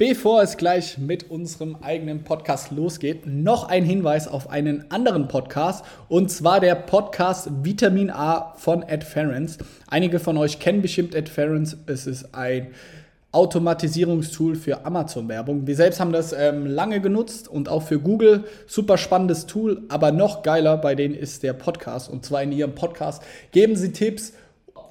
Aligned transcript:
Bevor 0.00 0.42
es 0.42 0.56
gleich 0.56 0.96
mit 0.96 1.30
unserem 1.30 1.76
eigenen 1.82 2.24
Podcast 2.24 2.70
losgeht, 2.70 3.26
noch 3.26 3.68
ein 3.68 3.84
Hinweis 3.84 4.28
auf 4.28 4.48
einen 4.48 4.90
anderen 4.90 5.28
Podcast 5.28 5.84
und 6.08 6.30
zwar 6.30 6.58
der 6.58 6.74
Podcast 6.74 7.50
Vitamin 7.62 8.08
A 8.08 8.54
von 8.56 8.82
Ed 8.82 9.04
Ferens. 9.04 9.58
Einige 9.88 10.18
von 10.18 10.38
euch 10.38 10.58
kennen 10.58 10.80
bestimmt 10.80 11.14
Ed 11.14 11.28
Ferens. 11.28 11.76
Es 11.84 12.06
ist 12.06 12.34
ein 12.34 12.68
Automatisierungstool 13.32 14.54
für 14.54 14.86
Amazon-Werbung. 14.86 15.66
Wir 15.66 15.76
selbst 15.76 16.00
haben 16.00 16.12
das 16.12 16.32
ähm, 16.32 16.64
lange 16.64 17.02
genutzt 17.02 17.46
und 17.46 17.68
auch 17.68 17.82
für 17.82 17.98
Google. 17.98 18.44
Super 18.66 18.96
spannendes 18.96 19.44
Tool, 19.44 19.82
aber 19.90 20.12
noch 20.12 20.42
geiler 20.42 20.78
bei 20.78 20.94
denen 20.94 21.14
ist 21.14 21.42
der 21.42 21.52
Podcast. 21.52 22.08
Und 22.08 22.24
zwar 22.24 22.42
in 22.42 22.52
ihrem 22.52 22.74
Podcast 22.74 23.22
geben 23.52 23.76
sie 23.76 23.92
Tipps 23.92 24.32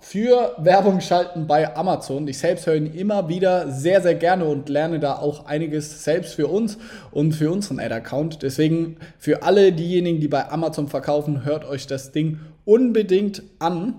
für 0.10 0.56
Werbung 0.58 1.02
schalten 1.02 1.46
bei 1.46 1.76
Amazon. 1.76 2.28
Ich 2.28 2.40
selbst 2.40 2.66
höre 2.66 2.74
ihn 2.74 2.92
immer 2.92 3.30
wieder 3.30 3.72
sehr, 3.72 4.02
sehr 4.02 4.16
gerne 4.16 4.46
und 4.46 4.68
lerne 4.68 5.00
da 5.00 5.20
auch 5.20 5.46
einiges 5.46 6.04
selbst 6.04 6.34
für 6.34 6.48
uns 6.48 6.80
und 7.12 7.34
für 7.34 7.52
unseren 7.52 7.80
Ad-Account. 7.80 8.42
Deswegen 8.42 8.98
für 9.20 9.44
alle 9.44 9.72
diejenigen, 9.72 10.20
die 10.20 10.28
bei 10.28 10.50
Amazon 10.50 10.88
verkaufen, 10.88 11.46
hört 11.46 11.64
euch 11.64 11.86
das 11.86 12.12
Ding 12.12 12.40
unbedingt 12.66 13.44
an. 13.60 13.94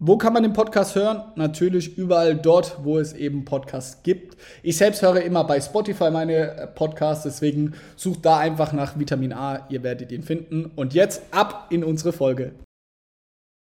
Wo 0.00 0.16
kann 0.16 0.32
man 0.32 0.42
den 0.42 0.52
Podcast 0.52 0.96
hören? 0.96 1.22
Natürlich 1.36 1.96
überall 1.96 2.34
dort, 2.34 2.78
wo 2.82 2.98
es 2.98 3.12
eben 3.12 3.44
Podcasts 3.44 4.02
gibt. 4.02 4.36
Ich 4.64 4.78
selbst 4.78 5.00
höre 5.00 5.22
immer 5.22 5.44
bei 5.44 5.60
Spotify 5.60 6.10
meine 6.10 6.72
Podcasts, 6.74 7.22
deswegen 7.22 7.74
sucht 7.94 8.26
da 8.26 8.38
einfach 8.38 8.72
nach 8.72 8.98
Vitamin 8.98 9.32
A, 9.32 9.64
ihr 9.68 9.84
werdet 9.84 10.10
ihn 10.10 10.24
finden. 10.24 10.72
Und 10.74 10.92
jetzt 10.92 11.22
ab 11.30 11.68
in 11.70 11.84
unsere 11.84 12.12
Folge. 12.12 12.50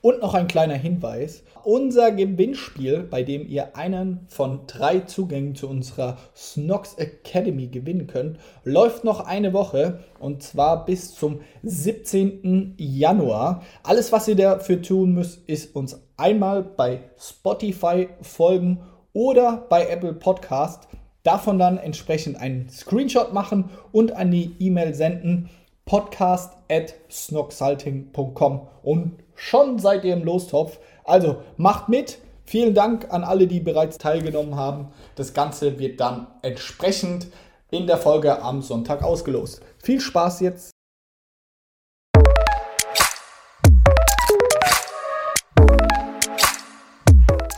Und 0.01 0.21
noch 0.21 0.35
ein 0.35 0.47
kleiner 0.47 0.77
Hinweis. 0.77 1.43
Unser 1.65 2.13
Gewinnspiel, 2.13 3.03
bei 3.03 3.25
dem 3.25 3.49
ihr 3.49 3.77
einen 3.77 4.21
von 4.29 4.61
drei 4.69 5.01
Zugängen 5.01 5.57
zu 5.57 5.69
unserer 5.69 6.19
Snox 6.37 6.95
Academy 6.95 7.67
gewinnen 7.67 8.07
könnt, 8.07 8.39
läuft 8.63 9.03
noch 9.03 9.19
eine 9.27 9.53
Woche 9.53 10.05
und 10.21 10.41
zwar 10.41 10.85
bis 10.85 11.17
zum 11.17 11.41
17. 11.65 12.75
Januar. 12.79 13.65
Alles, 13.83 14.13
was 14.13 14.29
ihr 14.29 14.37
dafür 14.37 14.81
tun 14.83 15.15
müsst, 15.15 15.49
ist 15.49 15.75
uns 15.75 16.01
einmal 16.17 16.63
bei 16.63 17.01
Spotify 17.19 18.09
folgen 18.23 18.79
oder 19.13 19.67
bei 19.69 19.89
Apple 19.89 20.13
Podcast. 20.13 20.87
Davon 21.25 21.59
dann 21.59 21.77
entsprechend 21.77 22.37
einen 22.37 22.69
Screenshot 22.69 23.33
machen 23.33 23.71
und 23.91 24.13
an 24.13 24.31
die 24.31 24.55
E-Mail 24.61 24.95
senden 24.95 25.51
podcast 25.87 26.53
at 26.71 26.95
snoxalting.com 27.11 28.69
und 28.83 29.28
schon 29.39 29.79
seid 29.79 30.05
ihr 30.05 30.13
im 30.13 30.25
Lostopf. 30.25 30.79
Also 31.05 31.37
macht 31.57 31.89
mit. 31.89 32.19
Vielen 32.45 32.75
Dank 32.75 33.11
an 33.11 33.25
alle, 33.25 33.47
die 33.47 33.61
bereits 33.61 33.99
teilgenommen 33.99 34.57
haben. 34.57 34.89
Das 35.17 35.35
Ganze 35.35 35.79
wird 35.79 36.01
dann 36.01 36.27
entsprechend 36.43 37.29
in 37.71 37.87
der 37.87 37.99
Folge 37.99 38.43
am 38.43 38.63
Sonntag 38.63 39.03
ausgelost. 39.03 39.61
Viel 39.83 40.01
Spaß 40.01 40.41
jetzt. 40.41 40.71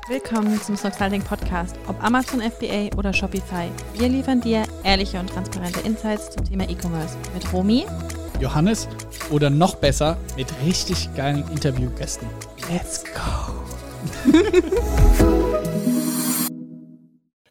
Willkommen 0.08 0.60
zum 0.60 0.76
Snoxalting 0.76 1.22
Podcast, 1.22 1.76
ob 1.86 2.02
Amazon 2.02 2.40
FBA 2.40 2.96
oder 2.98 3.12
Shopify. 3.12 3.70
Wir 3.94 4.08
liefern 4.08 4.40
dir 4.40 4.64
ehrliche 4.82 5.20
und 5.20 5.30
transparente 5.30 5.78
Insights 5.80 6.30
zum 6.30 6.44
Thema 6.44 6.68
E-Commerce 6.68 7.16
mit 7.32 7.52
Romy 7.52 7.86
Johannes 8.40 8.88
oder 9.30 9.50
noch 9.50 9.74
besser 9.74 10.16
mit 10.36 10.48
richtig 10.64 11.14
geilen 11.14 11.44
Interviewgästen. 11.50 12.26
Let's 12.72 13.04
go! 13.04 13.52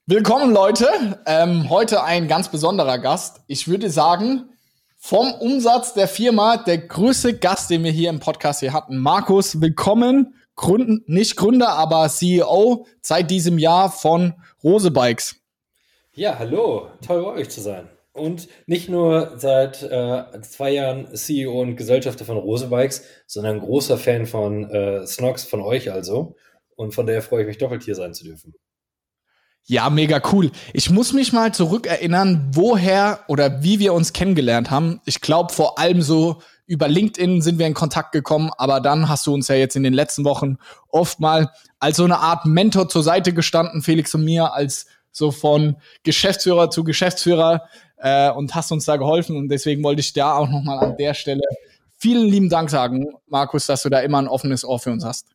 Willkommen 0.07 0.51
Leute, 0.51 0.87
ähm, 1.27 1.69
heute 1.69 2.03
ein 2.03 2.27
ganz 2.27 2.49
besonderer 2.49 2.97
Gast. 2.97 3.41
Ich 3.45 3.67
würde 3.67 3.91
sagen, 3.91 4.49
vom 4.97 5.31
Umsatz 5.33 5.93
der 5.93 6.07
Firma 6.07 6.57
der 6.57 6.79
größte 6.79 7.37
Gast, 7.37 7.69
den 7.69 7.83
wir 7.83 7.91
hier 7.91 8.09
im 8.09 8.19
Podcast 8.19 8.61
hier 8.61 8.73
hatten. 8.73 8.97
Markus, 8.97 9.61
willkommen. 9.61 10.33
Gründen, 10.55 11.03
nicht 11.05 11.37
Gründer, 11.37 11.69
aber 11.69 12.09
CEO 12.09 12.87
seit 13.01 13.29
diesem 13.29 13.59
Jahr 13.59 13.91
von 13.91 14.33
Rose 14.63 14.91
Bikes. 14.91 15.35
Ja, 16.13 16.37
hallo. 16.37 16.89
Toll 17.05 17.21
bei 17.23 17.29
euch 17.29 17.49
zu 17.49 17.61
sein. 17.61 17.87
Und 18.19 18.47
nicht 18.67 18.89
nur 18.89 19.33
seit 19.37 19.81
äh, 19.83 20.41
zwei 20.41 20.71
Jahren 20.71 21.15
CEO 21.15 21.59
und 21.59 21.75
Gesellschafter 21.75 22.25
von 22.25 22.37
Rose 22.37 22.67
Bikes, 22.67 23.03
sondern 23.25 23.59
großer 23.59 23.97
Fan 23.97 24.25
von 24.25 24.69
äh, 24.69 25.07
Snox, 25.07 25.43
von 25.43 25.61
euch 25.61 25.91
also. 25.91 26.35
Und 26.75 26.93
von 26.93 27.07
daher 27.07 27.21
freue 27.21 27.41
ich 27.41 27.47
mich 27.47 27.57
doppelt 27.57 27.83
hier 27.83 27.95
sein 27.95 28.13
zu 28.13 28.23
dürfen. 28.23 28.53
Ja, 29.65 29.89
mega 29.89 30.21
cool. 30.31 30.51
Ich 30.73 30.89
muss 30.89 31.13
mich 31.13 31.31
mal 31.31 31.53
zurückerinnern, 31.53 32.49
woher 32.53 33.19
oder 33.27 33.61
wie 33.61 33.79
wir 33.79 33.93
uns 33.93 34.13
kennengelernt 34.13 34.71
haben. 34.71 34.99
Ich 35.05 35.21
glaube, 35.21 35.53
vor 35.53 35.77
allem 35.77 36.01
so 36.01 36.41
über 36.65 36.87
LinkedIn 36.87 37.41
sind 37.41 37.59
wir 37.59 37.67
in 37.67 37.73
Kontakt 37.73 38.11
gekommen, 38.11 38.49
aber 38.57 38.79
dann 38.79 39.09
hast 39.09 39.27
du 39.27 39.33
uns 39.33 39.47
ja 39.47 39.55
jetzt 39.55 39.75
in 39.75 39.83
den 39.83 39.93
letzten 39.93 40.23
Wochen 40.23 40.57
oft 40.87 41.19
mal 41.19 41.51
als 41.79 41.97
so 41.97 42.03
eine 42.03 42.19
Art 42.19 42.45
Mentor 42.45 42.89
zur 42.89 43.03
Seite 43.03 43.33
gestanden, 43.33 43.81
Felix 43.81 44.15
und 44.15 44.23
mir, 44.23 44.53
als 44.53 44.87
so 45.11 45.31
von 45.31 45.77
Geschäftsführer 46.03 46.69
zu 46.69 46.83
Geschäftsführer 46.83 47.63
äh, 47.99 48.31
und 48.31 48.55
hast 48.55 48.71
uns 48.71 48.85
da 48.85 48.97
geholfen. 48.97 49.37
Und 49.37 49.49
deswegen 49.49 49.83
wollte 49.83 50.01
ich 50.01 50.13
da 50.13 50.37
auch 50.37 50.49
nochmal 50.49 50.79
an 50.79 50.97
der 50.97 51.13
Stelle 51.13 51.41
vielen 51.99 52.27
lieben 52.27 52.49
Dank 52.49 52.69
sagen, 52.69 53.07
Markus, 53.27 53.67
dass 53.67 53.83
du 53.83 53.89
da 53.89 53.99
immer 53.99 54.19
ein 54.19 54.27
offenes 54.27 54.65
Ohr 54.65 54.79
für 54.79 54.91
uns 54.91 55.05
hast. 55.05 55.27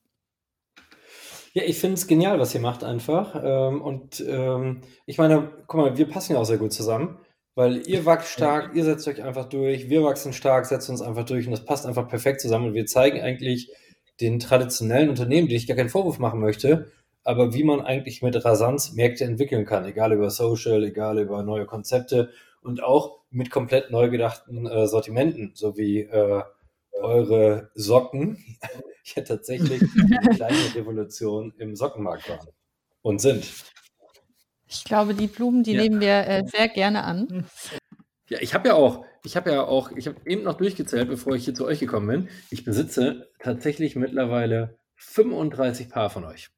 Ja, 1.52 1.62
ich 1.62 1.78
finde 1.78 1.94
es 1.94 2.08
genial, 2.08 2.40
was 2.40 2.54
ihr 2.54 2.60
macht 2.60 2.82
einfach. 2.82 3.40
Ähm, 3.44 3.80
und 3.80 4.24
ähm, 4.26 4.80
ich 5.06 5.18
meine, 5.18 5.52
guck 5.68 5.80
mal, 5.80 5.96
wir 5.96 6.08
passen 6.08 6.32
ja 6.32 6.40
auch 6.40 6.44
sehr 6.44 6.58
gut 6.58 6.72
zusammen, 6.72 7.18
weil 7.54 7.86
ihr 7.86 8.04
wachst 8.04 8.30
stark, 8.30 8.74
ihr 8.74 8.84
setzt 8.84 9.06
euch 9.06 9.22
einfach 9.22 9.48
durch, 9.48 9.88
wir 9.88 10.02
wachsen 10.02 10.32
stark, 10.32 10.66
setzen 10.66 10.92
uns 10.92 11.02
einfach 11.02 11.24
durch 11.24 11.46
und 11.46 11.52
das 11.52 11.64
passt 11.64 11.86
einfach 11.86 12.08
perfekt 12.08 12.40
zusammen. 12.40 12.68
Und 12.68 12.74
wir 12.74 12.86
zeigen 12.86 13.20
eigentlich 13.20 13.70
den 14.20 14.40
traditionellen 14.40 15.10
Unternehmen, 15.10 15.46
die 15.46 15.54
ich 15.54 15.68
gar 15.68 15.76
keinen 15.76 15.90
Vorwurf 15.90 16.18
machen 16.18 16.40
möchte, 16.40 16.90
aber 17.22 17.54
wie 17.54 17.64
man 17.64 17.80
eigentlich 17.80 18.22
mit 18.22 18.44
Rasanz 18.44 18.92
Märkte 18.92 19.24
entwickeln 19.24 19.64
kann, 19.64 19.84
egal 19.84 20.12
über 20.12 20.30
Social, 20.30 20.82
egal 20.82 21.18
über 21.18 21.42
neue 21.42 21.66
Konzepte 21.66 22.30
und 22.64 22.82
auch 22.82 23.20
mit 23.30 23.50
komplett 23.50 23.90
neu 23.90 24.10
gedachten 24.10 24.66
äh, 24.66 24.86
Sortimenten, 24.86 25.52
so 25.54 25.76
wie 25.76 26.00
äh, 26.00 26.42
eure 26.92 27.70
Socken 27.74 28.38
ja 29.04 29.22
tatsächlich 29.22 29.82
eine 29.82 30.30
kleine 30.36 30.74
Revolution 30.74 31.52
im 31.58 31.76
Sockenmarkt 31.76 32.28
waren 32.28 32.48
und 33.02 33.20
sind. 33.20 33.46
Ich 34.66 34.84
glaube, 34.84 35.14
die 35.14 35.26
Blumen, 35.26 35.62
die 35.62 35.72
ja. 35.72 35.82
nehmen 35.82 36.00
wir 36.00 36.26
äh, 36.26 36.42
sehr 36.46 36.68
gerne 36.68 37.04
an. 37.04 37.46
Ja, 38.28 38.38
ich 38.40 38.54
habe 38.54 38.68
ja 38.68 38.74
auch, 38.74 39.04
ich 39.22 39.36
habe 39.36 39.52
ja 39.52 39.64
auch, 39.64 39.92
ich 39.92 40.06
habe 40.06 40.16
eben 40.24 40.42
noch 40.42 40.54
durchgezählt, 40.54 41.08
bevor 41.08 41.34
ich 41.34 41.44
hier 41.44 41.54
zu 41.54 41.66
euch 41.66 41.80
gekommen 41.80 42.06
bin. 42.06 42.28
Ich 42.50 42.64
besitze 42.64 43.30
tatsächlich 43.38 43.96
mittlerweile 43.96 44.78
35 44.96 45.90
Paar 45.90 46.08
von 46.08 46.24
euch. 46.24 46.53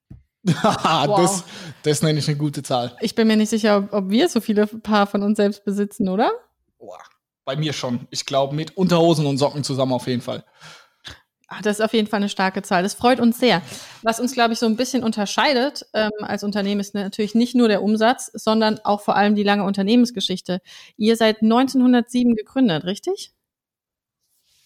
Wow. 0.47 1.17
das, 1.17 1.45
das 1.83 2.03
nenne 2.03 2.19
ich 2.19 2.29
eine 2.29 2.37
gute 2.37 2.63
Zahl. 2.63 2.97
Ich 3.01 3.15
bin 3.15 3.27
mir 3.27 3.37
nicht 3.37 3.51
sicher, 3.51 3.79
ob, 3.79 3.93
ob 3.93 4.11
wir 4.11 4.29
so 4.29 4.41
viele 4.41 4.67
Paar 4.67 5.07
von 5.07 5.23
uns 5.23 5.37
selbst 5.37 5.65
besitzen, 5.65 6.09
oder? 6.09 6.33
Boah, 6.79 6.99
bei 7.45 7.57
mir 7.57 7.73
schon. 7.73 8.07
Ich 8.11 8.27
glaube, 8.27 8.55
mit 8.55 8.77
Unterhosen 8.77 9.27
und 9.27 9.39
Socken 9.39 9.65
zusammen 9.65 9.93
auf 9.93 10.07
jeden 10.07 10.23
Fall. 10.23 10.45
Ach, 11.49 11.63
das 11.63 11.79
ist 11.79 11.85
auf 11.85 11.93
jeden 11.93 12.09
Fall 12.09 12.19
eine 12.19 12.29
starke 12.29 12.63
Zahl. 12.63 12.83
Das 12.83 12.95
freut 12.95 13.21
uns 13.21 13.39
sehr. 13.39 13.63
Was 14.03 14.19
uns, 14.19 14.33
glaube 14.33 14.53
ich, 14.53 14.59
so 14.59 14.67
ein 14.67 14.77
bisschen 14.77 15.05
unterscheidet 15.05 15.87
ähm, 15.95 16.11
als 16.21 16.43
Unternehmen 16.43 16.81
ist 16.81 16.95
natürlich 16.95 17.37
nicht 17.37 17.55
nur 17.55 17.69
der 17.69 17.83
Umsatz, 17.83 18.31
sondern 18.35 18.81
auch 18.83 19.01
vor 19.01 19.15
allem 19.15 19.37
die 19.37 19.45
lange 19.45 19.63
Unternehmensgeschichte. 19.63 20.61
Ihr 20.97 21.17
seid 21.17 21.43
1907 21.43 22.35
gegründet, 22.35 22.85
richtig? 22.85 23.33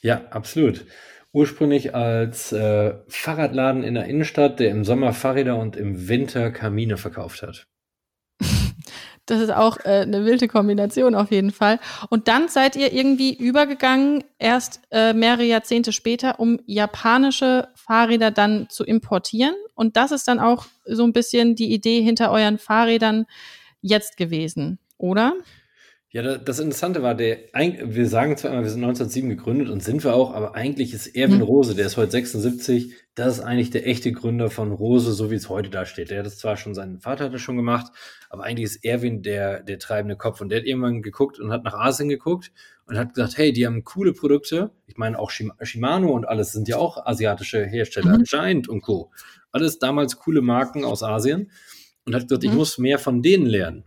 Ja, 0.01 0.23
absolut 0.31 0.87
ursprünglich 1.33 1.95
als 1.95 2.53
äh, 2.53 2.95
Fahrradladen 3.09 3.83
in 3.85 3.95
der 3.95 4.07
Innenstadt, 4.07 4.61
der 4.61 4.71
im 4.71 4.85
Sommer 4.85 5.13
Fahrräder 5.13 5.57
und 5.57 5.77
im 5.77 6.09
Winter 6.09 6.51
Kamine 6.51 6.97
verkauft 6.97 7.43
hat. 7.43 7.67
Das 9.27 9.41
ist 9.41 9.53
auch 9.53 9.79
äh, 9.85 10.01
eine 10.01 10.25
wilde 10.25 10.49
Kombination 10.49 11.15
auf 11.15 11.31
jeden 11.31 11.53
Fall. 11.53 11.79
Und 12.09 12.27
dann 12.27 12.49
seid 12.49 12.75
ihr 12.75 12.93
irgendwie 12.93 13.33
übergegangen, 13.33 14.25
erst 14.41 14.81
äh, 14.91 15.13
mehrere 15.13 15.45
Jahrzehnte 15.45 15.93
später, 15.93 16.41
um 16.41 16.59
japanische 16.67 17.69
Fahrräder 17.77 18.33
dann 18.33 18.67
zu 18.71 18.83
importieren. 18.83 19.55
Und 19.75 19.97
das 19.97 20.11
ist 20.11 20.27
dann 20.27 20.41
auch 20.41 20.67
so 20.85 21.05
ein 21.05 21.13
bisschen 21.13 21.55
die 21.55 21.73
Idee 21.73 22.03
hinter 22.03 22.33
euren 22.33 22.59
Fahrrädern 22.59 23.27
jetzt 23.83 24.17
gewesen, 24.17 24.81
oder? 24.99 25.35
Ja, 26.13 26.39
das 26.39 26.59
Interessante 26.59 27.05
war, 27.05 27.15
der, 27.15 27.39
wir 27.55 28.09
sagen 28.09 28.37
zwar 28.37 28.51
immer, 28.51 28.65
wir 28.65 28.71
sind 28.71 28.83
1907 28.83 29.29
gegründet 29.29 29.69
und 29.69 29.81
sind 29.81 30.03
wir 30.03 30.13
auch, 30.13 30.35
aber 30.35 30.57
eigentlich 30.57 30.93
ist 30.93 31.07
Erwin 31.07 31.37
mhm. 31.37 31.43
Rose, 31.43 31.77
der 31.77 31.87
ist 31.87 31.97
heute 31.97 32.11
76, 32.11 32.95
das 33.15 33.39
ist 33.39 33.45
eigentlich 33.45 33.71
der 33.71 33.87
echte 33.87 34.11
Gründer 34.11 34.51
von 34.51 34.73
Rose, 34.73 35.13
so 35.13 35.31
wie 35.31 35.37
es 35.37 35.49
heute 35.49 35.71
da 35.71 35.87
steht. 35.87 36.11
Der 36.11 36.19
hat 36.19 36.27
das 36.27 36.39
zwar 36.39 36.57
schon, 36.57 36.75
sein 36.75 36.99
Vater 36.99 37.27
hat 37.27 37.35
das 37.35 37.41
schon 37.41 37.57
gemacht, 37.57 37.93
aber 38.29 38.43
eigentlich 38.43 38.65
ist 38.65 38.85
Erwin 38.85 39.23
der, 39.23 39.63
der 39.63 39.79
treibende 39.79 40.17
Kopf 40.17 40.41
und 40.41 40.49
der 40.49 40.59
hat 40.59 40.67
irgendwann 40.67 41.03
geguckt 41.03 41.39
und 41.39 41.53
hat 41.53 41.63
nach 41.63 41.75
Asien 41.75 42.09
geguckt 42.09 42.51
und 42.87 42.99
hat 42.99 43.15
gesagt, 43.15 43.39
hey, 43.39 43.53
die 43.53 43.65
haben 43.65 43.85
coole 43.85 44.13
Produkte. 44.13 44.73
Ich 44.89 44.97
meine, 44.97 45.17
auch 45.17 45.31
Shimano 45.31 46.11
und 46.11 46.27
alles 46.27 46.51
sind 46.51 46.67
ja 46.67 46.77
auch 46.77 47.07
asiatische 47.07 47.65
Hersteller, 47.65 48.19
mhm. 48.19 48.25
Giant 48.25 48.69
und 48.69 48.81
Co. 48.81 49.13
Alles 49.53 49.79
damals 49.79 50.17
coole 50.17 50.43
Marken 50.43 50.85
aus 50.85 51.05
Asien 51.05 51.53
und 52.05 52.17
hat 52.17 52.23
gesagt, 52.23 52.43
mhm. 52.43 52.49
ich 52.49 52.55
muss 52.57 52.79
mehr 52.79 52.99
von 52.99 53.23
denen 53.23 53.47
lernen. 53.47 53.85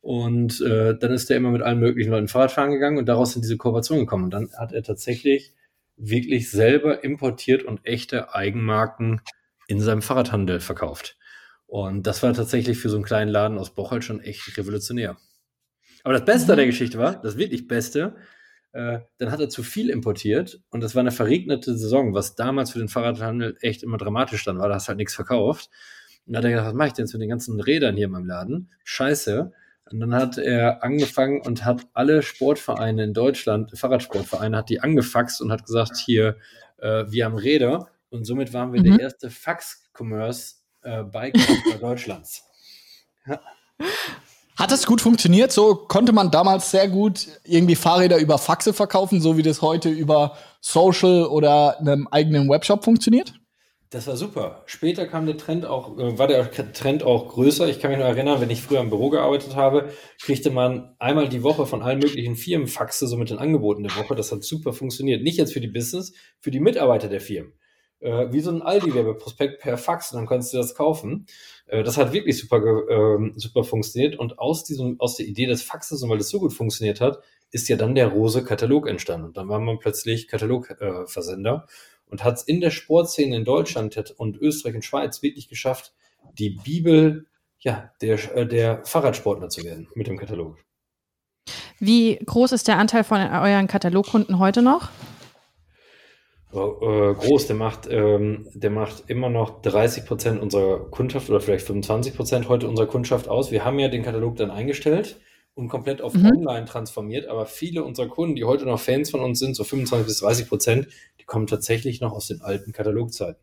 Und 0.00 0.60
äh, 0.60 0.96
dann 0.96 1.12
ist 1.12 1.30
er 1.30 1.36
immer 1.36 1.50
mit 1.50 1.62
allen 1.62 1.80
möglichen 1.80 2.10
Leuten 2.10 2.28
Fahrradfahren 2.28 2.70
gegangen 2.70 2.98
und 2.98 3.06
daraus 3.06 3.32
sind 3.32 3.42
diese 3.42 3.56
Kooperationen 3.56 4.06
gekommen. 4.06 4.24
Und 4.24 4.30
dann 4.30 4.50
hat 4.56 4.72
er 4.72 4.82
tatsächlich 4.82 5.54
wirklich 5.96 6.50
selber 6.50 7.02
importiert 7.02 7.64
und 7.64 7.84
echte 7.84 8.34
Eigenmarken 8.34 9.20
in 9.66 9.80
seinem 9.80 10.02
Fahrradhandel 10.02 10.60
verkauft. 10.60 11.16
Und 11.66 12.06
das 12.06 12.22
war 12.22 12.32
tatsächlich 12.32 12.78
für 12.78 12.88
so 12.88 12.96
einen 12.96 13.04
kleinen 13.04 13.30
Laden 13.30 13.58
aus 13.58 13.74
Bocholt 13.74 14.04
schon 14.04 14.20
echt 14.20 14.56
revolutionär. 14.56 15.18
Aber 16.04 16.14
das 16.14 16.24
Beste 16.24 16.52
mhm. 16.52 16.56
der 16.56 16.66
Geschichte 16.66 16.98
war, 16.98 17.20
das 17.20 17.36
wirklich 17.36 17.68
Beste, 17.68 18.16
äh, 18.72 19.00
dann 19.18 19.30
hat 19.30 19.40
er 19.40 19.48
zu 19.48 19.62
viel 19.62 19.90
importiert 19.90 20.62
und 20.70 20.82
das 20.82 20.94
war 20.94 21.00
eine 21.00 21.10
verregnete 21.10 21.76
Saison, 21.76 22.14
was 22.14 22.36
damals 22.36 22.70
für 22.70 22.78
den 22.78 22.88
Fahrradhandel 22.88 23.56
echt 23.60 23.82
immer 23.82 23.98
dramatisch 23.98 24.44
dann 24.44 24.58
war. 24.58 24.68
Da 24.68 24.76
hast 24.76 24.88
halt 24.88 24.98
nichts 24.98 25.14
verkauft. 25.14 25.68
Und 26.26 26.32
dann 26.32 26.38
hat 26.38 26.44
er 26.44 26.50
gedacht, 26.50 26.66
was 26.68 26.74
mache 26.74 26.88
ich 26.88 26.92
denn 26.94 27.04
jetzt 27.06 27.12
mit 27.12 27.22
den 27.22 27.30
ganzen 27.30 27.60
Rädern 27.60 27.96
hier 27.96 28.06
in 28.06 28.12
meinem 28.12 28.26
Laden? 28.26 28.70
Scheiße. 28.84 29.52
Und 29.90 30.00
dann 30.00 30.14
hat 30.14 30.38
er 30.38 30.82
angefangen 30.82 31.40
und 31.40 31.64
hat 31.64 31.86
alle 31.94 32.22
Sportvereine 32.22 33.04
in 33.04 33.14
Deutschland, 33.14 33.70
Fahrradsportvereine, 33.76 34.56
hat 34.56 34.68
die 34.68 34.80
angefaxt 34.80 35.40
und 35.40 35.52
hat 35.52 35.64
gesagt, 35.64 35.96
hier, 35.96 36.36
äh, 36.78 37.04
wir 37.08 37.24
haben 37.24 37.36
Räder. 37.36 37.88
Und 38.10 38.24
somit 38.24 38.52
waren 38.52 38.72
wir 38.72 38.80
mhm. 38.80 38.84
der 38.96 39.00
erste 39.00 39.30
Fax-Commerce-Bike 39.30 41.36
äh, 41.36 41.78
Deutschlands. 41.80 42.42
Ja. 43.26 43.40
Hat 44.56 44.72
das 44.72 44.86
gut 44.86 45.00
funktioniert? 45.00 45.52
So 45.52 45.76
konnte 45.76 46.12
man 46.12 46.32
damals 46.32 46.72
sehr 46.72 46.88
gut 46.88 47.28
irgendwie 47.44 47.76
Fahrräder 47.76 48.18
über 48.18 48.38
Faxe 48.38 48.72
verkaufen, 48.72 49.20
so 49.20 49.36
wie 49.36 49.42
das 49.42 49.62
heute 49.62 49.88
über 49.88 50.36
Social 50.60 51.26
oder 51.26 51.78
einem 51.78 52.08
eigenen 52.08 52.48
Webshop 52.48 52.82
funktioniert? 52.82 53.34
Das 53.90 54.06
war 54.06 54.16
super. 54.16 54.64
Später 54.66 55.06
kam 55.06 55.24
der 55.24 55.38
Trend 55.38 55.64
auch, 55.64 55.98
äh, 55.98 56.18
war 56.18 56.26
der 56.26 56.50
Trend 56.72 57.02
auch 57.02 57.28
größer. 57.28 57.68
Ich 57.68 57.80
kann 57.80 57.90
mich 57.90 57.98
noch 57.98 58.06
erinnern, 58.06 58.40
wenn 58.40 58.50
ich 58.50 58.60
früher 58.60 58.80
im 58.80 58.90
Büro 58.90 59.08
gearbeitet 59.08 59.56
habe, 59.56 59.90
kriegte 60.20 60.50
man 60.50 60.94
einmal 60.98 61.28
die 61.28 61.42
Woche 61.42 61.64
von 61.66 61.80
allen 61.80 61.98
möglichen 61.98 62.36
Firmen 62.36 62.66
Faxe, 62.66 63.06
so 63.06 63.16
mit 63.16 63.30
den 63.30 63.38
Angeboten 63.38 63.82
der 63.82 63.96
Woche. 63.96 64.14
Das 64.14 64.30
hat 64.30 64.44
super 64.44 64.74
funktioniert. 64.74 65.22
Nicht 65.22 65.38
jetzt 65.38 65.54
für 65.54 65.60
die 65.60 65.68
Business, 65.68 66.12
für 66.40 66.50
die 66.50 66.60
Mitarbeiter 66.60 67.08
der 67.08 67.20
Firmen 67.20 67.54
äh, 68.00 68.26
wie 68.30 68.40
so 68.40 68.50
ein 68.50 68.62
Aldi-Werbeprospekt 68.62 69.60
per 69.60 69.76
Fax 69.76 70.12
und 70.12 70.18
dann 70.18 70.26
konntest 70.26 70.52
du 70.52 70.58
das 70.58 70.74
kaufen. 70.74 71.26
Äh, 71.66 71.82
das 71.82 71.96
hat 71.96 72.12
wirklich 72.12 72.38
super, 72.38 72.58
äh, 72.58 73.32
super 73.36 73.64
funktioniert 73.64 74.18
und 74.18 74.38
aus 74.38 74.64
diesem, 74.64 75.00
aus 75.00 75.16
der 75.16 75.26
Idee 75.26 75.46
des 75.46 75.62
Faxes 75.62 76.02
und 76.02 76.10
weil 76.10 76.18
das 76.18 76.28
so 76.28 76.40
gut 76.40 76.52
funktioniert 76.52 77.00
hat, 77.00 77.20
ist 77.50 77.68
ja 77.68 77.76
dann 77.76 77.94
der 77.94 78.08
Rose-Katalog 78.08 78.86
entstanden. 78.88 79.28
Und 79.28 79.36
dann 79.36 79.48
war 79.48 79.58
man 79.58 79.78
plötzlich 79.78 80.28
Katalogversender 80.28 81.66
äh, 81.66 81.70
und 82.10 82.24
hat 82.24 82.36
es 82.36 82.42
in 82.42 82.60
der 82.60 82.70
Sportszene 82.70 83.36
in 83.36 83.44
Deutschland 83.44 84.14
und 84.16 84.36
Österreich 84.36 84.74
und 84.74 84.84
Schweiz 84.84 85.22
wirklich 85.22 85.48
geschafft, 85.48 85.92
die 86.38 86.50
Bibel 86.50 87.26
ja, 87.60 87.90
der, 88.00 88.36
äh, 88.36 88.46
der 88.46 88.84
Fahrradsportler 88.84 89.48
zu 89.48 89.64
werden 89.64 89.88
mit 89.94 90.06
dem 90.06 90.18
Katalog. 90.18 90.56
Wie 91.80 92.16
groß 92.16 92.52
ist 92.52 92.68
der 92.68 92.78
Anteil 92.78 93.04
von 93.04 93.20
euren 93.20 93.66
Katalogkunden 93.66 94.38
heute 94.38 94.62
noch? 94.62 94.90
äh, 96.52 97.14
groß. 97.14 97.46
Der 97.46 97.56
macht, 97.56 97.88
ähm, 97.90 98.48
der 98.54 98.70
macht 98.70 99.04
immer 99.08 99.28
noch 99.28 99.60
30 99.62 100.06
Prozent 100.06 100.40
unserer 100.40 100.90
Kundschaft 100.90 101.28
oder 101.28 101.40
vielleicht 101.40 101.66
25 101.66 102.16
Prozent 102.16 102.48
heute 102.48 102.68
unserer 102.68 102.86
Kundschaft 102.86 103.28
aus. 103.28 103.50
Wir 103.50 103.64
haben 103.64 103.78
ja 103.78 103.88
den 103.88 104.02
Katalog 104.02 104.36
dann 104.36 104.50
eingestellt 104.50 105.20
und 105.58 105.68
komplett 105.68 106.00
auf 106.00 106.14
mhm. 106.14 106.26
Online 106.26 106.66
transformiert, 106.66 107.26
aber 107.26 107.44
viele 107.44 107.82
unserer 107.82 108.06
Kunden, 108.06 108.36
die 108.36 108.44
heute 108.44 108.64
noch 108.64 108.78
Fans 108.78 109.10
von 109.10 109.20
uns 109.20 109.40
sind, 109.40 109.56
so 109.56 109.64
25 109.64 110.06
bis 110.06 110.18
30 110.20 110.48
Prozent, 110.48 110.88
die 111.20 111.24
kommen 111.24 111.48
tatsächlich 111.48 112.00
noch 112.00 112.12
aus 112.12 112.28
den 112.28 112.40
alten 112.42 112.72
Katalogzeiten. 112.72 113.42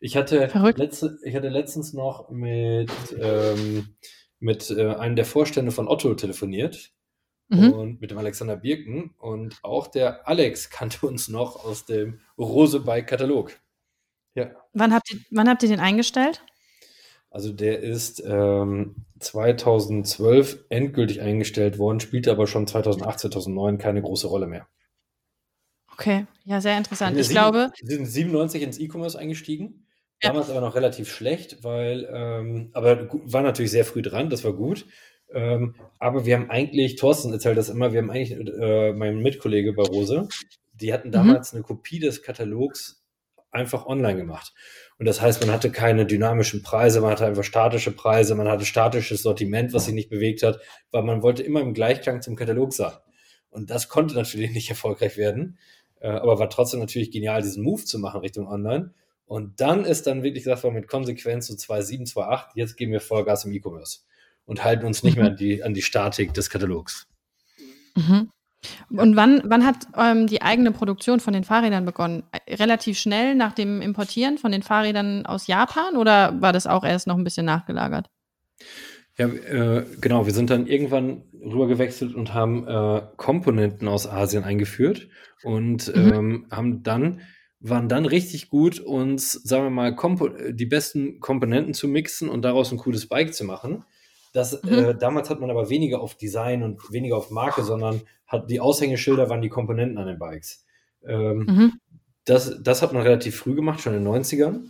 Ich 0.00 0.16
hatte, 0.16 0.50
letzte, 0.76 1.18
ich 1.22 1.36
hatte 1.36 1.48
letztens 1.48 1.92
noch 1.92 2.30
mit, 2.30 2.90
ähm, 3.20 3.94
mit 4.40 4.70
äh, 4.70 4.94
einem 4.94 5.14
der 5.14 5.24
Vorstände 5.24 5.70
von 5.70 5.86
Otto 5.86 6.14
telefoniert 6.14 6.90
mhm. 7.48 7.72
und 7.74 8.00
mit 8.00 8.10
dem 8.10 8.18
Alexander 8.18 8.56
Birken. 8.56 9.14
Und 9.18 9.60
auch 9.62 9.86
der 9.86 10.26
Alex 10.26 10.68
kannte 10.70 11.06
uns 11.06 11.28
noch 11.28 11.64
aus 11.64 11.84
dem 11.84 12.20
Rosebike-Katalog. 12.38 13.52
Ja. 14.34 14.50
Wann 14.72 14.92
habt, 14.92 15.12
ihr, 15.12 15.20
wann 15.30 15.48
habt 15.48 15.62
ihr 15.62 15.68
den 15.68 15.80
eingestellt? 15.80 16.42
Also 17.30 17.52
der 17.52 17.80
ist 17.80 18.22
ähm, 18.26 19.06
2012 19.20 20.64
endgültig 20.68 21.20
eingestellt 21.20 21.78
worden, 21.78 22.00
spielte 22.00 22.32
aber 22.32 22.46
schon 22.46 22.66
2008, 22.66 23.20
2009 23.20 23.78
keine 23.78 24.02
große 24.02 24.26
Rolle 24.26 24.48
mehr. 24.48 24.66
Okay, 25.92 26.26
ja, 26.44 26.60
sehr 26.60 26.76
interessant. 26.76 27.16
Ich 27.18 27.28
glaube. 27.28 27.70
Wir 27.80 27.96
sind 27.96 28.06
97 28.06 28.62
ins 28.62 28.78
E-Commerce 28.78 29.18
eingestiegen. 29.18 29.86
Ja. 30.22 30.30
Damals 30.30 30.50
aber 30.50 30.60
noch 30.60 30.74
relativ 30.74 31.10
schlecht, 31.10 31.62
weil, 31.62 32.08
ähm, 32.12 32.70
aber 32.72 33.08
war 33.24 33.42
natürlich 33.42 33.70
sehr 33.70 33.84
früh 33.84 34.02
dran, 34.02 34.28
das 34.28 34.44
war 34.44 34.52
gut. 34.52 34.86
Ähm, 35.32 35.76
aber 35.98 36.26
wir 36.26 36.36
haben 36.36 36.50
eigentlich, 36.50 36.96
Thorsten 36.96 37.32
erzählt 37.32 37.56
das 37.56 37.68
immer, 37.68 37.92
wir 37.92 38.00
haben 38.00 38.10
eigentlich, 38.10 38.32
äh, 38.32 38.92
mein 38.92 39.18
Mitkollege 39.18 39.72
bei 39.72 39.82
Rose, 39.82 40.28
die 40.72 40.92
hatten 40.92 41.08
mhm. 41.08 41.12
damals 41.12 41.52
mhm. 41.52 41.58
eine 41.58 41.64
Kopie 41.64 42.00
des 42.00 42.22
Katalogs 42.22 43.04
einfach 43.50 43.86
online 43.86 44.18
gemacht. 44.18 44.52
Und 45.00 45.06
das 45.06 45.22
heißt, 45.22 45.40
man 45.40 45.50
hatte 45.50 45.72
keine 45.72 46.04
dynamischen 46.04 46.62
Preise, 46.62 47.00
man 47.00 47.12
hatte 47.12 47.24
einfach 47.24 47.42
statische 47.42 47.90
Preise, 47.90 48.34
man 48.34 48.48
hatte 48.48 48.66
statisches 48.66 49.22
Sortiment, 49.22 49.72
was 49.72 49.86
sich 49.86 49.94
nicht 49.94 50.10
bewegt 50.10 50.42
hat, 50.42 50.60
weil 50.90 51.02
man 51.02 51.22
wollte 51.22 51.42
immer 51.42 51.62
im 51.62 51.72
Gleichklang 51.72 52.20
zum 52.20 52.36
Katalog 52.36 52.74
sein. 52.74 52.92
Und 53.48 53.70
das 53.70 53.88
konnte 53.88 54.14
natürlich 54.14 54.50
nicht 54.54 54.68
erfolgreich 54.68 55.16
werden, 55.16 55.58
äh, 56.00 56.08
aber 56.08 56.38
war 56.38 56.50
trotzdem 56.50 56.80
natürlich 56.80 57.10
genial, 57.10 57.40
diesen 57.40 57.64
Move 57.64 57.82
zu 57.82 57.98
machen 57.98 58.20
Richtung 58.20 58.46
Online. 58.46 58.92
Und 59.24 59.62
dann 59.62 59.86
ist 59.86 60.06
dann 60.06 60.22
wirklich 60.22 60.44
gesagt 60.44 60.64
worden, 60.64 60.74
mit 60.74 60.86
Konsequenz 60.86 61.46
so 61.46 61.54
2.7, 61.54 62.12
2.8, 62.12 62.48
jetzt 62.56 62.76
geben 62.76 62.92
wir 62.92 63.00
Vollgas 63.00 63.46
im 63.46 63.54
E-Commerce 63.54 64.00
und 64.44 64.64
halten 64.64 64.84
uns 64.84 65.02
nicht 65.02 65.16
mhm. 65.16 65.22
mehr 65.22 65.30
an 65.30 65.36
die, 65.38 65.62
an 65.62 65.72
die 65.72 65.80
Statik 65.80 66.34
des 66.34 66.50
Katalogs. 66.50 67.08
Mhm. 67.96 68.30
Und 68.90 69.16
wann, 69.16 69.42
wann 69.44 69.64
hat 69.64 69.86
ähm, 69.96 70.26
die 70.26 70.42
eigene 70.42 70.72
Produktion 70.72 71.20
von 71.20 71.32
den 71.32 71.44
Fahrrädern 71.44 71.84
begonnen? 71.84 72.24
Relativ 72.48 72.98
schnell 72.98 73.34
nach 73.34 73.52
dem 73.54 73.80
Importieren 73.80 74.38
von 74.38 74.52
den 74.52 74.62
Fahrrädern 74.62 75.24
aus 75.24 75.46
Japan 75.46 75.96
oder 75.96 76.40
war 76.40 76.52
das 76.52 76.66
auch 76.66 76.84
erst 76.84 77.06
noch 77.06 77.16
ein 77.16 77.24
bisschen 77.24 77.46
nachgelagert? 77.46 78.10
Ja, 79.16 79.26
äh, 79.28 79.86
genau. 80.00 80.26
Wir 80.26 80.32
sind 80.32 80.50
dann 80.50 80.66
irgendwann 80.66 81.22
rübergewechselt 81.34 82.14
und 82.14 82.34
haben 82.34 82.66
äh, 82.66 83.02
Komponenten 83.16 83.88
aus 83.88 84.06
Asien 84.06 84.44
eingeführt 84.44 85.08
und 85.42 85.94
mhm. 85.94 86.12
ähm, 86.12 86.46
haben 86.50 86.82
dann 86.82 87.20
waren 87.60 87.90
dann 87.90 88.06
richtig 88.06 88.48
gut, 88.48 88.80
uns, 88.80 89.32
sagen 89.32 89.64
wir 89.64 89.70
mal, 89.70 89.94
Kompo 89.94 90.30
die 90.50 90.66
besten 90.66 91.20
Komponenten 91.20 91.74
zu 91.74 91.88
mixen 91.88 92.30
und 92.30 92.42
daraus 92.42 92.72
ein 92.72 92.78
cooles 92.78 93.06
Bike 93.06 93.34
zu 93.34 93.44
machen. 93.44 93.84
Das, 94.32 94.62
mhm. 94.62 94.72
äh, 94.72 94.94
damals 94.94 95.30
hat 95.30 95.40
man 95.40 95.50
aber 95.50 95.70
weniger 95.70 96.00
auf 96.00 96.14
Design 96.14 96.62
und 96.62 96.92
weniger 96.92 97.16
auf 97.16 97.30
Marke, 97.30 97.62
sondern 97.62 98.02
hat 98.26 98.48
die 98.50 98.60
Aushängeschilder 98.60 99.28
waren 99.28 99.42
die 99.42 99.48
Komponenten 99.48 99.98
an 99.98 100.06
den 100.06 100.18
Bikes. 100.18 100.64
Ähm, 101.04 101.38
mhm. 101.38 101.72
das, 102.24 102.62
das 102.62 102.82
hat 102.82 102.92
man 102.92 103.02
relativ 103.02 103.36
früh 103.36 103.54
gemacht, 103.54 103.80
schon 103.80 103.94
in 103.94 104.04
den 104.04 104.12
90ern. 104.12 104.60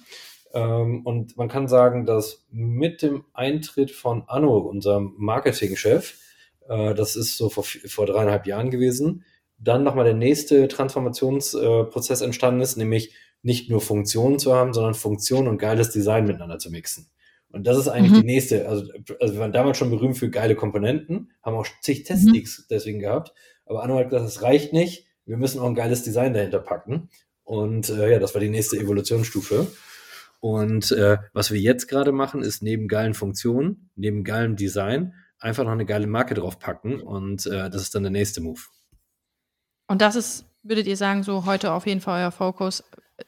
Ähm, 0.53 1.05
und 1.05 1.37
man 1.37 1.49
kann 1.49 1.69
sagen, 1.69 2.07
dass 2.07 2.47
mit 2.51 3.03
dem 3.03 3.25
Eintritt 3.35 3.91
von 3.91 4.25
Anno, 4.27 4.59
unserem 4.59 5.15
Marketingchef, 5.19 6.19
äh, 6.69 6.95
das 6.95 7.17
ist 7.17 7.37
so 7.37 7.51
vor, 7.51 7.65
vor 7.65 8.07
dreieinhalb 8.07 8.47
Jahren 8.47 8.71
gewesen, 8.71 9.25
dann 9.59 9.85
nochmal 9.85 10.07
der 10.07 10.15
nächste 10.15 10.69
Transformationsprozess 10.69 12.23
äh, 12.23 12.25
entstanden 12.25 12.63
ist, 12.63 12.77
nämlich 12.77 13.15
nicht 13.43 13.71
nur 13.71 13.81
Funktionen 13.81 14.39
zu 14.39 14.55
haben, 14.55 14.73
sondern 14.73 14.95
Funktion 14.95 15.49
und 15.49 15.59
geiles 15.59 15.91
Design 15.91 16.27
miteinander 16.27 16.59
zu 16.59 16.71
mixen. 16.71 17.09
Und 17.53 17.67
das 17.67 17.77
ist 17.77 17.89
eigentlich 17.89 18.13
mhm. 18.13 18.21
die 18.21 18.27
nächste. 18.27 18.69
Also, 18.69 18.93
also 19.21 19.35
wir 19.35 19.41
waren 19.41 19.53
damals 19.53 19.79
schon 19.79 19.91
berühmt 19.91 20.17
für 20.17 20.31
geile 20.31 20.55
Komponenten, 20.55 21.33
haben 21.43 21.57
auch 21.57 21.67
zig 21.81 22.05
Testleaks 22.05 22.61
mhm. 22.61 22.65
deswegen 22.71 23.01
gehabt. 23.01 23.33
Aber 23.67 23.83
Anno 23.83 23.99
hat 23.99 24.11
gesagt, 24.11 24.27
das 24.27 24.43
reicht 24.43 24.73
nicht. 24.73 25.07
Wir 25.25 25.37
müssen 25.37 25.61
auch 25.61 25.67
ein 25.67 25.75
geiles 25.75 26.03
Design 26.03 26.35
dahinter 26.35 26.61
packen. 26.61 27.09
Und 27.45 27.89
äh, 27.91 28.13
ja, 28.13 28.19
das 28.19 28.35
war 28.35 28.41
die 28.41 28.49
nächste 28.49 28.77
Evolutionsstufe. 28.79 29.67
Und 30.41 30.93
äh, 30.93 31.19
was 31.33 31.51
wir 31.51 31.61
jetzt 31.61 31.89
gerade 31.89 32.13
machen, 32.13 32.43
ist 32.43 32.63
neben 32.63 32.89
geilen 32.89 33.15
Funktionen, 33.15 33.91
neben 33.95 34.25
geilem 34.25 34.57
Design, 34.57 35.15
einfach 35.39 35.65
noch 35.65 35.73
eine 35.73 35.87
geile 35.87 36.07
Marke 36.07 36.35
draufpacken. 36.35 37.01
Und 37.01 37.47
äh, 37.47 37.69
das 37.69 37.83
ist 37.83 37.95
dann 37.95 38.05
der 38.05 38.13
nächste 38.13 38.41
Move. 38.41 38.61
Und 39.87 40.01
das 40.01 40.17
ist, 40.17 40.45
würdet 40.63 40.87
ihr 40.87 40.97
sagen, 40.97 41.23
so 41.23 41.47
heute 41.47 41.73
auf 41.73 41.87
jeden 41.87 42.01
Fall 42.01 42.23
euer 42.23 42.31
Fokus, 42.31 42.85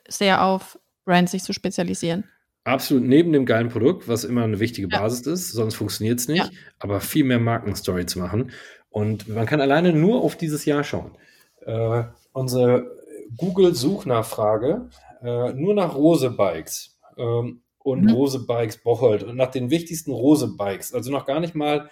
sehr 0.08 0.44
auf 0.44 0.78
Brands 1.04 1.32
sich 1.32 1.42
zu 1.42 1.52
spezialisieren? 1.52 2.24
Absolut 2.64 3.04
neben 3.04 3.32
dem 3.32 3.44
geilen 3.44 3.70
Produkt, 3.70 4.06
was 4.06 4.24
immer 4.24 4.44
eine 4.44 4.60
wichtige 4.60 4.88
ja. 4.90 5.00
Basis 5.00 5.26
ist, 5.26 5.52
sonst 5.52 5.74
funktioniert 5.74 6.20
es 6.20 6.28
nicht, 6.28 6.44
ja. 6.44 6.50
aber 6.78 7.00
viel 7.00 7.24
mehr 7.24 7.40
Markenstory 7.40 8.06
zu 8.06 8.20
machen. 8.20 8.52
Und 8.90 9.28
man 9.28 9.46
kann 9.46 9.60
alleine 9.60 9.92
nur 9.92 10.22
auf 10.22 10.36
dieses 10.36 10.64
Jahr 10.64 10.84
schauen. 10.84 11.16
Äh, 11.64 12.04
unsere 12.32 12.90
Google-Suchnachfrage 13.36 14.88
äh, 15.22 15.52
nur 15.54 15.74
nach 15.74 15.94
Rose-Bikes 15.94 16.98
ähm, 17.16 17.62
und 17.78 18.02
mhm. 18.02 18.10
Rose-Bikes 18.10 18.78
Bocholt 18.78 19.22
und 19.22 19.36
nach 19.36 19.50
den 19.50 19.70
wichtigsten 19.70 20.12
Rose-Bikes, 20.12 20.94
also 20.94 21.10
noch 21.10 21.26
gar 21.26 21.40
nicht 21.40 21.54
mal 21.54 21.88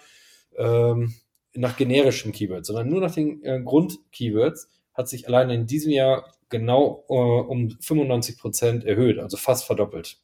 ähm, 0.57 1.13
nach 1.53 1.75
generischen 1.77 2.31
Keywords, 2.31 2.67
sondern 2.67 2.89
nur 2.89 3.01
nach 3.01 3.13
den 3.13 3.43
äh, 3.43 3.61
Grund-Keywords, 3.61 4.69
hat 4.93 5.09
sich 5.09 5.27
alleine 5.27 5.53
in 5.55 5.65
diesem 5.65 5.91
Jahr 5.91 6.33
genau 6.49 7.03
äh, 7.09 7.13
um 7.13 7.71
95 7.79 8.37
Prozent 8.37 8.85
erhöht, 8.85 9.19
also 9.19 9.37
fast 9.37 9.65
verdoppelt. 9.65 10.17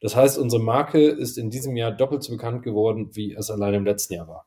Das 0.00 0.14
heißt, 0.14 0.38
unsere 0.38 0.62
Marke 0.62 1.08
ist 1.08 1.38
in 1.38 1.50
diesem 1.50 1.76
Jahr 1.76 1.92
doppelt 1.92 2.22
so 2.22 2.32
bekannt 2.32 2.62
geworden, 2.62 3.10
wie 3.14 3.34
es 3.34 3.50
allein 3.50 3.74
im 3.74 3.84
letzten 3.84 4.14
Jahr 4.14 4.28
war. 4.28 4.46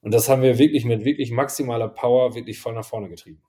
Und 0.00 0.14
das 0.14 0.28
haben 0.28 0.42
wir 0.42 0.58
wirklich 0.58 0.84
mit 0.84 1.04
wirklich 1.04 1.30
maximaler 1.30 1.88
Power 1.88 2.34
wirklich 2.34 2.58
voll 2.58 2.74
nach 2.74 2.84
vorne 2.84 3.08
getrieben. 3.08 3.42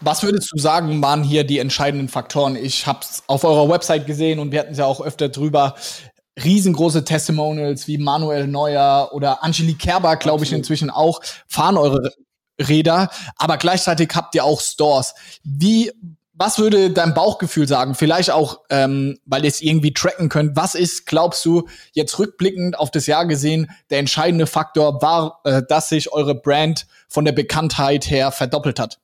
Was 0.00 0.22
würdest 0.22 0.50
du 0.52 0.58
sagen, 0.58 1.00
waren 1.00 1.22
hier 1.22 1.44
die 1.44 1.58
entscheidenden 1.58 2.08
Faktoren? 2.08 2.56
Ich 2.56 2.86
habe 2.86 3.00
es 3.02 3.22
auf 3.28 3.44
eurer 3.44 3.68
Website 3.68 4.06
gesehen 4.06 4.38
und 4.38 4.52
wir 4.52 4.60
hatten 4.60 4.72
es 4.72 4.78
ja 4.78 4.86
auch 4.86 5.00
öfter 5.00 5.28
drüber. 5.28 5.74
Riesengroße 6.42 7.04
Testimonials 7.04 7.88
wie 7.88 7.96
Manuel 7.96 8.46
Neuer 8.46 9.10
oder 9.12 9.42
Angelique 9.42 9.78
Kerber, 9.78 10.16
glaube 10.16 10.44
ich, 10.44 10.52
inzwischen 10.52 10.90
auch, 10.90 11.22
fahren 11.46 11.78
eure 11.78 12.12
Räder, 12.60 13.10
aber 13.36 13.56
gleichzeitig 13.56 14.10
habt 14.14 14.34
ihr 14.34 14.44
auch 14.44 14.60
Stores. 14.60 15.14
Wie, 15.44 15.92
was 16.38 16.58
würde 16.58 16.90
dein 16.90 17.14
Bauchgefühl 17.14 17.66
sagen? 17.66 17.94
Vielleicht 17.94 18.30
auch, 18.30 18.60
ähm, 18.70 19.18
weil 19.24 19.44
ihr 19.44 19.48
es 19.48 19.62
irgendwie 19.62 19.92
tracken 19.92 20.28
könnt. 20.28 20.56
Was 20.56 20.74
ist, 20.74 21.06
glaubst 21.06 21.44
du, 21.44 21.66
jetzt 21.92 22.18
rückblickend 22.18 22.78
auf 22.78 22.90
das 22.90 23.06
Jahr 23.06 23.26
gesehen, 23.26 23.70
der 23.90 23.98
entscheidende 23.98 24.46
Faktor 24.46 25.00
war, 25.00 25.40
äh, 25.44 25.62
dass 25.66 25.88
sich 25.88 26.12
eure 26.12 26.34
Brand 26.34 26.86
von 27.08 27.24
der 27.24 27.32
Bekanntheit 27.32 28.10
her 28.10 28.32
verdoppelt 28.32 28.78
hat? 28.78 28.98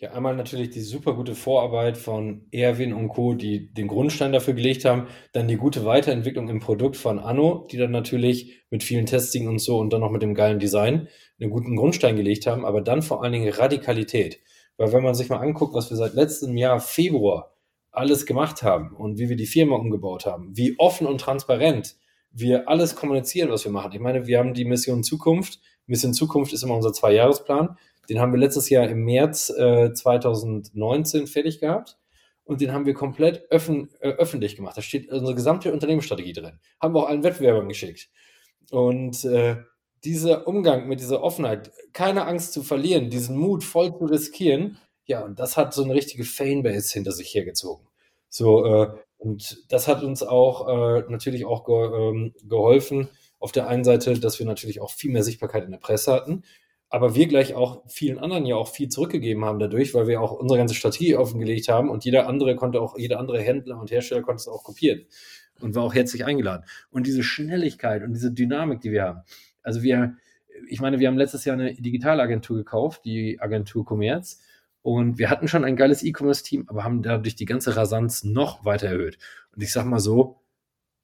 Ja, 0.00 0.12
einmal 0.12 0.34
natürlich 0.34 0.70
die 0.70 0.80
super 0.80 1.12
gute 1.12 1.34
Vorarbeit 1.34 1.98
von 1.98 2.46
Erwin 2.52 2.94
und 2.94 3.08
Co., 3.08 3.34
die 3.34 3.70
den 3.74 3.86
Grundstein 3.86 4.32
dafür 4.32 4.54
gelegt 4.54 4.86
haben. 4.86 5.08
Dann 5.32 5.46
die 5.46 5.58
gute 5.58 5.84
Weiterentwicklung 5.84 6.48
im 6.48 6.58
Produkt 6.58 6.96
von 6.96 7.18
Anno, 7.18 7.68
die 7.70 7.76
dann 7.76 7.90
natürlich 7.90 8.62
mit 8.70 8.82
vielen 8.82 9.04
Testing 9.04 9.46
und 9.46 9.58
so 9.58 9.78
und 9.78 9.92
dann 9.92 10.00
noch 10.00 10.10
mit 10.10 10.22
dem 10.22 10.34
geilen 10.34 10.58
Design 10.58 11.08
einen 11.38 11.50
guten 11.50 11.76
Grundstein 11.76 12.16
gelegt 12.16 12.46
haben. 12.46 12.64
Aber 12.64 12.80
dann 12.80 13.02
vor 13.02 13.22
allen 13.22 13.34
Dingen 13.34 13.52
Radikalität. 13.52 14.40
Weil 14.80 14.94
wenn 14.94 15.02
man 15.02 15.14
sich 15.14 15.28
mal 15.28 15.40
anguckt, 15.40 15.74
was 15.74 15.90
wir 15.90 15.98
seit 15.98 16.14
letztem 16.14 16.56
Jahr 16.56 16.80
Februar 16.80 17.54
alles 17.90 18.24
gemacht 18.24 18.62
haben 18.62 18.96
und 18.96 19.18
wie 19.18 19.28
wir 19.28 19.36
die 19.36 19.44
Firma 19.44 19.76
umgebaut 19.76 20.24
haben, 20.24 20.56
wie 20.56 20.78
offen 20.78 21.06
und 21.06 21.20
transparent 21.20 21.96
wir 22.30 22.66
alles 22.66 22.96
kommunizieren, 22.96 23.50
was 23.50 23.62
wir 23.62 23.72
machen. 23.72 23.92
Ich 23.92 24.00
meine, 24.00 24.26
wir 24.26 24.38
haben 24.38 24.54
die 24.54 24.64
Mission 24.64 25.04
Zukunft. 25.04 25.60
Mission 25.84 26.14
Zukunft 26.14 26.54
ist 26.54 26.62
immer 26.62 26.76
unser 26.76 26.94
Zwei-Jahres-Plan. 26.94 27.76
Den 28.08 28.20
haben 28.20 28.32
wir 28.32 28.38
letztes 28.38 28.70
Jahr 28.70 28.88
im 28.88 29.04
März 29.04 29.50
äh, 29.50 29.92
2019 29.92 31.26
fertig 31.26 31.60
gehabt 31.60 31.98
und 32.44 32.62
den 32.62 32.72
haben 32.72 32.86
wir 32.86 32.94
komplett 32.94 33.50
öffn 33.50 33.90
äh, 34.00 34.08
öffentlich 34.08 34.56
gemacht. 34.56 34.78
Da 34.78 34.80
steht 34.80 35.10
unsere 35.12 35.34
gesamte 35.34 35.74
Unternehmensstrategie 35.74 36.32
drin. 36.32 36.58
Haben 36.80 36.94
wir 36.94 37.00
auch 37.00 37.08
allen 37.10 37.22
Wettbewerbern 37.22 37.68
geschickt. 37.68 38.08
Und 38.70 39.26
äh, 39.26 39.56
dieser 40.04 40.46
Umgang 40.46 40.88
mit 40.88 41.00
dieser 41.00 41.22
Offenheit, 41.22 41.72
keine 41.92 42.26
Angst 42.26 42.52
zu 42.52 42.62
verlieren, 42.62 43.10
diesen 43.10 43.36
Mut 43.36 43.64
voll 43.64 43.96
zu 43.96 44.06
riskieren, 44.06 44.78
ja, 45.04 45.24
und 45.24 45.38
das 45.38 45.56
hat 45.56 45.74
so 45.74 45.82
eine 45.82 45.94
richtige 45.94 46.24
Fanbase 46.24 46.92
hinter 46.92 47.12
sich 47.12 47.34
hergezogen. 47.34 47.86
So, 48.28 48.64
äh, 48.64 48.88
und 49.18 49.64
das 49.68 49.88
hat 49.88 50.02
uns 50.02 50.22
auch 50.22 50.68
äh, 50.68 51.04
natürlich 51.08 51.44
auch 51.44 51.64
ge 51.64 51.74
ähm, 51.74 52.34
geholfen, 52.44 53.08
auf 53.38 53.52
der 53.52 53.68
einen 53.68 53.84
Seite, 53.84 54.18
dass 54.18 54.38
wir 54.38 54.46
natürlich 54.46 54.80
auch 54.80 54.90
viel 54.90 55.10
mehr 55.10 55.24
Sichtbarkeit 55.24 55.64
in 55.64 55.72
der 55.72 55.78
Presse 55.78 56.12
hatten, 56.12 56.44
aber 56.88 57.14
wir 57.14 57.28
gleich 57.28 57.54
auch 57.54 57.82
vielen 57.88 58.18
anderen 58.18 58.46
ja 58.46 58.56
auch 58.56 58.68
viel 58.68 58.88
zurückgegeben 58.88 59.44
haben 59.44 59.60
dadurch, 59.60 59.94
weil 59.94 60.08
wir 60.08 60.20
auch 60.20 60.32
unsere 60.32 60.58
ganze 60.58 60.74
Strategie 60.74 61.14
offengelegt 61.16 61.68
haben 61.68 61.88
und 61.88 62.04
jeder 62.04 62.26
andere 62.26 62.56
konnte 62.56 62.80
auch, 62.80 62.98
jeder 62.98 63.20
andere 63.20 63.40
Händler 63.40 63.78
und 63.78 63.90
Hersteller 63.90 64.22
konnte 64.22 64.40
es 64.40 64.48
auch 64.48 64.64
kopieren 64.64 65.06
und 65.60 65.74
war 65.74 65.84
auch 65.84 65.94
herzlich 65.94 66.24
eingeladen. 66.24 66.64
Und 66.90 67.06
diese 67.06 67.22
Schnelligkeit 67.22 68.02
und 68.02 68.12
diese 68.12 68.32
Dynamik, 68.32 68.80
die 68.80 68.90
wir 68.90 69.04
haben. 69.04 69.20
Also 69.62 69.82
wir, 69.82 70.16
ich 70.68 70.80
meine, 70.80 70.98
wir 70.98 71.08
haben 71.08 71.18
letztes 71.18 71.44
Jahr 71.44 71.54
eine 71.54 71.74
Digitalagentur 71.74 72.56
gekauft, 72.56 73.04
die 73.04 73.40
Agentur 73.40 73.84
Commerz. 73.84 74.40
Und 74.82 75.18
wir 75.18 75.28
hatten 75.28 75.46
schon 75.46 75.64
ein 75.64 75.76
geiles 75.76 76.02
E-Commerce-Team, 76.02 76.64
aber 76.68 76.84
haben 76.84 77.02
dadurch 77.02 77.36
die 77.36 77.44
ganze 77.44 77.76
Rasanz 77.76 78.24
noch 78.24 78.64
weiter 78.64 78.88
erhöht. 78.88 79.18
Und 79.54 79.62
ich 79.62 79.72
sag 79.72 79.84
mal 79.84 80.00
so, 80.00 80.40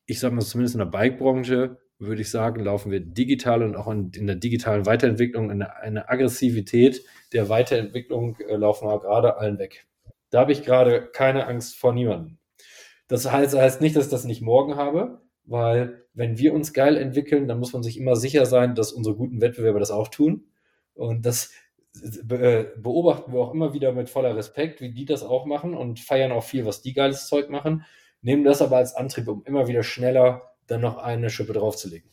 ich 0.07 0.19
sag 0.19 0.33
mal 0.33 0.41
zumindest 0.41 0.75
in 0.75 0.79
der 0.79 0.87
Bike-Branche 0.87 1.77
würde 1.99 2.21
ich 2.21 2.31
sagen, 2.31 2.63
laufen 2.63 2.93
wir 2.93 3.01
digital 3.01 3.63
und 3.63 3.77
auch 3.77 3.89
in, 3.89 4.11
in 4.11 4.27
der 4.27 4.37
digitalen 4.37 4.87
Weiterentwicklung, 4.87 5.51
eine, 5.51 5.77
eine 5.77 6.09
Aggressivität 6.09 7.03
der 7.33 7.49
Weiterentwicklung 7.49 8.39
äh, 8.41 8.57
laufen 8.57 8.89
wir 8.89 9.01
gerade 9.01 9.39
allen 9.39 9.59
weg. 9.59 9.87
Da 10.31 10.41
habe 10.41 10.53
ich 10.53 10.63
gerade 10.63 11.09
keine 11.13 11.47
Angst 11.47 11.77
vor 11.77 11.93
niemandem. 11.93 12.39
Das 13.09 13.31
heißt, 13.31 13.57
heißt 13.57 13.81
nicht, 13.81 13.97
dass 13.97 14.07
ich 14.07 14.11
das 14.11 14.25
nicht 14.25 14.43
morgen 14.43 14.77
habe, 14.77 15.23
weil 15.47 16.05
wenn 16.13 16.39
wir 16.39 16.53
uns 16.55 16.73
geil 16.73 16.97
entwickeln, 16.97 17.49
dann 17.49 17.59
muss 17.59 17.73
man 17.73 17.83
sich 17.83 17.99
immer 17.99 18.17
sicher 18.17 18.47
sein, 18.47 18.75
dass 18.75 18.93
unsere 18.93 19.17
guten 19.17 19.41
Wettbewerber 19.41 19.81
das 19.81 19.91
auch 19.91 20.09
tun. 20.09 20.45
Und 20.95 21.25
das 21.25 21.53
äh, 22.03 22.65
beobachten 22.77 23.33
wir 23.33 23.41
auch 23.41 23.55
immer 23.55 23.73
wieder 23.73 23.93
mit 23.93 24.11
voller 24.11 24.37
Respekt, 24.37 24.81
wie 24.81 24.93
die 24.93 25.05
das 25.05 25.23
auch 25.23 25.47
machen 25.47 25.75
und 25.75 26.01
feiern 26.01 26.33
auch 26.33 26.45
viel, 26.45 26.67
was 26.67 26.83
die 26.83 26.93
geiles 26.93 27.27
Zeug 27.27 27.49
machen, 27.49 27.85
nehmen 28.23 28.45
das 28.45 28.61
aber 28.63 28.77
als 28.77 28.95
Antrieb, 28.95 29.29
um 29.29 29.45
immer 29.45 29.69
wieder 29.69 29.83
schneller 29.83 30.43
dann 30.67 30.81
noch 30.81 30.99
eine 30.99 31.31
Schippe 31.31 31.53
draufzulegen. 31.53 32.11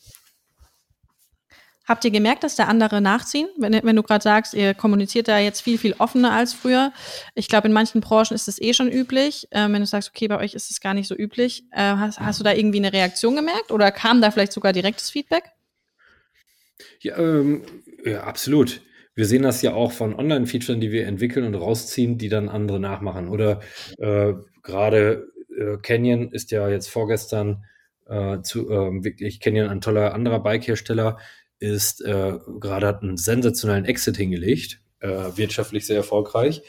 Habt 1.85 2.05
ihr 2.05 2.11
gemerkt, 2.11 2.43
dass 2.43 2.55
der 2.55 2.69
andere 2.69 3.01
nachziehen? 3.01 3.47
Wenn, 3.57 3.73
wenn 3.83 3.95
du 3.95 4.03
gerade 4.03 4.23
sagst, 4.23 4.53
ihr 4.53 4.73
kommuniziert 4.73 5.27
da 5.27 5.37
jetzt 5.39 5.61
viel, 5.61 5.77
viel 5.77 5.95
offener 5.97 6.31
als 6.31 6.53
früher. 6.53 6.93
Ich 7.35 7.49
glaube, 7.49 7.67
in 7.67 7.73
manchen 7.73 7.99
Branchen 7.99 8.33
ist 8.33 8.47
es 8.47 8.61
eh 8.61 8.73
schon 8.73 8.89
üblich. 8.89 9.49
Ähm, 9.51 9.73
wenn 9.73 9.81
du 9.81 9.85
sagst, 9.85 10.09
okay, 10.09 10.29
bei 10.29 10.39
euch 10.39 10.53
ist 10.53 10.71
es 10.71 10.79
gar 10.79 10.93
nicht 10.93 11.07
so 11.07 11.15
üblich. 11.15 11.65
Äh, 11.71 11.81
hast, 11.81 12.19
hast 12.19 12.39
du 12.39 12.43
da 12.45 12.53
irgendwie 12.53 12.77
eine 12.77 12.93
Reaktion 12.93 13.35
gemerkt 13.35 13.71
oder 13.71 13.91
kam 13.91 14.21
da 14.21 14.31
vielleicht 14.31 14.53
sogar 14.53 14.71
direktes 14.71 15.09
Feedback? 15.09 15.51
Ja, 17.01 17.17
ähm, 17.17 17.63
ja 18.05 18.23
absolut. 18.23 18.81
Wir 19.15 19.25
sehen 19.25 19.43
das 19.43 19.61
ja 19.61 19.73
auch 19.73 19.91
von 19.91 20.15
Online-Features, 20.15 20.79
die 20.79 20.91
wir 20.91 21.05
entwickeln 21.05 21.45
und 21.45 21.55
rausziehen, 21.55 22.17
die 22.17 22.29
dann 22.29 22.47
andere 22.47 22.79
nachmachen. 22.79 23.27
Oder 23.27 23.59
äh, 23.97 24.33
gerade 24.63 25.27
äh, 25.55 25.77
Canyon 25.81 26.31
ist 26.31 26.51
ja 26.51 26.69
jetzt 26.69 26.89
vorgestern 26.89 27.65
äh, 28.07 28.41
zu, 28.41 28.69
äh, 28.69 29.03
wirklich, 29.03 29.39
ja 29.43 29.69
ein 29.69 29.81
toller 29.81 30.13
anderer 30.13 30.41
Bike-Hersteller, 30.41 31.17
ist 31.63 32.01
äh, 32.01 32.39
gerade 32.59 32.87
hat 32.87 33.03
einen 33.03 33.15
sensationellen 33.15 33.85
Exit 33.85 34.17
hingelegt, 34.17 34.81
äh, 34.99 35.07
wirtschaftlich 35.35 35.85
sehr 35.85 35.95
erfolgreich. 35.95 36.61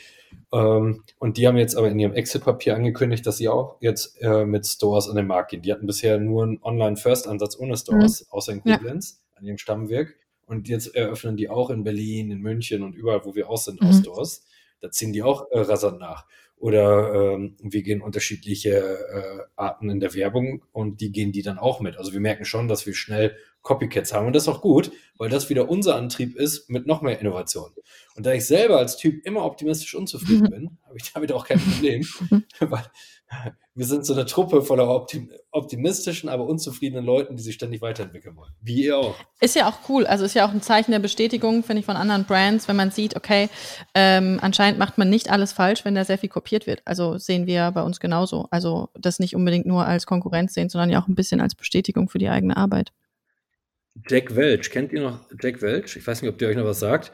Ähm, 0.52 1.02
und 1.18 1.36
die 1.36 1.48
haben 1.48 1.56
jetzt 1.56 1.76
aber 1.76 1.88
in 1.90 1.98
ihrem 1.98 2.12
Exit-Papier 2.12 2.76
angekündigt, 2.76 3.26
dass 3.26 3.38
sie 3.38 3.48
auch 3.48 3.76
jetzt 3.80 4.16
äh, 4.22 4.44
mit 4.44 4.64
Stores 4.66 5.08
an 5.08 5.16
den 5.16 5.26
Markt 5.26 5.50
gehen. 5.50 5.62
Die 5.62 5.72
hatten 5.72 5.86
bisher 5.86 6.18
nur 6.18 6.44
einen 6.44 6.62
Online-First-Ansatz 6.62 7.58
ohne 7.58 7.76
Stores, 7.76 8.20
mhm. 8.20 8.26
außer 8.30 8.52
in 8.52 8.62
Koblenz, 8.62 9.20
ja. 9.32 9.38
an 9.40 9.46
ihrem 9.46 9.58
Stammwerk. 9.58 10.14
Und 10.46 10.68
jetzt 10.68 10.94
eröffnen 10.94 11.36
die 11.36 11.50
auch 11.50 11.70
in 11.70 11.82
Berlin, 11.82 12.30
in 12.30 12.38
München 12.38 12.84
und 12.84 12.94
überall, 12.94 13.24
wo 13.24 13.34
wir 13.34 13.50
auch 13.50 13.58
sind, 13.58 13.80
mhm. 13.80 13.88
auch 13.88 13.94
Stores. 13.94 14.46
Da 14.80 14.90
ziehen 14.92 15.12
die 15.12 15.24
auch 15.24 15.50
äh, 15.50 15.58
rasant 15.58 15.98
nach. 15.98 16.26
Oder 16.56 17.34
ähm, 17.34 17.56
wir 17.60 17.82
gehen 17.82 18.00
unterschiedliche 18.00 18.70
äh, 18.70 19.42
Arten 19.56 19.90
in 19.90 20.00
der 20.00 20.14
Werbung 20.14 20.62
und 20.72 21.00
die 21.00 21.12
gehen 21.12 21.32
die 21.32 21.42
dann 21.42 21.58
auch 21.58 21.80
mit. 21.80 21.96
Also 21.96 22.12
wir 22.12 22.20
merken 22.20 22.44
schon, 22.44 22.68
dass 22.68 22.86
wir 22.86 22.94
schnell 22.94 23.36
Copycats 23.62 24.12
haben. 24.12 24.26
Und 24.26 24.34
das 24.34 24.44
ist 24.44 24.48
auch 24.48 24.60
gut, 24.60 24.92
weil 25.16 25.30
das 25.30 25.50
wieder 25.50 25.68
unser 25.68 25.96
Antrieb 25.96 26.36
ist 26.36 26.70
mit 26.70 26.86
noch 26.86 27.02
mehr 27.02 27.18
Innovation. 27.18 27.70
Und 28.14 28.24
da 28.24 28.32
ich 28.32 28.44
selber 28.46 28.78
als 28.78 28.96
Typ 28.96 29.26
immer 29.26 29.44
optimistisch 29.44 29.94
unzufrieden 29.94 30.50
bin, 30.50 30.78
habe 30.84 30.96
ich 30.96 31.12
damit 31.12 31.32
auch 31.32 31.46
kein 31.46 31.58
Problem, 31.58 32.06
weil 32.60 32.84
wir 33.74 33.86
sind 33.86 34.06
so 34.06 34.12
eine 34.12 34.26
Truppe 34.26 34.62
voller 34.62 34.88
optim 34.88 35.30
optimistischen, 35.50 36.28
aber 36.28 36.46
unzufriedenen 36.46 37.04
Leuten, 37.04 37.36
die 37.36 37.42
sich 37.42 37.54
ständig 37.54 37.80
weiterentwickeln 37.80 38.36
wollen. 38.36 38.52
Wie 38.60 38.84
ihr 38.84 38.98
auch. 38.98 39.14
Ist 39.40 39.56
ja 39.56 39.68
auch 39.68 39.88
cool. 39.88 40.06
Also 40.06 40.24
ist 40.24 40.34
ja 40.34 40.46
auch 40.46 40.52
ein 40.52 40.62
Zeichen 40.62 40.90
der 40.90 40.98
Bestätigung, 40.98 41.62
finde 41.62 41.80
ich, 41.80 41.86
von 41.86 41.96
anderen 41.96 42.24
Brands, 42.24 42.66
wenn 42.68 42.76
man 42.76 42.90
sieht, 42.90 43.16
okay, 43.16 43.48
ähm, 43.94 44.38
anscheinend 44.42 44.78
macht 44.78 44.98
man 44.98 45.10
nicht 45.10 45.30
alles 45.30 45.52
falsch, 45.52 45.84
wenn 45.84 45.94
da 45.94 46.04
sehr 46.04 46.18
viel 46.18 46.28
kopiert 46.28 46.66
wird. 46.66 46.82
Also 46.84 47.18
sehen 47.18 47.46
wir 47.46 47.70
bei 47.72 47.82
uns 47.82 48.00
genauso. 48.00 48.46
Also 48.50 48.88
das 48.94 49.20
nicht 49.20 49.36
unbedingt 49.36 49.66
nur 49.66 49.86
als 49.86 50.06
Konkurrenz 50.06 50.54
sehen, 50.54 50.68
sondern 50.68 50.90
ja 50.90 51.00
auch 51.00 51.08
ein 51.08 51.14
bisschen 51.14 51.40
als 51.40 51.54
Bestätigung 51.54 52.08
für 52.08 52.18
die 52.18 52.28
eigene 52.28 52.56
Arbeit. 52.56 52.92
Jack 54.08 54.34
Welch, 54.34 54.70
kennt 54.70 54.92
ihr 54.92 55.02
noch 55.02 55.20
Jack 55.40 55.62
Welch? 55.62 55.96
Ich 55.96 56.06
weiß 56.06 56.22
nicht, 56.22 56.30
ob 56.30 56.38
der 56.38 56.48
euch 56.48 56.56
noch 56.56 56.64
was 56.64 56.80
sagt. 56.80 57.12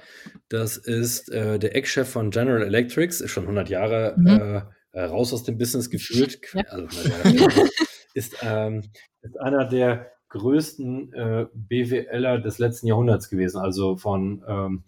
Das 0.49 0.79
ist 0.79 1.31
äh, 1.31 1.59
der 1.59 1.77
Ex-Chef 1.77 2.09
von 2.09 2.31
General 2.31 2.63
Electric, 2.63 3.23
ist 3.23 3.31
schon 3.31 3.45
100 3.45 3.69
Jahre 3.69 4.15
mhm. 4.17 4.27
äh, 4.27 4.63
äh, 4.93 5.03
raus 5.03 5.33
aus 5.33 5.45
dem 5.45 5.59
Business 5.59 5.91
gefühlt. 5.91 6.41
Ja. 6.55 6.63
Also, 6.69 6.89
ist, 8.15 8.37
ähm, 8.43 8.83
ist 9.23 9.39
einer 9.39 9.65
der 9.65 10.11
größten 10.31 11.13
äh, 11.13 11.47
BWLer 11.53 12.39
des 12.39 12.59
letzten 12.59 12.87
Jahrhunderts 12.87 13.29
gewesen. 13.29 13.59
Also 13.59 13.97
von, 13.97 14.45
ähm, 14.47 14.85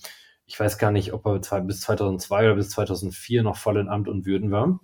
ich 0.47 0.59
weiß 0.59 0.79
gar 0.79 0.93
nicht, 0.93 1.13
ob 1.13 1.27
er 1.27 1.43
zwei, 1.43 1.61
bis 1.61 1.81
2002 1.81 2.45
oder 2.45 2.55
bis 2.57 2.71
2004 2.71 3.43
noch 3.43 3.57
voll 3.57 3.79
in 3.79 3.89
Amt 3.89 4.09
und 4.09 4.25
Würden 4.25 4.51
war. 4.51 4.81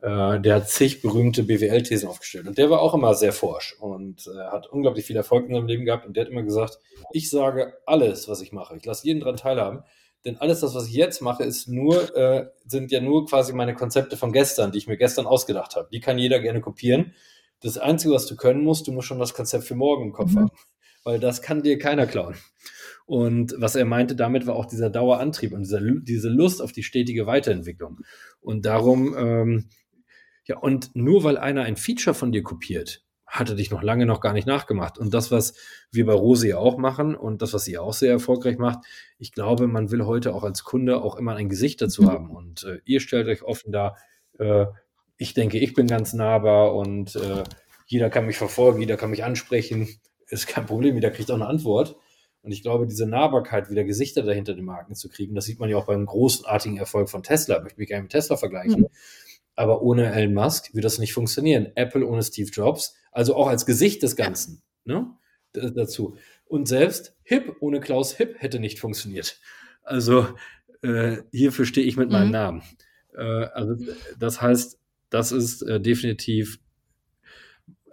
Äh, 0.00 0.40
der 0.40 0.56
hat 0.56 0.68
zig 0.68 1.02
berühmte 1.02 1.42
BWL-Thesen 1.42 2.08
aufgestellt. 2.08 2.46
Und 2.46 2.58
der 2.58 2.70
war 2.70 2.80
auch 2.80 2.94
immer 2.94 3.14
sehr 3.14 3.32
forsch 3.32 3.76
und 3.80 4.26
äh, 4.26 4.50
hat 4.50 4.68
unglaublich 4.68 5.04
viel 5.04 5.16
Erfolg 5.16 5.48
in 5.48 5.54
seinem 5.54 5.66
Leben 5.66 5.84
gehabt. 5.84 6.06
Und 6.06 6.16
der 6.16 6.24
hat 6.24 6.30
immer 6.30 6.42
gesagt, 6.42 6.78
ich 7.12 7.30
sage 7.30 7.74
alles, 7.86 8.28
was 8.28 8.40
ich 8.40 8.52
mache. 8.52 8.76
Ich 8.76 8.84
lasse 8.84 9.06
jeden 9.06 9.20
dran 9.20 9.36
teilhaben. 9.36 9.82
Denn 10.26 10.36
alles 10.38 10.60
das, 10.60 10.74
was 10.74 10.88
ich 10.88 10.94
jetzt 10.94 11.22
mache, 11.22 11.44
ist 11.44 11.68
nur, 11.68 12.14
äh, 12.16 12.48
sind 12.66 12.90
ja 12.90 13.00
nur 13.00 13.26
quasi 13.26 13.52
meine 13.52 13.74
Konzepte 13.74 14.16
von 14.16 14.32
gestern, 14.32 14.72
die 14.72 14.78
ich 14.78 14.88
mir 14.88 14.96
gestern 14.96 15.26
ausgedacht 15.26 15.76
habe. 15.76 15.88
Die 15.92 16.00
kann 16.00 16.18
jeder 16.18 16.40
gerne 16.40 16.60
kopieren. 16.60 17.14
Das 17.60 17.78
Einzige, 17.78 18.12
was 18.12 18.26
du 18.26 18.36
können 18.36 18.64
musst, 18.64 18.88
du 18.88 18.92
musst 18.92 19.06
schon 19.06 19.20
das 19.20 19.32
Konzept 19.32 19.64
für 19.64 19.76
morgen 19.76 20.06
im 20.06 20.12
Kopf 20.12 20.32
mhm. 20.32 20.40
haben. 20.40 20.50
Weil 21.04 21.20
das 21.20 21.40
kann 21.40 21.62
dir 21.62 21.78
keiner 21.78 22.06
klauen. 22.06 22.34
Und 23.06 23.54
was 23.56 23.76
er 23.76 23.84
meinte 23.84 24.16
damit 24.16 24.48
war 24.48 24.56
auch 24.56 24.66
dieser 24.66 24.90
Dauerantrieb 24.90 25.52
und 25.52 25.60
dieser, 25.60 25.80
diese 25.80 26.28
Lust 26.28 26.60
auf 26.60 26.72
die 26.72 26.82
stetige 26.82 27.26
Weiterentwicklung. 27.26 28.00
Und 28.40 28.66
darum 28.66 29.14
ähm, 29.16 29.68
ja, 30.46 30.58
und 30.58 30.94
nur 30.94 31.24
weil 31.24 31.38
einer 31.38 31.62
ein 31.62 31.76
Feature 31.76 32.14
von 32.14 32.32
dir 32.32 32.42
kopiert, 32.42 33.04
hatte 33.38 33.54
dich 33.54 33.70
noch 33.70 33.82
lange 33.82 34.06
noch 34.06 34.20
gar 34.20 34.32
nicht 34.32 34.46
nachgemacht. 34.46 34.98
Und 34.98 35.14
das, 35.14 35.30
was 35.30 35.54
wir 35.90 36.06
bei 36.06 36.12
Rose 36.12 36.48
ja 36.48 36.58
auch 36.58 36.78
machen 36.78 37.14
und 37.14 37.42
das, 37.42 37.52
was 37.52 37.68
ihr 37.68 37.82
auch 37.82 37.92
sehr 37.92 38.12
erfolgreich 38.12 38.58
macht, 38.58 38.80
ich 39.18 39.32
glaube, 39.32 39.66
man 39.66 39.90
will 39.90 40.04
heute 40.04 40.34
auch 40.34 40.44
als 40.44 40.64
Kunde 40.64 41.02
auch 41.02 41.16
immer 41.16 41.36
ein 41.36 41.48
Gesicht 41.48 41.80
dazu 41.80 42.02
mhm. 42.02 42.10
haben. 42.10 42.30
Und 42.30 42.64
äh, 42.64 42.78
ihr 42.84 43.00
stellt 43.00 43.28
euch 43.28 43.42
offen 43.42 43.72
da, 43.72 43.96
äh, 44.38 44.66
ich 45.18 45.34
denke, 45.34 45.58
ich 45.58 45.74
bin 45.74 45.86
ganz 45.86 46.12
nahbar 46.12 46.74
und 46.74 47.16
äh, 47.16 47.44
jeder 47.86 48.10
kann 48.10 48.26
mich 48.26 48.36
verfolgen, 48.36 48.80
jeder 48.80 48.96
kann 48.96 49.10
mich 49.10 49.24
ansprechen, 49.24 49.88
ist 50.28 50.48
kein 50.48 50.66
Problem, 50.66 50.94
jeder 50.94 51.10
kriegt 51.10 51.30
auch 51.30 51.36
eine 51.36 51.46
Antwort. 51.46 51.96
Und 52.42 52.52
ich 52.52 52.62
glaube, 52.62 52.86
diese 52.86 53.06
Nahbarkeit, 53.06 53.70
wieder 53.70 53.82
Gesichter 53.82 54.22
dahinter 54.22 54.54
den 54.54 54.64
Marken 54.64 54.94
zu 54.94 55.08
kriegen, 55.08 55.34
das 55.34 55.46
sieht 55.46 55.58
man 55.58 55.68
ja 55.68 55.76
auch 55.76 55.86
beim 55.86 56.06
großartigen 56.06 56.76
Erfolg 56.78 57.10
von 57.10 57.24
Tesla. 57.24 57.56
Ich 57.56 57.62
möchte 57.64 57.80
mich 57.80 57.88
gerne 57.88 58.02
mit 58.02 58.12
Tesla 58.12 58.36
vergleichen. 58.36 58.82
Mhm. 58.82 58.88
Aber 59.56 59.82
ohne 59.82 60.12
Elon 60.12 60.34
Musk 60.34 60.72
würde 60.74 60.82
das 60.82 60.98
nicht 60.98 61.12
funktionieren. 61.12 61.72
Apple 61.74 62.06
ohne 62.06 62.22
Steve 62.22 62.50
Jobs, 62.50 62.94
also 63.10 63.34
auch 63.34 63.48
als 63.48 63.66
Gesicht 63.66 64.02
des 64.02 64.14
Ganzen, 64.14 64.62
ne? 64.84 65.10
D 65.54 65.72
dazu. 65.74 66.16
Und 66.44 66.68
selbst 66.68 67.16
Hip 67.24 67.56
ohne 67.60 67.80
Klaus 67.80 68.14
Hip 68.14 68.36
hätte 68.38 68.60
nicht 68.60 68.78
funktioniert. 68.78 69.40
Also 69.82 70.28
äh, 70.82 71.18
hierfür 71.32 71.64
stehe 71.64 71.86
ich 71.86 71.96
mit 71.96 72.08
mhm. 72.08 72.12
meinem 72.12 72.30
Namen. 72.30 72.62
Äh, 73.16 73.22
also 73.22 73.76
das 74.18 74.40
heißt, 74.40 74.78
das 75.10 75.32
ist 75.32 75.62
äh, 75.62 75.80
definitiv 75.80 76.60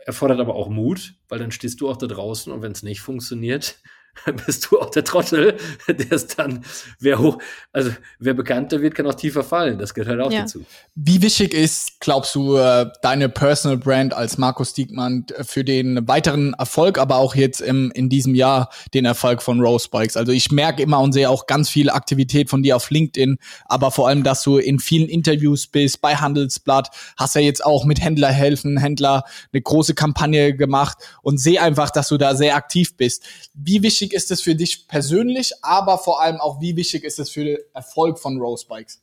erfordert 0.05 0.39
aber 0.39 0.55
auch 0.55 0.69
Mut, 0.69 1.15
weil 1.29 1.39
dann 1.39 1.51
stehst 1.51 1.81
du 1.81 1.89
auch 1.89 1.97
da 1.97 2.07
draußen 2.07 2.51
und 2.51 2.61
wenn 2.61 2.73
es 2.73 2.83
nicht 2.83 3.01
funktioniert, 3.01 3.79
bist 4.45 4.67
du 4.69 4.79
auch 4.79 4.89
der 4.89 5.03
Trottel, 5.03 5.57
der 5.87 6.11
ist 6.11 6.37
dann, 6.39 6.63
wer 6.99 7.19
hoch, 7.19 7.39
also 7.71 7.91
wer 8.19 8.33
bekannter 8.33 8.81
wird, 8.81 8.95
kann 8.95 9.07
auch 9.07 9.15
tiefer 9.15 9.43
fallen. 9.43 9.77
Das 9.77 9.93
gehört 9.93 10.09
halt 10.09 10.21
auch 10.21 10.31
ja. 10.31 10.41
dazu. 10.41 10.65
Wie 10.95 11.21
wichtig 11.21 11.53
ist, 11.53 11.99
glaubst 11.99 12.35
du, 12.35 12.57
äh, 12.57 12.89
deine 13.01 13.29
Personal 13.29 13.77
Brand 13.77 14.13
als 14.13 14.37
Markus 14.37 14.73
Diekmann 14.73 15.25
für 15.41 15.63
den 15.63 16.07
weiteren 16.07 16.53
Erfolg, 16.53 16.97
aber 16.97 17.17
auch 17.17 17.35
jetzt 17.35 17.61
im, 17.61 17.91
in 17.91 18.09
diesem 18.09 18.35
Jahr 18.35 18.69
den 18.93 19.05
Erfolg 19.05 19.41
von 19.41 19.59
Rose 19.59 19.89
Bikes? 19.89 20.15
Also 20.15 20.31
ich 20.31 20.51
merke 20.51 20.83
immer 20.83 20.99
und 20.99 21.13
sehe 21.13 21.29
auch 21.29 21.47
ganz 21.47 21.69
viel 21.69 21.89
Aktivität 21.89 22.49
von 22.49 22.63
dir 22.63 22.75
auf 22.75 22.89
LinkedIn, 22.89 23.37
aber 23.65 23.91
vor 23.91 24.07
allem, 24.07 24.23
dass 24.23 24.43
du 24.43 24.57
in 24.57 24.79
vielen 24.79 25.09
Interviews 25.09 25.67
bist, 25.67 26.01
bei 26.01 26.15
Handelsblatt, 26.15 26.89
hast 27.17 27.35
ja 27.35 27.41
jetzt 27.41 27.65
auch 27.65 27.85
mit 27.85 28.01
Händler 28.01 28.29
helfen, 28.29 28.77
Händler 28.77 29.23
eine 29.51 29.61
große 29.61 29.95
Kampagne 29.95 30.55
gemacht 30.55 30.97
und 31.21 31.39
sehe 31.39 31.61
einfach, 31.61 31.89
dass 31.89 32.09
du 32.09 32.17
da 32.17 32.35
sehr 32.35 32.55
aktiv 32.55 32.95
bist. 32.95 33.23
Wie 33.53 33.81
wichtig 33.81 34.02
wichtig 34.03 34.17
ist 34.17 34.31
es 34.31 34.41
für 34.41 34.55
dich 34.55 34.87
persönlich, 34.87 35.53
aber 35.61 35.97
vor 35.97 36.21
allem 36.21 36.41
auch, 36.41 36.59
wie 36.59 36.75
wichtig 36.75 37.05
ist 37.05 37.19
es 37.19 37.29
für 37.29 37.45
den 37.45 37.57
Erfolg 37.73 38.19
von 38.19 38.37
Rose 38.37 38.65
Bikes 38.67 39.01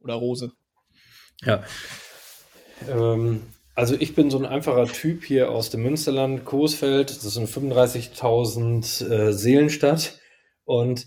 oder 0.00 0.14
Rose? 0.14 0.52
Ja. 1.42 1.64
Ähm, 2.88 3.42
also 3.74 3.94
ich 3.98 4.14
bin 4.14 4.30
so 4.30 4.38
ein 4.38 4.44
einfacher 4.44 4.86
Typ 4.86 5.24
hier 5.24 5.50
aus 5.50 5.70
dem 5.70 5.82
Münsterland, 5.82 6.44
Coesfeld, 6.44 7.08
das 7.08 7.24
ist 7.24 7.38
eine 7.38 7.46
35.000 7.46 9.08
äh, 9.08 9.32
Seelenstadt 9.32 10.18
und 10.64 11.06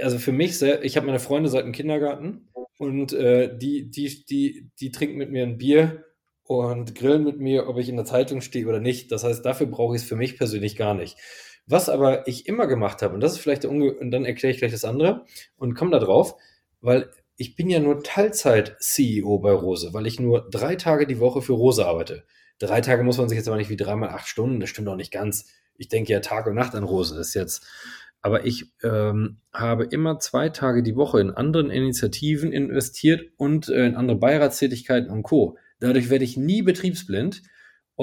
also 0.00 0.18
für 0.18 0.32
mich, 0.32 0.58
sehr, 0.58 0.84
ich 0.84 0.96
habe 0.96 1.06
meine 1.06 1.18
Freunde 1.18 1.50
seit 1.50 1.64
dem 1.64 1.72
Kindergarten 1.72 2.48
und 2.78 3.12
äh, 3.12 3.58
die, 3.58 3.90
die, 3.90 4.24
die, 4.24 4.70
die 4.78 4.92
trinken 4.92 5.18
mit 5.18 5.30
mir 5.30 5.42
ein 5.42 5.58
Bier 5.58 6.04
und 6.44 6.94
grillen 6.94 7.24
mit 7.24 7.40
mir, 7.40 7.68
ob 7.68 7.78
ich 7.78 7.88
in 7.88 7.96
der 7.96 8.04
Zeitung 8.04 8.40
stehe 8.40 8.66
oder 8.68 8.80
nicht. 8.80 9.10
Das 9.10 9.24
heißt, 9.24 9.44
dafür 9.44 9.66
brauche 9.66 9.96
ich 9.96 10.02
es 10.02 10.08
für 10.08 10.16
mich 10.16 10.38
persönlich 10.38 10.76
gar 10.76 10.94
nicht. 10.94 11.16
Was 11.66 11.88
aber 11.88 12.26
ich 12.26 12.46
immer 12.46 12.66
gemacht 12.66 13.02
habe, 13.02 13.14
und 13.14 13.20
das 13.20 13.32
ist 13.32 13.38
vielleicht 13.38 13.62
der 13.62 13.70
Unge 13.70 13.94
und 13.94 14.10
dann 14.10 14.24
erkläre 14.24 14.52
ich 14.52 14.58
gleich 14.58 14.72
das 14.72 14.84
andere 14.84 15.24
und 15.56 15.74
komme 15.74 15.92
da 15.92 15.98
drauf, 15.98 16.34
weil 16.80 17.10
ich 17.36 17.56
bin 17.56 17.70
ja 17.70 17.80
nur 17.80 18.02
Teilzeit-CEO 18.02 19.38
bei 19.38 19.52
Rose, 19.52 19.92
weil 19.92 20.06
ich 20.06 20.20
nur 20.20 20.48
drei 20.50 20.76
Tage 20.76 21.06
die 21.06 21.20
Woche 21.20 21.42
für 21.42 21.54
Rose 21.54 21.86
arbeite. 21.86 22.24
Drei 22.58 22.80
Tage 22.80 23.02
muss 23.02 23.18
man 23.18 23.28
sich 23.28 23.36
jetzt 23.36 23.48
aber 23.48 23.56
nicht 23.56 23.70
wie 23.70 23.76
dreimal 23.76 24.10
acht 24.10 24.28
Stunden, 24.28 24.60
das 24.60 24.70
stimmt 24.70 24.88
auch 24.88 24.96
nicht 24.96 25.12
ganz. 25.12 25.46
Ich 25.76 25.88
denke 25.88 26.12
ja 26.12 26.20
Tag 26.20 26.46
und 26.46 26.54
Nacht 26.54 26.74
an 26.74 26.84
Rose, 26.84 27.16
das 27.16 27.28
ist 27.28 27.34
jetzt. 27.34 27.66
Aber 28.20 28.46
ich 28.46 28.66
ähm, 28.84 29.38
habe 29.52 29.84
immer 29.84 30.20
zwei 30.20 30.48
Tage 30.48 30.84
die 30.84 30.94
Woche 30.94 31.20
in 31.20 31.30
anderen 31.30 31.70
Initiativen 31.70 32.52
investiert 32.52 33.32
und 33.36 33.68
äh, 33.68 33.86
in 33.86 33.96
andere 33.96 34.18
Beiratstätigkeiten 34.18 35.10
und 35.10 35.24
Co. 35.24 35.58
Dadurch 35.80 36.08
werde 36.08 36.24
ich 36.24 36.36
nie 36.36 36.62
betriebsblind 36.62 37.42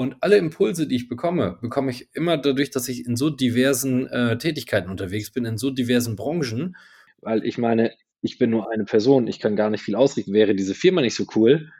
und 0.00 0.16
alle 0.20 0.36
Impulse, 0.36 0.86
die 0.86 0.96
ich 0.96 1.08
bekomme, 1.08 1.58
bekomme 1.60 1.90
ich 1.90 2.08
immer 2.14 2.36
dadurch, 2.36 2.70
dass 2.70 2.88
ich 2.88 3.06
in 3.06 3.16
so 3.16 3.30
diversen 3.30 4.06
äh, 4.06 4.38
Tätigkeiten 4.38 4.90
unterwegs 4.90 5.32
bin, 5.32 5.44
in 5.44 5.58
so 5.58 5.70
diversen 5.70 6.16
Branchen. 6.16 6.76
Weil 7.20 7.44
ich 7.44 7.58
meine, 7.58 7.92
ich 8.22 8.38
bin 8.38 8.50
nur 8.50 8.70
eine 8.70 8.84
Person, 8.84 9.26
ich 9.26 9.40
kann 9.40 9.56
gar 9.56 9.70
nicht 9.70 9.82
viel 9.82 9.96
ausrichten. 9.96 10.32
Wäre 10.32 10.54
diese 10.54 10.74
Firma 10.74 11.00
nicht 11.00 11.14
so 11.14 11.26
cool 11.34 11.70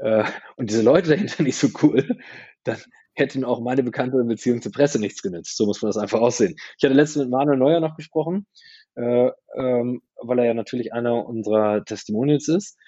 äh, 0.00 0.24
und 0.56 0.70
diese 0.70 0.82
Leute 0.82 1.10
dahinter 1.10 1.42
nicht 1.42 1.56
so 1.56 1.68
cool, 1.82 2.18
dann 2.64 2.78
hätten 3.14 3.44
auch 3.44 3.60
meine 3.60 3.82
bekannte 3.82 4.22
Beziehung 4.24 4.62
zur 4.62 4.72
Presse 4.72 5.00
nichts 5.00 5.22
genützt. 5.22 5.56
So 5.56 5.66
muss 5.66 5.82
man 5.82 5.88
das 5.88 5.96
einfach 5.96 6.20
aussehen. 6.20 6.54
Ich 6.78 6.84
hatte 6.84 6.94
letztens 6.94 7.24
mit 7.24 7.30
Manuel 7.32 7.58
Neuer 7.58 7.80
noch 7.80 7.96
gesprochen, 7.96 8.46
äh, 8.94 9.30
ähm, 9.56 10.02
weil 10.22 10.38
er 10.38 10.44
ja 10.46 10.54
natürlich 10.54 10.92
einer 10.92 11.26
unserer 11.26 11.84
Testimonials 11.84 12.48
ist. 12.48 12.78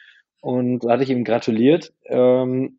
Und 0.41 0.85
da 0.85 0.93
hatte 0.93 1.03
ich 1.03 1.11
ihm 1.11 1.25
gratuliert. 1.25 1.93
Ähm, 2.05 2.79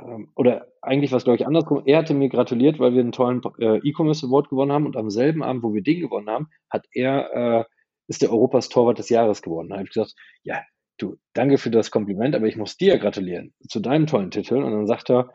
ähm, 0.00 0.32
oder 0.34 0.71
eigentlich 0.82 1.12
war 1.12 1.18
es, 1.18 1.24
glaube 1.24 1.36
ich, 1.36 1.46
andersrum. 1.46 1.82
Er 1.86 1.98
hatte 1.98 2.12
mir 2.12 2.28
gratuliert, 2.28 2.78
weil 2.78 2.92
wir 2.92 3.00
einen 3.00 3.12
tollen 3.12 3.40
äh, 3.58 3.78
E-Commerce 3.78 4.26
Award 4.26 4.50
gewonnen 4.50 4.72
haben 4.72 4.86
und 4.86 4.96
am 4.96 5.10
selben 5.10 5.42
Abend, 5.42 5.62
wo 5.62 5.72
wir 5.72 5.82
den 5.82 6.00
gewonnen 6.00 6.28
haben, 6.28 6.48
hat 6.68 6.84
er, 6.92 7.34
äh, 7.34 7.64
ist 8.08 8.22
der 8.22 8.32
Europas 8.32 8.68
Torwart 8.68 8.98
des 8.98 9.08
Jahres 9.08 9.42
geworden. 9.42 9.68
Da 9.68 9.76
habe 9.76 9.84
ich 9.84 9.94
gesagt, 9.94 10.14
ja, 10.42 10.60
du, 10.98 11.16
danke 11.34 11.58
für 11.58 11.70
das 11.70 11.90
Kompliment, 11.90 12.34
aber 12.34 12.46
ich 12.46 12.56
muss 12.56 12.76
dir 12.76 12.98
gratulieren 12.98 13.54
zu 13.68 13.80
deinem 13.80 14.06
tollen 14.06 14.32
Titel. 14.32 14.56
Und 14.56 14.72
dann 14.72 14.86
sagt 14.86 15.08
er, 15.10 15.32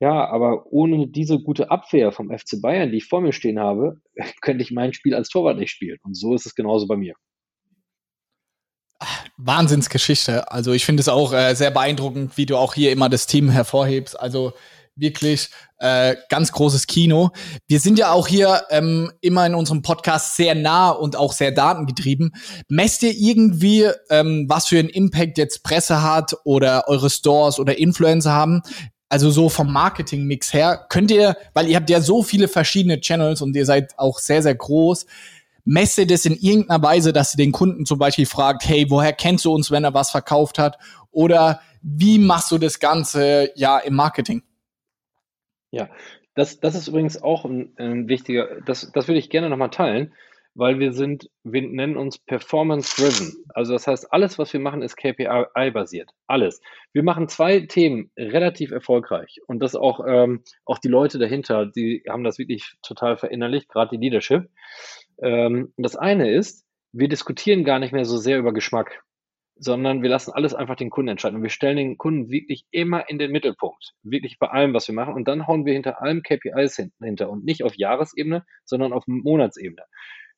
ja, 0.00 0.28
aber 0.28 0.66
ohne 0.66 1.08
diese 1.08 1.40
gute 1.40 1.70
Abwehr 1.70 2.12
vom 2.12 2.30
FC 2.30 2.60
Bayern, 2.60 2.90
die 2.90 2.98
ich 2.98 3.06
vor 3.06 3.20
mir 3.22 3.32
stehen 3.32 3.58
habe, 3.58 4.00
könnte 4.42 4.62
ich 4.62 4.70
mein 4.70 4.92
Spiel 4.92 5.14
als 5.14 5.30
Torwart 5.30 5.58
nicht 5.58 5.70
spielen. 5.70 5.98
Und 6.02 6.14
so 6.16 6.34
ist 6.34 6.46
es 6.46 6.54
genauso 6.54 6.86
bei 6.86 6.96
mir. 6.96 7.14
Wahnsinnsgeschichte. 9.38 10.52
Also 10.52 10.72
ich 10.72 10.84
finde 10.84 11.00
es 11.00 11.08
auch 11.08 11.32
äh, 11.32 11.54
sehr 11.54 11.70
beeindruckend, 11.70 12.36
wie 12.36 12.44
du 12.44 12.58
auch 12.58 12.74
hier 12.74 12.92
immer 12.92 13.08
das 13.08 13.26
Team 13.26 13.48
hervorhebst. 13.48 14.18
Also 14.18 14.52
wirklich 15.00 15.48
äh, 15.78 16.16
ganz 16.28 16.52
großes 16.52 16.86
Kino. 16.86 17.30
Wir 17.66 17.80
sind 17.80 17.98
ja 17.98 18.12
auch 18.12 18.28
hier 18.28 18.62
ähm, 18.70 19.10
immer 19.20 19.46
in 19.46 19.54
unserem 19.54 19.82
Podcast 19.82 20.36
sehr 20.36 20.54
nah 20.54 20.90
und 20.90 21.16
auch 21.16 21.32
sehr 21.32 21.52
datengetrieben. 21.52 22.32
Messt 22.68 23.02
ihr 23.02 23.12
irgendwie, 23.12 23.88
ähm, 24.10 24.46
was 24.48 24.66
für 24.66 24.78
einen 24.78 24.88
Impact 24.90 25.38
jetzt 25.38 25.64
Presse 25.64 26.02
hat 26.02 26.34
oder 26.44 26.84
eure 26.88 27.10
Stores 27.10 27.58
oder 27.58 27.78
Influencer 27.78 28.32
haben? 28.32 28.62
Also 29.08 29.30
so 29.30 29.48
vom 29.48 29.72
Marketing-Mix 29.72 30.52
her, 30.52 30.86
könnt 30.88 31.10
ihr, 31.10 31.36
weil 31.52 31.66
ihr 31.68 31.76
habt 31.76 31.90
ja 31.90 32.00
so 32.00 32.22
viele 32.22 32.46
verschiedene 32.46 33.00
Channels 33.00 33.42
und 33.42 33.56
ihr 33.56 33.66
seid 33.66 33.98
auch 33.98 34.20
sehr, 34.20 34.42
sehr 34.42 34.54
groß, 34.54 35.06
messe 35.64 36.06
das 36.06 36.24
in 36.26 36.36
irgendeiner 36.36 36.82
Weise, 36.82 37.12
dass 37.12 37.32
sie 37.32 37.36
den 37.36 37.52
Kunden 37.52 37.86
zum 37.86 37.98
Beispiel 37.98 38.26
fragt, 38.26 38.68
hey, 38.68 38.86
woher 38.88 39.12
kennst 39.12 39.44
du 39.44 39.52
uns, 39.52 39.70
wenn 39.70 39.84
er 39.84 39.94
was 39.94 40.10
verkauft 40.10 40.58
hat? 40.58 40.78
Oder 41.10 41.60
wie 41.82 42.18
machst 42.18 42.50
du 42.50 42.58
das 42.58 42.78
Ganze 42.78 43.50
ja 43.56 43.78
im 43.78 43.94
Marketing? 43.94 44.42
Ja, 45.70 45.88
das, 46.34 46.60
das 46.60 46.74
ist 46.74 46.88
übrigens 46.88 47.22
auch 47.22 47.44
ein, 47.44 47.74
ein 47.76 48.08
wichtiger, 48.08 48.60
das, 48.66 48.90
das 48.92 49.08
würde 49.08 49.18
ich 49.18 49.30
gerne 49.30 49.50
nochmal 49.50 49.70
teilen, 49.70 50.14
weil 50.54 50.78
wir 50.78 50.92
sind, 50.92 51.30
wir 51.44 51.62
nennen 51.62 51.96
uns 51.96 52.18
Performance-Driven. 52.18 53.44
Also 53.54 53.72
das 53.72 53.86
heißt, 53.86 54.12
alles, 54.12 54.38
was 54.38 54.52
wir 54.52 54.60
machen, 54.60 54.82
ist 54.82 54.96
KPI-basiert. 54.96 56.10
Alles. 56.26 56.60
Wir 56.92 57.02
machen 57.02 57.28
zwei 57.28 57.60
Themen 57.60 58.10
relativ 58.16 58.72
erfolgreich. 58.72 59.40
Und 59.46 59.60
das 59.60 59.76
auch, 59.76 60.04
ähm, 60.06 60.42
auch 60.64 60.78
die 60.78 60.88
Leute 60.88 61.18
dahinter, 61.18 61.66
die 61.66 62.02
haben 62.08 62.24
das 62.24 62.38
wirklich 62.38 62.76
total 62.82 63.16
verinnerlicht, 63.16 63.68
gerade 63.68 63.96
die 63.96 64.04
Leadership. 64.04 64.50
Ähm, 65.22 65.72
das 65.76 65.94
eine 65.94 66.32
ist, 66.32 66.66
wir 66.92 67.08
diskutieren 67.08 67.64
gar 67.64 67.78
nicht 67.78 67.92
mehr 67.92 68.04
so 68.04 68.16
sehr 68.16 68.38
über 68.38 68.52
Geschmack, 68.52 69.04
sondern 69.60 70.02
wir 70.02 70.08
lassen 70.08 70.32
alles 70.32 70.54
einfach 70.54 70.74
den 70.74 70.88
Kunden 70.88 71.10
entscheiden. 71.10 71.36
Und 71.36 71.42
wir 71.42 71.50
stellen 71.50 71.76
den 71.76 71.98
Kunden 71.98 72.30
wirklich 72.30 72.64
immer 72.70 73.10
in 73.10 73.18
den 73.18 73.30
Mittelpunkt, 73.30 73.92
wirklich 74.02 74.38
bei 74.38 74.48
allem, 74.48 74.72
was 74.72 74.88
wir 74.88 74.94
machen. 74.94 75.12
Und 75.12 75.28
dann 75.28 75.46
hauen 75.46 75.66
wir 75.66 75.74
hinter 75.74 76.00
allem 76.00 76.22
KPIs 76.22 76.80
hinter 76.98 77.28
und 77.28 77.44
nicht 77.44 77.62
auf 77.62 77.76
Jahresebene, 77.76 78.46
sondern 78.64 78.94
auf 78.94 79.04
Monatsebene. 79.06 79.82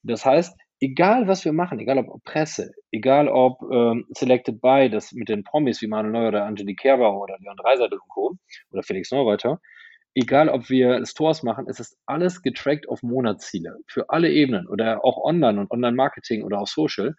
Das 0.02 0.26
heißt, 0.26 0.58
egal 0.80 1.28
was 1.28 1.44
wir 1.44 1.52
machen, 1.52 1.78
egal 1.78 1.98
ob 1.98 2.24
Presse, 2.24 2.72
egal 2.90 3.28
ob 3.28 3.62
ähm, 3.72 4.06
Selected 4.10 4.60
By, 4.60 4.90
das 4.90 5.12
mit 5.12 5.28
den 5.28 5.44
Promis 5.44 5.80
wie 5.80 5.86
Manuel 5.86 6.12
Neuer 6.12 6.28
oder 6.28 6.44
Angelique 6.44 6.80
Kerbauer 6.80 7.22
oder 7.22 7.36
Leon 7.38 7.56
Dreiseitel 7.56 7.98
und 7.98 8.08
Co. 8.08 8.36
oder 8.72 8.82
Felix 8.82 9.12
Neureiter, 9.12 9.60
egal 10.16 10.48
ob 10.48 10.68
wir 10.68 11.06
Stores 11.06 11.44
machen, 11.44 11.66
es 11.68 11.78
ist 11.78 11.96
alles 12.06 12.42
getrackt 12.42 12.88
auf 12.88 13.04
Monatsziele 13.04 13.76
für 13.86 14.10
alle 14.10 14.30
Ebenen 14.32 14.66
oder 14.66 15.04
auch 15.04 15.18
online 15.22 15.60
und 15.60 15.70
Online-Marketing 15.70 16.42
oder 16.42 16.58
auch 16.58 16.66
Social. 16.66 17.14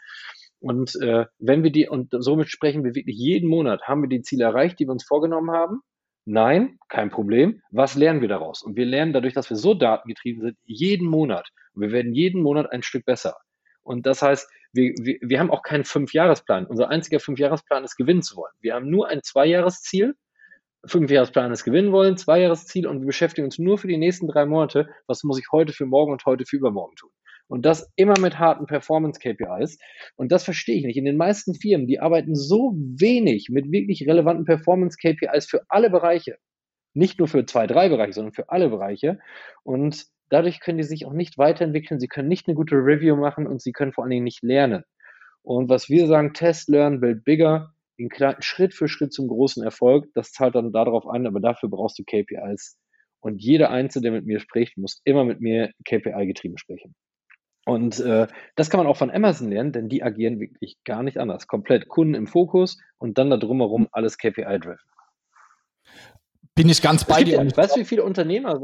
Und 0.64 0.96
äh, 1.02 1.26
wenn 1.40 1.64
wir 1.64 1.74
die, 1.74 1.90
und 1.90 2.08
somit 2.12 2.50
sprechen 2.50 2.86
wir 2.86 2.96
wirklich 2.96 3.18
jeden 3.18 3.50
Monat, 3.50 3.82
haben 3.84 4.02
wir 4.02 4.08
die 4.08 4.22
Ziele 4.22 4.46
erreicht, 4.46 4.80
die 4.80 4.86
wir 4.86 4.94
uns 4.94 5.04
vorgenommen 5.04 5.52
haben? 5.52 5.82
Nein, 6.24 6.80
kein 6.88 7.10
Problem. 7.10 7.62
Was 7.70 7.96
lernen 7.96 8.22
wir 8.22 8.30
daraus? 8.30 8.64
Und 8.64 8.78
wir 8.78 8.86
lernen 8.86 9.12
dadurch, 9.12 9.34
dass 9.34 9.50
wir 9.50 9.58
so 9.58 9.74
datengetrieben 9.74 10.42
sind, 10.42 10.58
jeden 10.64 11.10
Monat. 11.10 11.50
Und 11.74 11.82
wir 11.82 11.92
werden 11.92 12.14
jeden 12.14 12.42
Monat 12.42 12.72
ein 12.72 12.82
Stück 12.82 13.04
besser. 13.04 13.36
Und 13.82 14.06
das 14.06 14.22
heißt, 14.22 14.50
wir, 14.72 14.94
wir, 15.02 15.18
wir 15.22 15.40
haben 15.42 15.52
auch 15.52 15.64
keinen 15.64 15.84
Fünfjahresplan. 15.84 16.66
Unser 16.66 16.88
einziger 16.88 17.20
Fünfjahresplan 17.20 17.84
ist, 17.84 17.98
gewinnen 17.98 18.22
zu 18.22 18.38
wollen. 18.38 18.54
Wir 18.62 18.74
haben 18.74 18.90
nur 18.90 19.10
ein 19.10 19.22
Zweijahresziel 19.22 20.16
Fünfjahresplanes 20.86 21.64
gewinnen 21.64 21.92
wollen, 21.92 22.18
Zweijahresziel 22.18 22.88
und 22.88 23.00
wir 23.00 23.08
beschäftigen 23.08 23.46
uns 23.46 23.58
nur 23.58 23.78
für 23.78 23.88
die 23.88 23.98
nächsten 23.98 24.28
drei 24.28 24.46
Monate, 24.46 24.90
was 25.08 25.24
muss 25.24 25.40
ich 25.40 25.46
heute 25.52 25.72
für 25.72 25.86
morgen 25.86 26.12
und 26.12 26.26
heute 26.26 26.46
für 26.46 26.58
übermorgen 26.58 26.96
tun. 26.96 27.12
Und 27.48 27.66
das 27.66 27.92
immer 27.96 28.18
mit 28.20 28.40
harten 28.40 28.66
Performance-KPIs. 28.66 29.78
Und 30.16 30.32
das 30.32 30.44
verstehe 30.44 30.78
ich 30.78 30.86
nicht. 30.86 30.98
In 30.98 31.06
den 31.06 31.18
meisten 31.18 31.56
Firmen, 31.56 31.88
die 31.88 32.00
arbeiten 32.00 32.36
so 32.36 32.74
wenig 32.76 33.50
mit 33.50 33.72
wirklich 33.72 34.08
relevanten 34.08 34.46
Performance-KPIs 34.46 35.48
für 35.48 35.62
alle 35.70 35.90
Bereiche. 35.90 36.38
Nicht 36.94 37.20
nur 37.20 37.28
für 37.28 37.46
zwei, 37.46 37.68
drei 37.68 37.90
Bereiche, 37.90 38.14
sondern 38.14 38.34
für 38.34 38.50
alle 38.50 38.70
Bereiche. 38.70 39.20
Und 39.64 40.06
dadurch 40.30 40.62
können 40.62 40.78
die 40.78 40.84
sich 40.84 41.06
auch 41.06 41.14
nicht 41.14 41.38
weiterentwickeln. 41.38 42.00
Sie 42.00 42.08
können 42.08 42.28
nicht 42.28 42.48
eine 42.48 42.56
gute 42.56 42.76
Review 42.76 43.16
machen 43.16 43.46
und 43.46 43.62
sie 43.62 43.72
können 43.72 43.94
vor 43.94 44.04
allen 44.04 44.12
Dingen 44.12 44.24
nicht 44.24 44.44
lernen. 44.44 44.84
Und 45.42 45.70
was 45.70 45.90
wir 45.90 46.08
sagen, 46.08 46.34
Test, 46.34 46.70
Learn, 46.70 47.02
Build 47.02 47.26
Bigger, 47.26 47.74
in 47.98 48.10
kleinen, 48.10 48.42
Schritt 48.42 48.74
für 48.74 48.88
Schritt 48.88 49.14
zum 49.14 49.28
großen 49.28 49.64
Erfolg, 49.64 50.08
das 50.16 50.32
zahlt 50.32 50.56
dann 50.56 50.72
darauf 50.72 51.08
ein, 51.08 51.28
aber 51.28 51.40
dafür 51.40 51.70
brauchst 51.70 52.00
du 52.00 52.04
KPIs. 52.04 52.78
Und 53.20 53.42
jeder 53.42 53.70
Einzelne, 53.70 54.04
der 54.04 54.12
mit 54.12 54.26
mir 54.26 54.40
spricht, 54.40 54.78
muss 54.78 55.02
immer 55.04 55.24
mit 55.24 55.40
mir 55.42 55.72
KPI-getrieben 55.86 56.58
sprechen. 56.58 56.96
Und 57.66 58.00
äh, 58.00 58.28
das 58.56 58.70
kann 58.70 58.80
man 58.80 58.88
auch 58.88 58.98
von 58.98 59.10
Amazon 59.10 59.50
lernen, 59.50 59.72
denn 59.72 59.90
die 59.90 60.04
agieren 60.04 60.40
wirklich 60.40 60.84
gar 60.84 61.02
nicht 61.02 61.18
anders. 61.18 61.48
Komplett 61.48 61.88
Kunden 61.88 62.14
im 62.14 62.28
Fokus 62.28 62.78
und 62.98 63.18
dann 63.18 63.30
da 63.30 63.38
drumherum 63.38 63.88
alles 63.92 64.18
KPI-driven. 64.18 64.78
Bin 66.56 66.70
ich 66.70 66.82
ganz 66.82 67.06
bei 67.06 67.24
dir. 67.24 67.42
Ja, 67.42 67.58
weißt 67.58 67.76
du, 67.76 67.80
wie 67.80 67.86
viele 67.86 68.04
Unternehmer 68.04 68.60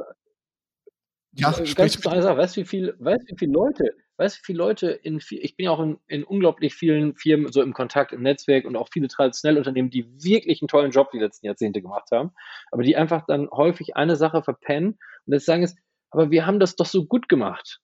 ja, 1.33 1.51
ganz 1.51 2.01
kurz 2.01 2.07
eine 2.07 2.21
Sache, 2.23 2.37
weißt 2.37 2.57
du, 2.57 2.61
wie 2.61 2.65
viel, 2.65 2.95
weißt 2.99 3.23
wie 3.27 3.35
viele 3.37 3.51
Leute, 3.53 3.95
weißt 4.17 4.35
du, 4.35 4.39
wie 4.39 4.45
viele 4.45 4.57
Leute 4.57 4.89
in, 4.89 5.21
ich 5.29 5.55
bin 5.55 5.65
ja 5.65 5.71
auch 5.71 5.79
in, 5.79 5.99
in, 6.07 6.23
unglaublich 6.23 6.73
vielen 6.73 7.15
Firmen 7.15 7.51
so 7.51 7.61
im 7.61 7.73
Kontakt, 7.73 8.11
im 8.13 8.21
Netzwerk 8.21 8.65
und 8.65 8.75
auch 8.75 8.89
viele 8.91 9.07
traditionelle 9.07 9.59
Unternehmen, 9.59 9.89
die 9.89 10.07
wirklich 10.23 10.61
einen 10.61 10.67
tollen 10.67 10.91
Job 10.91 11.11
die 11.11 11.19
letzten 11.19 11.45
Jahrzehnte 11.45 11.81
gemacht 11.81 12.09
haben, 12.11 12.31
aber 12.71 12.83
die 12.83 12.95
einfach 12.95 13.25
dann 13.27 13.49
häufig 13.51 13.95
eine 13.95 14.15
Sache 14.15 14.43
verpennen 14.43 14.97
und 15.25 15.33
jetzt 15.33 15.45
sagen 15.45 15.63
es, 15.63 15.75
aber 16.11 16.31
wir 16.31 16.45
haben 16.45 16.59
das 16.59 16.75
doch 16.75 16.87
so 16.87 17.05
gut 17.05 17.29
gemacht. 17.29 17.79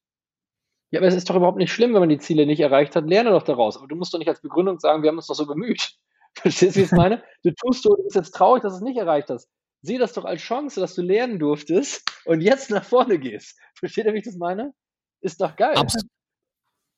Ja, 0.92 1.00
aber 1.00 1.08
es 1.08 1.16
ist 1.16 1.30
doch 1.30 1.36
überhaupt 1.36 1.58
nicht 1.58 1.72
schlimm, 1.72 1.94
wenn 1.94 2.02
man 2.02 2.10
die 2.10 2.20
Ziele 2.20 2.46
nicht 2.46 2.60
erreicht 2.60 2.96
hat, 2.96 3.08
lerne 3.08 3.32
doch 3.32 3.44
daraus. 3.44 3.78
Aber 3.78 3.88
du 3.88 3.96
musst 3.96 4.14
doch 4.14 4.20
nicht 4.20 4.30
als 4.30 4.42
Begründung 4.42 4.80
sagen, 4.80 5.04
wir 5.04 5.10
haben 5.10 5.18
uns 5.18 5.28
doch 5.28 5.36
so 5.36 5.46
bemüht. 5.46 5.96
Verstehst 6.36 6.76
du, 6.76 6.80
wie 6.80 6.84
ich 6.84 6.92
es 6.92 6.98
meine? 6.98 7.24
Du 7.44 7.52
tust 7.52 7.84
so, 7.84 7.96
du 7.96 8.04
bist 8.04 8.16
jetzt 8.16 8.36
traurig, 8.36 8.64
dass 8.64 8.74
du 8.74 8.78
es 8.78 8.84
nicht 8.84 8.98
erreicht 8.98 9.30
hast 9.30 9.50
sieh 9.86 9.98
das 9.98 10.14
doch 10.14 10.26
als 10.26 10.42
Chance, 10.42 10.80
dass 10.80 10.96
du 10.96 11.02
lernen 11.02 11.40
durftest 11.40 12.04
und 12.26 12.42
jetzt 12.42 12.70
nach 12.70 12.84
vorne 12.84 13.20
gehst. 13.20 13.58
Versteht 13.76 14.06
ihr, 14.06 14.14
wie 14.14 14.20
ich 14.20 14.26
das 14.26 14.36
meine? 14.36 14.74
Ist 15.22 15.42
doch 15.42 15.56
geil. 15.56 15.76
Abs 15.76 15.96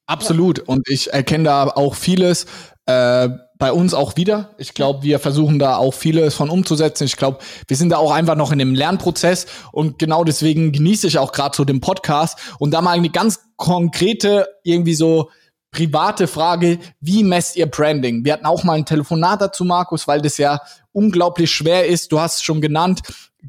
Absolut. 0.10 0.60
Und 0.60 0.88
ich 0.90 1.12
erkenne 1.12 1.44
da 1.44 1.68
auch 1.68 1.94
vieles 1.94 2.46
äh, 2.86 3.28
bei 3.58 3.74
uns 3.74 3.94
auch 3.94 4.16
wieder. 4.16 4.56
Ich 4.58 4.74
glaube, 4.74 5.04
wir 5.04 5.20
versuchen 5.20 5.60
da 5.60 5.76
auch 5.76 5.94
vieles 5.94 6.34
von 6.34 6.50
umzusetzen. 6.50 7.04
Ich 7.04 7.18
glaube, 7.18 7.40
wir 7.68 7.76
sind 7.76 7.90
da 7.90 7.98
auch 7.98 8.12
einfach 8.12 8.36
noch 8.36 8.54
in 8.54 8.60
dem 8.60 8.74
Lernprozess 8.74 9.48
und 9.74 10.00
genau 10.00 10.24
deswegen 10.24 10.72
genieße 10.72 11.08
ich 11.08 11.18
auch 11.18 11.34
gerade 11.34 11.58
so 11.58 11.66
den 11.66 11.82
Podcast 11.82 12.40
und 12.58 12.72
da 12.72 12.82
mal 12.82 12.92
eine 12.92 13.10
ganz 13.10 13.47
konkrete 13.58 14.48
irgendwie 14.64 14.96
so 14.96 15.30
private 15.72 16.28
Frage, 16.28 16.80
wie 17.02 17.24
messt 17.24 17.56
ihr 17.56 17.66
Branding? 17.68 18.24
Wir 18.24 18.34
hatten 18.34 18.46
auch 18.46 18.64
mal 18.64 18.74
ein 18.74 18.86
Telefonat 18.86 19.42
dazu, 19.42 19.66
Markus, 19.66 20.08
weil 20.08 20.22
das 20.22 20.38
ja 20.38 20.62
unglaublich 20.92 21.52
schwer 21.52 21.86
ist. 21.86 22.12
Du 22.12 22.20
hast 22.20 22.38
es 22.38 22.44
schon 22.44 22.62
genannt. 22.62 23.02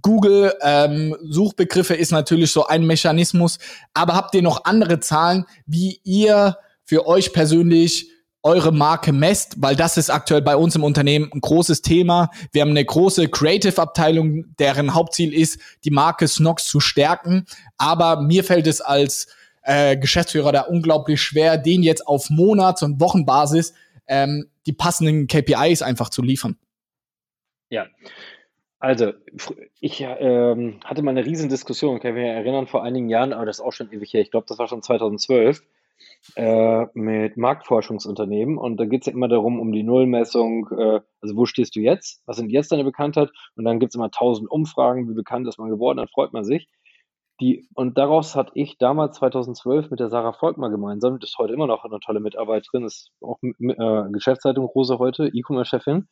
Google 0.02 0.52
ähm, 0.62 1.16
Suchbegriffe 1.22 1.94
ist 1.94 2.12
natürlich 2.12 2.52
so 2.52 2.66
ein 2.66 2.86
Mechanismus. 2.86 3.58
Aber 3.94 4.14
habt 4.14 4.34
ihr 4.34 4.42
noch 4.42 4.64
andere 4.64 5.00
Zahlen, 5.00 5.46
wie 5.66 6.00
ihr 6.04 6.58
für 6.84 7.06
euch 7.06 7.32
persönlich 7.32 8.10
eure 8.42 8.72
Marke 8.72 9.12
messt, 9.12 9.56
weil 9.58 9.74
das 9.74 9.96
ist 9.96 10.10
aktuell 10.10 10.42
bei 10.42 10.56
uns 10.56 10.76
im 10.76 10.84
Unternehmen 10.84 11.30
ein 11.32 11.40
großes 11.40 11.82
Thema. 11.82 12.30
Wir 12.52 12.62
haben 12.62 12.70
eine 12.70 12.84
große 12.84 13.28
Creative-Abteilung, 13.28 14.54
deren 14.58 14.94
Hauptziel 14.94 15.34
ist, 15.34 15.58
die 15.84 15.90
Marke 15.90 16.28
Snox 16.28 16.66
zu 16.66 16.78
stärken. 16.80 17.46
Aber 17.78 18.20
mir 18.22 18.44
fällt 18.44 18.66
es 18.66 18.80
als 18.80 19.26
äh, 19.68 19.98
Geschäftsführer 19.98 20.50
da 20.50 20.62
unglaublich 20.62 21.20
schwer, 21.20 21.58
den 21.58 21.82
jetzt 21.82 22.06
auf 22.06 22.30
Monats- 22.30 22.82
und 22.82 23.00
Wochenbasis 23.00 23.74
ähm, 24.06 24.46
die 24.66 24.72
passenden 24.72 25.26
KPIs 25.26 25.82
einfach 25.82 26.08
zu 26.08 26.22
liefern. 26.22 26.56
Ja, 27.68 27.86
also 28.78 29.12
ich 29.80 30.00
ähm, 30.00 30.80
hatte 30.84 31.02
mal 31.02 31.10
eine 31.10 31.26
Riesendiskussion, 31.26 31.96
ich 31.96 32.02
kann 32.02 32.14
mich 32.14 32.24
erinnern, 32.24 32.66
vor 32.66 32.82
einigen 32.82 33.10
Jahren, 33.10 33.34
aber 33.34 33.44
das 33.44 33.58
ist 33.58 33.64
auch 33.64 33.72
schon 33.72 33.92
ewig 33.92 34.14
her, 34.14 34.22
ich 34.22 34.30
glaube, 34.30 34.46
das 34.48 34.58
war 34.58 34.68
schon 34.68 34.82
2012, 34.82 35.60
äh, 36.36 36.86
mit 36.94 37.36
Marktforschungsunternehmen. 37.36 38.56
Und 38.56 38.78
da 38.78 38.86
geht 38.86 39.02
es 39.02 39.06
ja 39.06 39.12
immer 39.12 39.28
darum, 39.28 39.60
um 39.60 39.72
die 39.72 39.82
Nullmessung, 39.82 40.68
äh, 40.70 41.00
also 41.20 41.36
wo 41.36 41.44
stehst 41.44 41.76
du 41.76 41.80
jetzt, 41.80 42.22
was 42.26 42.36
sind 42.36 42.50
jetzt 42.50 42.72
deine 42.72 42.84
Bekanntheit? 42.84 43.30
Und 43.56 43.64
dann 43.64 43.80
gibt 43.80 43.90
es 43.90 43.96
immer 43.96 44.10
tausend 44.10 44.50
Umfragen, 44.50 45.08
wie 45.08 45.14
bekannt 45.14 45.46
ist 45.46 45.58
man 45.58 45.68
geworden, 45.68 45.98
dann 45.98 46.08
freut 46.08 46.32
man 46.32 46.44
sich. 46.44 46.68
Die, 47.40 47.68
und 47.74 47.96
daraus 47.98 48.34
hatte 48.34 48.50
ich 48.54 48.78
damals 48.78 49.18
2012 49.18 49.90
mit 49.90 50.00
der 50.00 50.08
Sarah 50.08 50.32
Volkmar 50.32 50.70
gemeinsam, 50.70 51.20
das 51.20 51.30
ist 51.30 51.38
heute 51.38 51.52
immer 51.52 51.68
noch 51.68 51.84
eine 51.84 52.00
tolle 52.00 52.18
Mitarbeiterin, 52.18 52.84
ist 52.84 53.12
auch 53.20 53.38
äh, 53.42 54.10
Geschäftsleitung 54.10 54.64
Rose 54.64 54.98
heute, 54.98 55.28
E-Commerce-Chefin. 55.28 56.08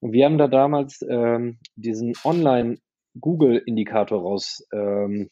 Und 0.00 0.12
wir 0.12 0.24
haben 0.24 0.38
da 0.38 0.48
damals 0.48 1.04
ähm, 1.06 1.58
diesen 1.76 2.14
Online-Google-Indikator 2.24 4.22
raus 4.22 4.66
ähm, 4.72 5.28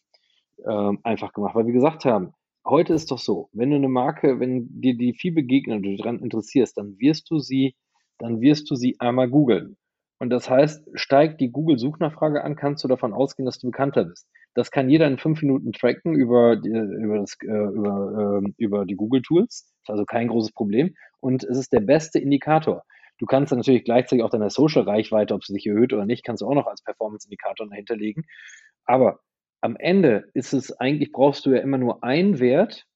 ähm, 0.66 0.98
einfach 1.02 1.32
gemacht, 1.32 1.54
weil 1.54 1.66
wir 1.66 1.72
gesagt 1.72 2.04
haben, 2.04 2.34
heute 2.66 2.92
ist 2.92 3.10
doch 3.10 3.18
so, 3.18 3.48
wenn 3.52 3.70
du 3.70 3.76
eine 3.76 3.88
Marke, 3.88 4.40
wenn 4.40 4.68
dir 4.68 4.96
die 4.98 5.14
viel 5.14 5.32
begegnet 5.32 5.78
und 5.78 5.82
du 5.84 5.96
daran 5.96 6.18
interessierst, 6.18 6.76
dann 6.76 6.98
wirst 6.98 7.30
du 7.30 7.38
sie, 7.38 7.74
dann 8.18 8.42
wirst 8.42 8.70
du 8.70 8.74
sie 8.74 8.96
einmal 8.98 9.30
googeln. 9.30 9.78
Und 10.18 10.30
das 10.30 10.50
heißt, 10.50 10.90
steigt 10.94 11.40
die 11.40 11.50
Google-Suchnachfrage 11.50 12.44
an, 12.44 12.56
kannst 12.56 12.84
du 12.84 12.88
davon 12.88 13.14
ausgehen, 13.14 13.46
dass 13.46 13.58
du 13.58 13.70
bekannter 13.70 14.04
bist. 14.04 14.28
Das 14.54 14.70
kann 14.70 14.90
jeder 14.90 15.06
in 15.06 15.18
fünf 15.18 15.42
Minuten 15.42 15.72
tracken 15.72 16.14
über 16.14 16.56
die, 16.56 16.70
über 16.70 17.18
das, 17.18 17.36
äh, 17.42 17.46
über, 17.46 18.42
äh, 18.44 18.52
über 18.56 18.84
die 18.86 18.96
Google-Tools. 18.96 19.72
Ist 19.82 19.90
also 19.90 20.04
kein 20.04 20.28
großes 20.28 20.52
Problem. 20.52 20.94
Und 21.20 21.44
es 21.44 21.58
ist 21.58 21.72
der 21.72 21.80
beste 21.80 22.18
Indikator. 22.18 22.84
Du 23.18 23.26
kannst 23.26 23.52
dann 23.52 23.58
natürlich 23.58 23.84
gleichzeitig 23.84 24.24
auch 24.24 24.30
deine 24.30 24.50
Social-Reichweite, 24.50 25.34
ob 25.34 25.44
sie 25.44 25.52
sich 25.52 25.66
erhöht 25.66 25.92
oder 25.92 26.06
nicht, 26.06 26.24
kannst 26.24 26.42
du 26.42 26.46
auch 26.46 26.54
noch 26.54 26.66
als 26.66 26.82
Performance-Indikator 26.82 27.68
dahinterlegen. 27.68 28.24
Aber 28.84 29.20
am 29.60 29.76
Ende 29.76 30.30
ist 30.34 30.52
es 30.52 30.72
eigentlich, 30.72 31.12
brauchst 31.12 31.44
du 31.44 31.50
ja 31.50 31.58
immer 31.58 31.78
nur 31.78 32.04
einen 32.04 32.38
Wert, 32.38 32.86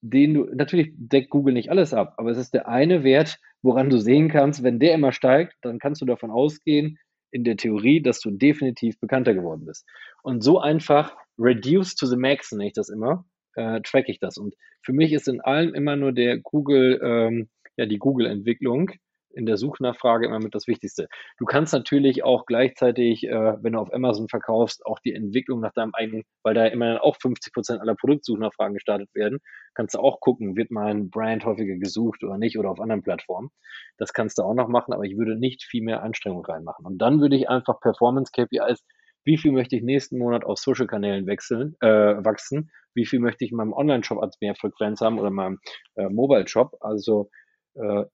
den 0.00 0.34
du, 0.34 0.44
natürlich 0.54 0.92
deckt 0.96 1.30
Google 1.30 1.54
nicht 1.54 1.70
alles 1.70 1.92
ab, 1.92 2.14
aber 2.16 2.30
es 2.30 2.38
ist 2.38 2.54
der 2.54 2.68
eine 2.68 3.04
Wert, 3.04 3.38
woran 3.62 3.90
du 3.90 3.98
sehen 3.98 4.28
kannst, 4.28 4.62
wenn 4.62 4.78
der 4.78 4.94
immer 4.94 5.12
steigt, 5.12 5.54
dann 5.62 5.78
kannst 5.78 6.00
du 6.00 6.06
davon 6.06 6.30
ausgehen, 6.30 6.98
in 7.36 7.44
der 7.44 7.56
Theorie, 7.56 8.02
dass 8.02 8.20
du 8.20 8.30
definitiv 8.30 8.98
bekannter 8.98 9.34
geworden 9.34 9.66
bist. 9.66 9.86
Und 10.22 10.42
so 10.42 10.58
einfach 10.58 11.14
reduce 11.38 11.94
to 11.94 12.06
the 12.06 12.16
max, 12.16 12.50
nenne 12.50 12.66
ich 12.66 12.72
das 12.72 12.88
immer, 12.88 13.26
äh, 13.54 13.80
track 13.82 14.08
ich 14.08 14.18
das. 14.18 14.38
Und 14.38 14.54
für 14.82 14.92
mich 14.92 15.12
ist 15.12 15.28
in 15.28 15.40
allem 15.40 15.74
immer 15.74 15.96
nur 15.96 16.12
der 16.12 16.38
Google, 16.38 16.98
ähm, 17.02 17.48
ja, 17.76 17.86
die 17.86 17.98
Google-Entwicklung 17.98 18.90
in 19.36 19.46
der 19.46 19.56
Suchnachfrage 19.56 20.26
immer 20.26 20.38
mit 20.38 20.54
das 20.54 20.66
Wichtigste. 20.66 21.08
Du 21.38 21.44
kannst 21.44 21.72
natürlich 21.72 22.24
auch 22.24 22.46
gleichzeitig, 22.46 23.24
äh, 23.24 23.54
wenn 23.62 23.74
du 23.74 23.78
auf 23.78 23.92
Amazon 23.92 24.28
verkaufst, 24.28 24.84
auch 24.86 24.98
die 24.98 25.12
Entwicklung 25.12 25.60
nach 25.60 25.72
deinem 25.72 25.92
eigenen, 25.94 26.24
weil 26.42 26.54
da 26.54 26.66
immer 26.66 27.04
auch 27.04 27.16
50 27.20 27.52
Prozent 27.52 27.80
aller 27.80 27.94
Produktsuchnachfragen 27.94 28.74
gestartet 28.74 29.10
werden, 29.14 29.38
kannst 29.74 29.94
du 29.94 30.00
auch 30.00 30.20
gucken, 30.20 30.56
wird 30.56 30.70
mein 30.70 31.10
Brand 31.10 31.44
häufiger 31.44 31.76
gesucht 31.76 32.24
oder 32.24 32.38
nicht 32.38 32.58
oder 32.58 32.70
auf 32.70 32.80
anderen 32.80 33.02
Plattformen. 33.02 33.50
Das 33.98 34.12
kannst 34.12 34.38
du 34.38 34.42
auch 34.42 34.54
noch 34.54 34.68
machen, 34.68 34.92
aber 34.92 35.04
ich 35.04 35.16
würde 35.16 35.38
nicht 35.38 35.62
viel 35.62 35.82
mehr 35.82 36.02
Anstrengung 36.02 36.44
reinmachen. 36.44 36.86
Und 36.86 36.98
dann 36.98 37.20
würde 37.20 37.36
ich 37.36 37.48
einfach 37.48 37.80
Performance 37.80 38.32
KPIs 38.32 38.84
wie 39.26 39.36
viel 39.36 39.50
möchte 39.50 39.76
ich 39.76 39.82
nächsten 39.82 40.18
Monat 40.18 40.44
auf 40.44 40.56
Social-Kanälen 40.58 41.26
wechseln, 41.26 41.74
äh, 41.80 41.88
wachsen, 41.88 42.70
wie 42.94 43.04
viel 43.04 43.18
möchte 43.18 43.44
ich 43.44 43.50
in 43.50 43.56
meinem 43.56 43.72
Online-Shop 43.72 44.22
als 44.22 44.40
mehr 44.40 44.54
Frequenz 44.54 45.00
haben 45.00 45.18
oder 45.18 45.28
in 45.28 45.34
meinem 45.34 45.58
äh, 45.96 46.08
Mobile-Shop. 46.08 46.76
Also 46.80 47.28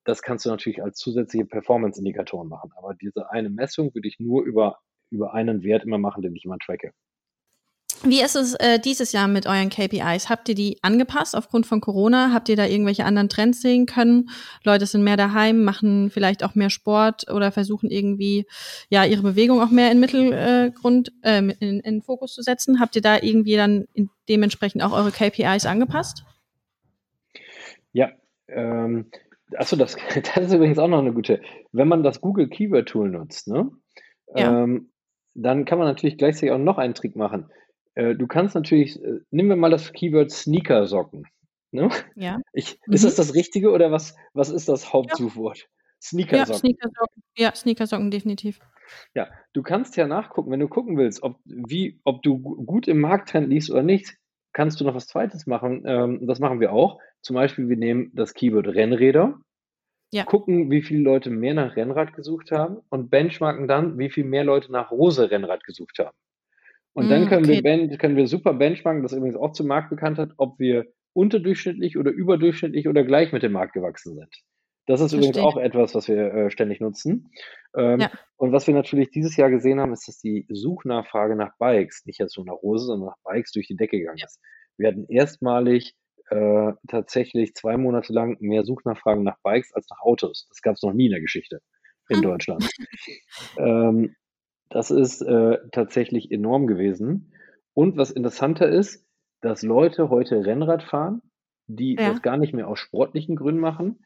das 0.03 0.21
kannst 0.21 0.45
du 0.45 0.49
natürlich 0.49 0.83
als 0.83 0.97
zusätzliche 0.97 1.45
Performance-Indikatoren 1.45 2.47
machen. 2.47 2.71
Aber 2.75 2.93
diese 2.95 3.29
eine 3.31 3.49
Messung 3.49 3.93
würde 3.93 4.07
ich 4.07 4.19
nur 4.19 4.43
über, 4.43 4.79
über 5.09 5.33
einen 5.33 5.63
Wert 5.63 5.83
immer 5.83 5.97
machen, 5.97 6.21
den 6.21 6.35
ich 6.35 6.45
immer 6.45 6.57
tracke. 6.59 6.91
Wie 8.05 8.21
ist 8.21 8.35
es 8.35 8.53
äh, 8.55 8.79
dieses 8.79 9.13
Jahr 9.13 9.29
mit 9.29 9.47
euren 9.47 9.69
KPIs? 9.69 10.29
Habt 10.29 10.49
ihr 10.49 10.55
die 10.55 10.77
angepasst 10.81 11.37
aufgrund 11.37 11.65
von 11.65 11.79
Corona? 11.79 12.33
Habt 12.33 12.49
ihr 12.49 12.57
da 12.57 12.65
irgendwelche 12.65 13.05
anderen 13.05 13.29
Trends 13.29 13.61
sehen 13.61 13.85
können? 13.85 14.29
Leute 14.65 14.85
sind 14.85 15.05
mehr 15.05 15.15
daheim, 15.15 15.63
machen 15.63 16.09
vielleicht 16.09 16.43
auch 16.43 16.53
mehr 16.53 16.69
Sport 16.69 17.31
oder 17.31 17.53
versuchen 17.53 17.89
irgendwie 17.89 18.45
ja 18.89 19.05
ihre 19.05 19.21
Bewegung 19.21 19.61
auch 19.61 19.69
mehr 19.69 19.89
in 19.89 20.01
Mittelgrund, 20.01 21.13
äh, 21.21 21.37
in, 21.37 21.49
in, 21.51 21.79
in 21.79 22.01
Fokus 22.01 22.33
zu 22.33 22.41
setzen. 22.41 22.81
Habt 22.81 22.97
ihr 22.97 23.01
da 23.01 23.19
irgendwie 23.21 23.55
dann 23.55 23.87
dementsprechend 24.27 24.83
auch 24.83 24.91
eure 24.91 25.11
KPIs 25.11 25.65
angepasst? 25.65 26.25
Ja, 27.93 28.11
ähm, 28.49 29.05
Achso, 29.57 29.75
das, 29.75 29.95
das 30.35 30.45
ist 30.45 30.53
übrigens 30.53 30.79
auch 30.79 30.87
noch 30.87 30.99
eine 30.99 31.13
gute. 31.13 31.41
Wenn 31.71 31.87
man 31.87 32.03
das 32.03 32.21
Google 32.21 32.47
Keyword 32.47 32.87
Tool 32.87 33.09
nutzt, 33.09 33.47
ne, 33.47 33.71
ja. 34.35 34.63
ähm, 34.63 34.91
dann 35.33 35.65
kann 35.65 35.79
man 35.79 35.87
natürlich 35.87 36.17
gleichzeitig 36.17 36.51
auch 36.51 36.59
noch 36.59 36.77
einen 36.77 36.93
Trick 36.93 37.15
machen. 37.15 37.49
Äh, 37.95 38.15
du 38.15 38.27
kannst 38.27 38.55
natürlich, 38.55 39.01
äh, 39.03 39.19
nehmen 39.31 39.49
wir 39.49 39.55
mal 39.55 39.71
das 39.71 39.93
Keyword 39.93 40.31
Sneakersocken. 40.31 41.25
Ne? 41.71 41.89
Ja. 42.15 42.39
Ich, 42.53 42.79
mhm. 42.85 42.93
Ist 42.93 43.03
das 43.03 43.15
das 43.15 43.33
Richtige 43.33 43.71
oder 43.71 43.91
was, 43.91 44.15
was 44.33 44.49
ist 44.49 44.69
das 44.69 44.93
Hauptsuchwort? 44.93 45.57
Ja. 45.57 45.65
Sneakersocken. 46.01 46.53
Ja, 46.53 46.57
Sneakersocken, 46.59 47.23
ja, 47.37 47.55
Sneakersocken 47.55 48.11
definitiv. 48.11 48.59
Ja, 49.15 49.29
du 49.53 49.63
kannst 49.63 49.95
ja 49.95 50.05
nachgucken, 50.05 50.51
wenn 50.51 50.59
du 50.59 50.67
gucken 50.67 50.97
willst, 50.97 51.23
ob, 51.23 51.39
wie, 51.45 52.01
ob 52.03 52.21
du 52.21 52.39
gut 52.39 52.87
im 52.87 52.99
Markttrend 52.99 53.49
liegst 53.49 53.71
oder 53.71 53.83
nicht, 53.83 54.17
kannst 54.53 54.79
du 54.79 54.85
noch 54.85 54.95
was 54.95 55.07
Zweites 55.07 55.47
machen. 55.47 55.83
Ähm, 55.85 56.25
das 56.25 56.39
machen 56.39 56.59
wir 56.59 56.71
auch. 56.71 56.99
Zum 57.21 57.35
Beispiel, 57.35 57.69
wir 57.69 57.77
nehmen 57.77 58.11
das 58.13 58.33
Keyword 58.33 58.67
Rennräder, 58.67 59.39
ja. 60.13 60.23
gucken, 60.23 60.69
wie 60.71 60.81
viele 60.81 61.01
Leute 61.01 61.29
mehr 61.29 61.53
nach 61.53 61.75
Rennrad 61.75 62.13
gesucht 62.13 62.51
haben 62.51 62.77
und 62.89 63.09
benchmarken 63.09 63.67
dann, 63.67 63.97
wie 63.97 64.09
viel 64.09 64.25
mehr 64.25 64.43
Leute 64.43 64.71
nach 64.71 64.91
Rose 64.91 65.31
Rennrad 65.31 65.63
gesucht 65.63 65.99
haben. 65.99 66.15
Und 66.93 67.07
mm, 67.07 67.09
dann 67.09 67.27
können, 67.27 67.45
okay. 67.45 67.63
wir, 67.63 67.97
können 67.97 68.15
wir 68.15 68.27
super 68.27 68.53
benchmarken, 68.53 69.01
das 69.01 69.13
übrigens 69.13 69.35
auch 69.35 69.51
zum 69.53 69.67
Markt 69.67 69.89
bekannt 69.89 70.19
hat, 70.19 70.31
ob 70.37 70.59
wir 70.59 70.85
unterdurchschnittlich 71.13 71.97
oder 71.97 72.11
überdurchschnittlich 72.11 72.87
oder 72.87 73.03
gleich 73.03 73.31
mit 73.31 73.43
dem 73.43 73.51
Markt 73.51 73.73
gewachsen 73.73 74.15
sind. 74.15 74.29
Das 74.85 74.99
ist 74.99 75.11
Verstehe. 75.11 75.29
übrigens 75.29 75.45
auch 75.45 75.57
etwas, 75.57 75.95
was 75.95 76.07
wir 76.07 76.33
äh, 76.33 76.51
ständig 76.51 76.81
nutzen. 76.81 77.31
Ähm, 77.75 78.01
ja. 78.01 78.11
Und 78.35 78.51
was 78.51 78.67
wir 78.67 78.73
natürlich 78.73 79.11
dieses 79.11 79.37
Jahr 79.37 79.49
gesehen 79.49 79.79
haben, 79.79 79.93
ist, 79.93 80.07
dass 80.07 80.19
die 80.19 80.45
Suchnachfrage 80.49 81.35
nach 81.35 81.57
Bikes, 81.57 82.05
nicht 82.05 82.19
jetzt 82.19 82.37
nur 82.37 82.45
nach 82.45 82.61
Rose, 82.61 82.85
sondern 82.85 83.09
nach 83.09 83.17
Bikes 83.23 83.51
durch 83.51 83.67
die 83.67 83.77
Decke 83.77 83.97
gegangen 83.97 84.19
ist. 84.23 84.39
Wir 84.77 84.89
hatten 84.89 85.05
erstmalig 85.07 85.95
äh, 86.29 86.73
tatsächlich 86.87 87.53
zwei 87.53 87.77
Monate 87.77 88.11
lang 88.11 88.37
mehr 88.39 88.65
Suchnachfragen 88.65 89.23
nach 89.23 89.37
Bikes 89.41 89.73
als 89.73 89.87
nach 89.89 90.01
Autos. 90.01 90.47
Das 90.49 90.61
gab 90.61 90.75
es 90.75 90.83
noch 90.83 90.93
nie 90.93 91.05
in 91.05 91.11
der 91.11 91.21
Geschichte 91.21 91.61
in 92.09 92.17
hm. 92.17 92.23
Deutschland. 92.23 92.69
ähm, 93.57 94.15
das 94.69 94.91
ist 94.91 95.21
äh, 95.21 95.59
tatsächlich 95.71 96.31
enorm 96.31 96.67
gewesen. 96.67 97.33
Und 97.73 97.95
was 97.95 98.11
interessanter 98.11 98.67
ist, 98.67 99.05
dass 99.41 99.61
Leute 99.61 100.09
heute 100.09 100.45
Rennrad 100.45 100.83
fahren, 100.83 101.21
die 101.67 101.95
ja. 101.95 102.09
das 102.09 102.21
gar 102.21 102.37
nicht 102.37 102.53
mehr 102.53 102.67
aus 102.67 102.79
sportlichen 102.79 103.35
Gründen 103.35 103.61
machen, 103.61 104.03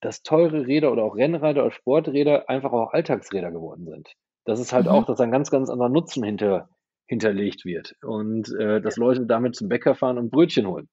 dass 0.00 0.22
teure 0.22 0.66
Räder 0.66 0.92
oder 0.92 1.04
auch 1.04 1.16
Rennräder 1.16 1.62
oder 1.62 1.72
Sporträder 1.72 2.48
einfach 2.48 2.72
auch 2.72 2.92
Alltagsräder 2.92 3.50
geworden 3.50 3.86
sind. 3.86 4.14
Das 4.44 4.60
ist 4.60 4.72
halt 4.72 4.86
mhm. 4.86 4.92
auch, 4.92 5.04
dass 5.06 5.20
ein 5.20 5.30
ganz, 5.30 5.50
ganz 5.50 5.68
anderer 5.68 5.88
Nutzen 5.90 6.24
hinter, 6.24 6.68
hinterlegt 7.06 7.64
wird 7.64 7.94
und 8.02 8.52
äh, 8.54 8.80
dass 8.80 8.96
Leute 8.96 9.26
damit 9.26 9.56
zum 9.56 9.68
Bäcker 9.68 9.94
fahren 9.94 10.18
und 10.18 10.30
Brötchen 10.30 10.66
holen. 10.66 10.88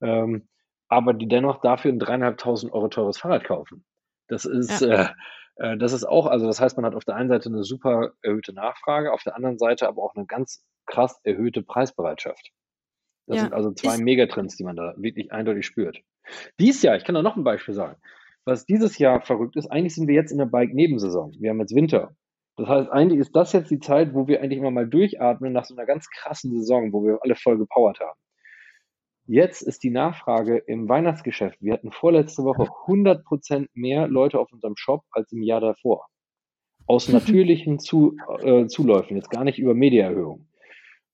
Ähm, 0.00 0.48
aber 0.88 1.14
die 1.14 1.28
dennoch 1.28 1.60
dafür 1.60 1.92
ein 1.92 1.98
dreieinhalbtausend 1.98 2.72
Euro 2.72 2.88
teures 2.88 3.18
Fahrrad 3.18 3.44
kaufen. 3.44 3.84
Das 4.28 4.44
ist, 4.44 4.80
ja. 4.80 5.12
äh, 5.56 5.72
äh, 5.72 5.76
das 5.76 5.92
ist 5.92 6.04
auch, 6.04 6.26
also 6.26 6.46
das 6.46 6.60
heißt, 6.60 6.76
man 6.76 6.86
hat 6.86 6.94
auf 6.94 7.04
der 7.04 7.16
einen 7.16 7.28
Seite 7.28 7.48
eine 7.48 7.62
super 7.62 8.12
erhöhte 8.22 8.52
Nachfrage, 8.52 9.12
auf 9.12 9.22
der 9.22 9.36
anderen 9.36 9.58
Seite 9.58 9.86
aber 9.86 10.02
auch 10.02 10.14
eine 10.14 10.26
ganz 10.26 10.64
krass 10.86 11.20
erhöhte 11.22 11.62
Preisbereitschaft. 11.62 12.50
Das 13.26 13.36
ja. 13.36 13.42
sind 13.42 13.52
also 13.52 13.72
zwei 13.72 13.94
ist 13.94 14.00
Megatrends, 14.00 14.56
die 14.56 14.64
man 14.64 14.76
da 14.76 14.94
wirklich 14.96 15.30
eindeutig 15.30 15.66
spürt. 15.66 16.00
Dies 16.58 16.82
Jahr, 16.82 16.96
ich 16.96 17.04
kann 17.04 17.14
da 17.14 17.22
noch 17.22 17.36
ein 17.36 17.44
Beispiel 17.44 17.74
sagen. 17.74 17.96
Was 18.44 18.66
dieses 18.66 18.98
Jahr 18.98 19.20
verrückt 19.20 19.56
ist, 19.56 19.68
eigentlich 19.68 19.94
sind 19.94 20.08
wir 20.08 20.14
jetzt 20.14 20.32
in 20.32 20.38
der 20.38 20.46
Bike-Nebensaison. 20.46 21.36
Wir 21.38 21.50
haben 21.50 21.60
jetzt 21.60 21.74
Winter. 21.74 22.14
Das 22.56 22.68
heißt, 22.68 22.90
eigentlich 22.90 23.20
ist 23.20 23.34
das 23.34 23.52
jetzt 23.52 23.70
die 23.70 23.78
Zeit, 23.78 24.14
wo 24.14 24.26
wir 24.26 24.40
eigentlich 24.40 24.58
immer 24.58 24.70
mal 24.70 24.88
durchatmen 24.88 25.52
nach 25.52 25.64
so 25.64 25.74
einer 25.74 25.86
ganz 25.86 26.08
krassen 26.10 26.52
Saison, 26.52 26.92
wo 26.92 27.04
wir 27.04 27.18
alle 27.22 27.34
voll 27.34 27.58
gepowert 27.58 28.00
haben. 28.00 28.18
Jetzt 29.26 29.62
ist 29.62 29.82
die 29.84 29.90
Nachfrage 29.90 30.58
im 30.58 30.88
Weihnachtsgeschäft. 30.88 31.62
Wir 31.62 31.72
hatten 31.72 31.92
vorletzte 31.92 32.42
Woche 32.42 32.64
100% 32.64 33.68
mehr 33.74 34.08
Leute 34.08 34.40
auf 34.40 34.52
unserem 34.52 34.76
Shop 34.76 35.04
als 35.12 35.30
im 35.32 35.42
Jahr 35.42 35.60
davor. 35.60 36.08
Aus 36.86 37.08
natürlichen 37.12 37.78
Zu, 37.78 38.16
äh, 38.42 38.66
Zuläufen, 38.66 39.16
jetzt 39.16 39.30
gar 39.30 39.44
nicht 39.44 39.58
über 39.58 39.74
Mediaerhöhung. 39.74 40.48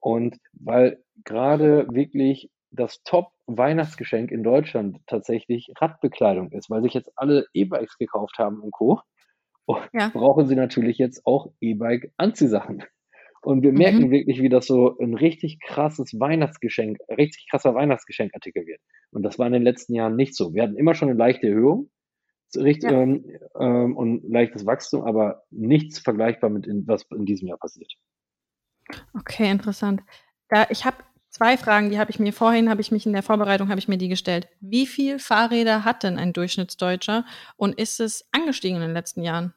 Und 0.00 0.38
weil 0.52 1.02
gerade 1.24 1.86
wirklich 1.90 2.50
das 2.76 3.02
Top-Weihnachtsgeschenk 3.04 4.30
in 4.30 4.42
Deutschland 4.42 4.98
tatsächlich 5.06 5.70
Radbekleidung 5.80 6.52
ist, 6.52 6.70
weil 6.70 6.82
sich 6.82 6.94
jetzt 6.94 7.10
alle 7.16 7.46
E-Bikes 7.54 7.98
gekauft 7.98 8.38
haben 8.38 8.60
und 8.60 8.70
Co. 8.70 9.00
Und 9.64 9.82
ja. 9.92 10.10
brauchen 10.10 10.46
sie 10.46 10.54
natürlich 10.54 10.98
jetzt 10.98 11.26
auch 11.26 11.50
E-Bike-Anziehsachen. 11.60 12.84
Und 13.42 13.62
wir 13.62 13.72
merken 13.72 14.08
mhm. 14.08 14.10
wirklich, 14.10 14.40
wie 14.40 14.48
das 14.48 14.66
so 14.66 14.96
ein 14.98 15.14
richtig 15.14 15.58
krasses 15.60 16.18
Weihnachtsgeschenk, 16.18 16.98
richtig 17.16 17.48
krasser 17.50 17.74
Weihnachtsgeschenkartikel 17.74 18.66
wird. 18.66 18.80
Und 19.10 19.22
das 19.22 19.38
war 19.38 19.46
in 19.46 19.52
den 19.52 19.62
letzten 19.62 19.94
Jahren 19.94 20.16
nicht 20.16 20.36
so. 20.36 20.54
Wir 20.54 20.62
hatten 20.64 20.76
immer 20.76 20.94
schon 20.94 21.08
eine 21.08 21.18
leichte 21.18 21.48
Erhöhung 21.48 21.90
richtig, 22.54 22.90
ja. 22.90 23.02
ähm, 23.02 23.24
ähm, 23.58 23.96
und 23.96 24.22
leichtes 24.28 24.66
Wachstum, 24.66 25.02
aber 25.02 25.42
nichts 25.50 25.98
vergleichbar 25.98 26.50
mit, 26.50 26.66
in, 26.66 26.86
was 26.86 27.04
in 27.10 27.24
diesem 27.24 27.48
Jahr 27.48 27.58
passiert. 27.58 27.92
Okay, 29.14 29.50
interessant. 29.50 30.02
Da, 30.48 30.66
ich 30.70 30.84
habe 30.84 30.98
zwei 31.36 31.58
Fragen, 31.58 31.90
die 31.90 31.98
habe 31.98 32.10
ich 32.10 32.18
mir 32.18 32.32
vorhin, 32.32 32.70
habe 32.70 32.80
ich 32.80 32.90
mich 32.90 33.04
in 33.04 33.12
der 33.12 33.22
Vorbereitung, 33.22 33.68
habe 33.68 33.78
ich 33.78 33.88
mir 33.88 33.98
die 33.98 34.08
gestellt. 34.08 34.48
Wie 34.60 34.86
viel 34.86 35.18
Fahrräder 35.18 35.84
hat 35.84 36.02
denn 36.02 36.18
ein 36.18 36.32
Durchschnittsdeutscher 36.32 37.26
und 37.56 37.78
ist 37.78 38.00
es 38.00 38.26
angestiegen 38.32 38.76
in 38.76 38.82
den 38.82 38.94
letzten 38.94 39.22
Jahren? 39.22 39.52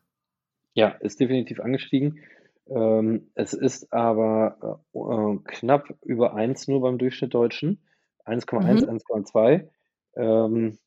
Ja, 0.73 0.89
ist 0.89 1.21
definitiv 1.21 1.61
angestiegen. 1.61 2.19
Ähm, 2.69 3.31
es 3.33 3.53
ist 3.53 3.93
aber 3.93 4.83
äh, 4.93 5.37
knapp 5.45 5.95
über 6.03 6.35
1 6.35 6.67
nur 6.67 6.81
beim 6.81 6.97
Durchschnitt 6.97 7.33
Deutschen. 7.33 7.79
1,1, 8.25 8.85
mhm. 8.85 8.99
1,2. 8.99 9.69
Ähm, 10.17 10.77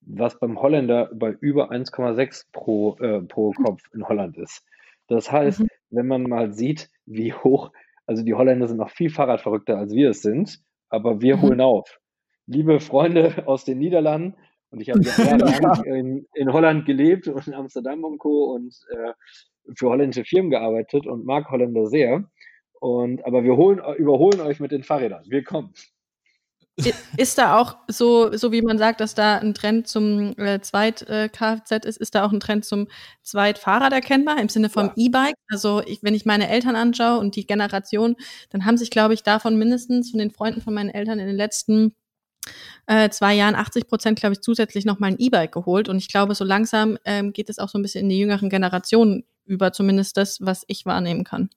was 0.00 0.38
beim 0.38 0.60
Holländer 0.62 1.10
bei 1.12 1.30
über 1.40 1.70
1,6 1.70 2.46
pro, 2.52 2.96
äh, 3.00 3.20
pro 3.20 3.52
Kopf 3.52 3.82
in 3.92 4.08
Holland 4.08 4.38
ist. 4.38 4.64
Das 5.08 5.30
heißt, 5.30 5.60
mhm. 5.60 5.68
wenn 5.90 6.06
man 6.06 6.22
mal 6.22 6.54
sieht, 6.54 6.88
wie 7.04 7.34
hoch 7.34 7.70
also 8.06 8.22
die 8.22 8.34
Holländer 8.34 8.68
sind 8.68 8.78
noch 8.78 8.90
viel 8.90 9.10
Fahrradverrückter, 9.10 9.76
als 9.76 9.92
wir 9.92 10.10
es 10.10 10.22
sind, 10.22 10.60
aber 10.88 11.20
wir 11.20 11.36
mhm. 11.36 11.42
holen 11.42 11.60
auf. 11.60 12.00
Liebe 12.46 12.80
Freunde 12.80 13.42
aus 13.46 13.64
den 13.64 13.78
Niederlanden, 13.78 14.36
und 14.70 14.80
ich 14.80 14.90
habe 14.90 15.00
jahrelang 15.02 15.84
in, 15.84 16.26
in 16.34 16.52
Holland 16.52 16.86
gelebt 16.86 17.28
und 17.28 17.46
in 17.46 17.54
Amsterdam 17.54 18.04
und 18.04 18.18
Co. 18.18 18.54
und 18.54 18.74
äh, 18.90 19.12
für 19.76 19.88
holländische 19.88 20.24
Firmen 20.24 20.50
gearbeitet 20.50 21.06
und 21.06 21.24
mag 21.24 21.50
Holländer 21.50 21.86
sehr. 21.86 22.24
Und, 22.80 23.24
aber 23.24 23.42
wir 23.42 23.56
holen, 23.56 23.80
überholen 23.96 24.40
euch 24.40 24.60
mit 24.60 24.70
den 24.70 24.82
Fahrrädern. 24.82 25.24
Wir 25.28 25.42
kommen. 25.42 25.72
Ist 27.16 27.38
da 27.38 27.58
auch 27.58 27.76
so, 27.88 28.36
so 28.36 28.52
wie 28.52 28.60
man 28.60 28.76
sagt, 28.76 29.00
dass 29.00 29.14
da 29.14 29.38
ein 29.38 29.54
Trend 29.54 29.88
zum 29.88 30.38
äh, 30.38 30.60
Zweit-Kfz 30.60 31.72
äh, 31.72 31.88
ist, 31.88 31.96
ist 31.96 32.14
da 32.14 32.24
auch 32.26 32.32
ein 32.32 32.40
Trend 32.40 32.66
zum 32.66 32.88
Zweitfahrrad 33.22 33.94
erkennbar 33.94 34.38
im 34.38 34.50
Sinne 34.50 34.68
vom 34.68 34.86
ja. 34.88 34.92
E-Bike? 34.96 35.36
Also 35.48 35.82
ich, 35.86 36.02
wenn 36.02 36.14
ich 36.14 36.26
meine 36.26 36.50
Eltern 36.50 36.76
anschaue 36.76 37.18
und 37.18 37.34
die 37.34 37.46
Generation, 37.46 38.16
dann 38.50 38.66
haben 38.66 38.76
sich, 38.76 38.90
glaube 38.90 39.14
ich, 39.14 39.22
davon 39.22 39.56
mindestens 39.56 40.10
von 40.10 40.18
den 40.18 40.30
Freunden 40.30 40.60
von 40.60 40.74
meinen 40.74 40.90
Eltern 40.90 41.18
in 41.18 41.26
den 41.26 41.36
letzten 41.36 41.94
äh, 42.86 43.08
zwei 43.08 43.34
Jahren 43.34 43.54
80 43.54 43.88
Prozent, 43.88 44.20
glaube 44.20 44.34
ich, 44.34 44.40
zusätzlich 44.40 44.84
nochmal 44.84 45.12
ein 45.12 45.18
E-Bike 45.18 45.52
geholt. 45.52 45.88
Und 45.88 45.96
ich 45.96 46.08
glaube, 46.08 46.34
so 46.34 46.44
langsam 46.44 46.98
ähm, 47.04 47.32
geht 47.32 47.48
es 47.48 47.58
auch 47.58 47.70
so 47.70 47.78
ein 47.78 47.82
bisschen 47.82 48.02
in 48.02 48.10
die 48.10 48.18
jüngeren 48.18 48.50
Generationen 48.50 49.24
über, 49.46 49.72
zumindest 49.72 50.16
das, 50.18 50.38
was 50.40 50.64
ich 50.68 50.84
wahrnehmen 50.84 51.24
kann. 51.24 51.48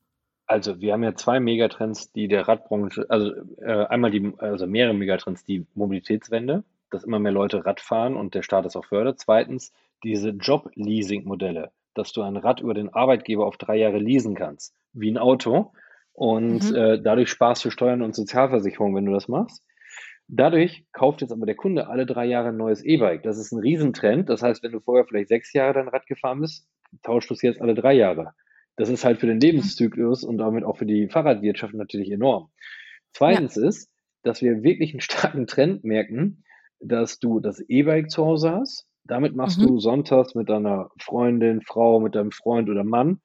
Also 0.50 0.82
wir 0.82 0.94
haben 0.94 1.04
ja 1.04 1.14
zwei 1.14 1.40
Megatrends, 1.40 2.12
die 2.12 2.28
der 2.28 2.48
Radbranche, 2.48 3.06
also 3.08 3.34
äh, 3.62 3.86
einmal 3.86 4.10
die, 4.10 4.34
also 4.40 4.66
mehrere 4.66 4.96
Megatrends, 4.96 5.46
die 5.46 5.68
Mobilitätswende, 5.76 6.64
dass 6.90 7.04
immer 7.04 7.20
mehr 7.20 7.32
Leute 7.32 7.68
Rad 7.68 7.80
fahren 7.80 8.16
und 8.16 8.34
der 8.34 8.42
Staat 8.42 8.66
es 8.66 8.76
auch 8.76 8.86
fördert. 8.86 9.20
Zweitens 9.20 9.72
diese 10.04 10.30
Job-Leasing-Modelle, 10.30 11.70
dass 11.94 12.14
du 12.14 12.24
ein 12.24 12.36
Rad 12.36 12.62
über 12.62 12.74
den 12.74 12.92
Arbeitgeber 12.92 13.46
auf 13.46 13.58
drei 13.58 13.78
Jahre 13.78 14.00
leasen 14.00 14.34
kannst, 14.34 14.74
wie 14.92 15.12
ein 15.12 15.20
Auto. 15.20 15.72
Und 16.14 16.72
mhm. 16.72 16.76
äh, 16.76 17.00
dadurch 17.00 17.30
sparst 17.30 17.64
du 17.64 17.70
Steuern 17.70 18.02
und 18.02 18.16
Sozialversicherung, 18.16 18.96
wenn 18.96 19.06
du 19.06 19.14
das 19.14 19.28
machst. 19.28 19.64
Dadurch 20.28 20.84
kauft 20.94 21.22
jetzt 21.22 21.32
aber 21.32 21.46
der 21.46 21.56
Kunde 21.56 21.90
alle 21.90 22.08
drei 22.08 22.26
Jahre 22.26 22.48
ein 22.48 22.58
neues 22.58 22.84
E-Bike. 22.84 23.22
Das 23.22 23.38
ist 23.38 23.52
ein 23.52 23.60
Riesentrend. 23.60 24.28
Das 24.30 24.42
heißt, 24.42 24.64
wenn 24.64 24.72
du 24.72 24.80
vorher 24.80 25.06
vielleicht 25.06 25.30
sechs 25.30 25.54
Jahre 25.54 25.74
dein 25.74 25.90
Rad 25.90 26.08
gefahren 26.08 26.42
bist, 26.42 26.68
tauschst 27.04 27.30
du 27.30 27.36
es 27.36 27.44
jetzt 27.44 27.62
alle 27.62 27.76
drei 27.76 27.94
Jahre. 27.94 28.34
Das 28.80 28.88
ist 28.88 29.04
halt 29.04 29.20
für 29.20 29.28
den 29.28 29.42
Lebenszyklus 29.42 30.24
und 30.24 30.38
damit 30.38 30.64
auch 30.64 30.78
für 30.78 30.86
die 30.86 31.10
Fahrradwirtschaft 31.10 31.74
natürlich 31.74 32.10
enorm. 32.10 32.50
Zweitens 33.12 33.56
ja. 33.56 33.68
ist, 33.68 33.92
dass 34.24 34.42
wir 34.42 34.64
wirklich 34.64 34.94
einen 34.94 35.02
starken 35.02 35.48
Trend 35.48 35.84
merken, 35.84 36.46
dass 36.80 37.20
du 37.20 37.42
das 37.42 37.60
E-Bike 37.60 38.10
zu 38.10 38.26
Hause 38.26 38.52
hast. 38.52 38.88
Damit 39.04 39.36
machst 39.36 39.60
mhm. 39.60 39.68
du 39.68 39.80
sonntags 39.80 40.34
mit 40.34 40.48
deiner 40.48 40.92
Freundin, 40.98 41.62
Frau, 41.62 42.00
mit 42.00 42.16
deinem 42.16 42.32
Freund 42.32 42.70
oder 42.70 42.86
Mann 42.86 43.20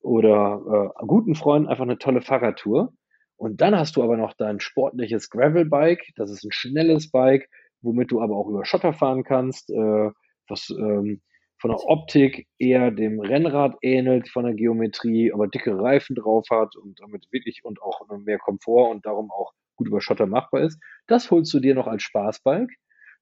oder 0.00 0.92
äh, 1.00 1.06
guten 1.06 1.36
Freund 1.36 1.68
einfach 1.68 1.84
eine 1.84 1.98
tolle 1.98 2.20
Fahrradtour. 2.20 2.92
Und 3.36 3.60
dann 3.60 3.78
hast 3.78 3.94
du 3.94 4.02
aber 4.02 4.16
noch 4.16 4.32
dein 4.32 4.58
sportliches 4.58 5.30
Gravelbike. 5.30 6.14
Das 6.16 6.32
ist 6.32 6.42
ein 6.42 6.50
schnelles 6.50 7.12
Bike, 7.12 7.48
womit 7.80 8.10
du 8.10 8.20
aber 8.20 8.34
auch 8.34 8.48
über 8.48 8.64
Schotter 8.64 8.92
fahren 8.92 9.22
kannst, 9.22 9.70
äh, 9.70 10.10
was 10.48 10.68
ähm, 10.70 11.20
von 11.58 11.70
der 11.70 11.80
Optik 11.84 12.46
eher 12.58 12.90
dem 12.90 13.20
Rennrad 13.20 13.76
ähnelt, 13.82 14.28
von 14.28 14.44
der 14.44 14.54
Geometrie, 14.54 15.32
aber 15.32 15.48
dicke 15.48 15.78
Reifen 15.78 16.14
drauf 16.16 16.46
hat 16.50 16.76
und 16.76 17.00
damit 17.00 17.26
wirklich 17.30 17.64
und 17.64 17.80
auch 17.80 18.00
mehr 18.18 18.38
Komfort 18.38 18.90
und 18.90 19.06
darum 19.06 19.30
auch 19.30 19.52
gut 19.76 19.88
über 19.88 20.00
Schotter 20.00 20.26
machbar 20.26 20.62
ist. 20.62 20.80
Das 21.06 21.30
holst 21.30 21.52
du 21.54 21.60
dir 21.60 21.74
noch 21.74 21.86
als 21.86 22.02
Spaßbike. 22.02 22.70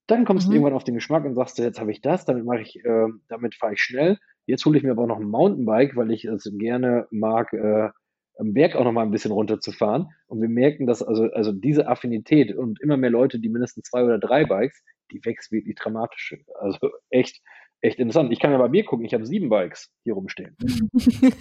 Dann 0.07 0.25
kommst 0.25 0.47
mhm. 0.47 0.51
du 0.51 0.57
irgendwann 0.57 0.75
auf 0.75 0.85
den 0.85 0.94
Geschmack 0.94 1.25
und 1.25 1.35
sagst, 1.35 1.59
jetzt 1.59 1.81
habe 1.81 1.92
ich 1.92 2.01
das, 2.01 2.25
damit 2.25 2.44
mache 2.44 2.61
ich, 2.61 2.77
äh, 2.85 3.09
damit 3.29 3.55
fahre 3.55 3.75
ich 3.75 3.81
schnell. 3.81 4.18
Jetzt 4.47 4.64
hole 4.66 4.77
ich 4.77 4.85
mir 4.85 4.90
aber 4.90 5.07
noch 5.07 5.18
ein 5.18 5.29
Mountainbike, 5.29 5.97
weil 5.97 6.11
ich 6.11 6.25
es 6.25 6.51
gerne 6.59 7.07
mag, 7.11 7.53
äh, 7.53 7.88
am 8.37 8.53
Berg 8.53 8.75
auch 8.75 8.85
noch 8.85 8.92
mal 8.92 9.03
ein 9.03 9.11
bisschen 9.11 9.33
runterzufahren. 9.33 10.09
Und 10.27 10.42
wir 10.42 10.49
merken, 10.49 10.87
dass 10.87 11.03
also, 11.03 11.31
also 11.33 11.53
diese 11.53 11.88
Affinität 11.88 12.55
und 12.55 12.81
immer 12.81 12.97
mehr 12.97 13.11
Leute, 13.11 13.38
die 13.38 13.49
mindestens 13.49 13.88
zwei 13.88 14.05
oder 14.05 14.18
drei 14.18 14.44
Bikes, 14.44 14.83
die 15.12 15.25
wächst 15.25 15.53
wirklich 15.53 15.77
dramatisch. 15.77 16.37
Also 16.59 16.90
echt, 17.11 17.40
echt 17.85 17.99
interessant. 17.99 18.33
Ich 18.33 18.40
kann 18.40 18.53
ja 18.53 18.59
bei 18.59 18.68
mir 18.68 18.85
gucken, 18.85 19.05
ich 19.05 19.14
habe 19.14 19.27
sieben 19.27 19.49
Bikes 19.49 19.92
hier 20.03 20.14
rumstehen. 20.14 20.57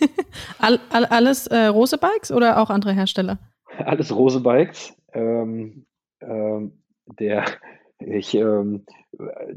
all, 0.60 0.79
all, 0.89 1.06
alles 1.06 1.47
äh, 1.47 1.65
Rose 1.67 1.97
Bikes 1.97 2.32
oder 2.32 2.62
auch 2.62 2.69
andere 2.69 2.93
Hersteller? 2.93 3.39
Alles 3.77 4.15
Rose 4.15 4.41
Bikes. 4.41 4.95
Ähm, 5.13 5.88
ähm, 6.21 6.84
der, 7.17 7.45
ich 7.99 8.36
ähm, 8.36 8.86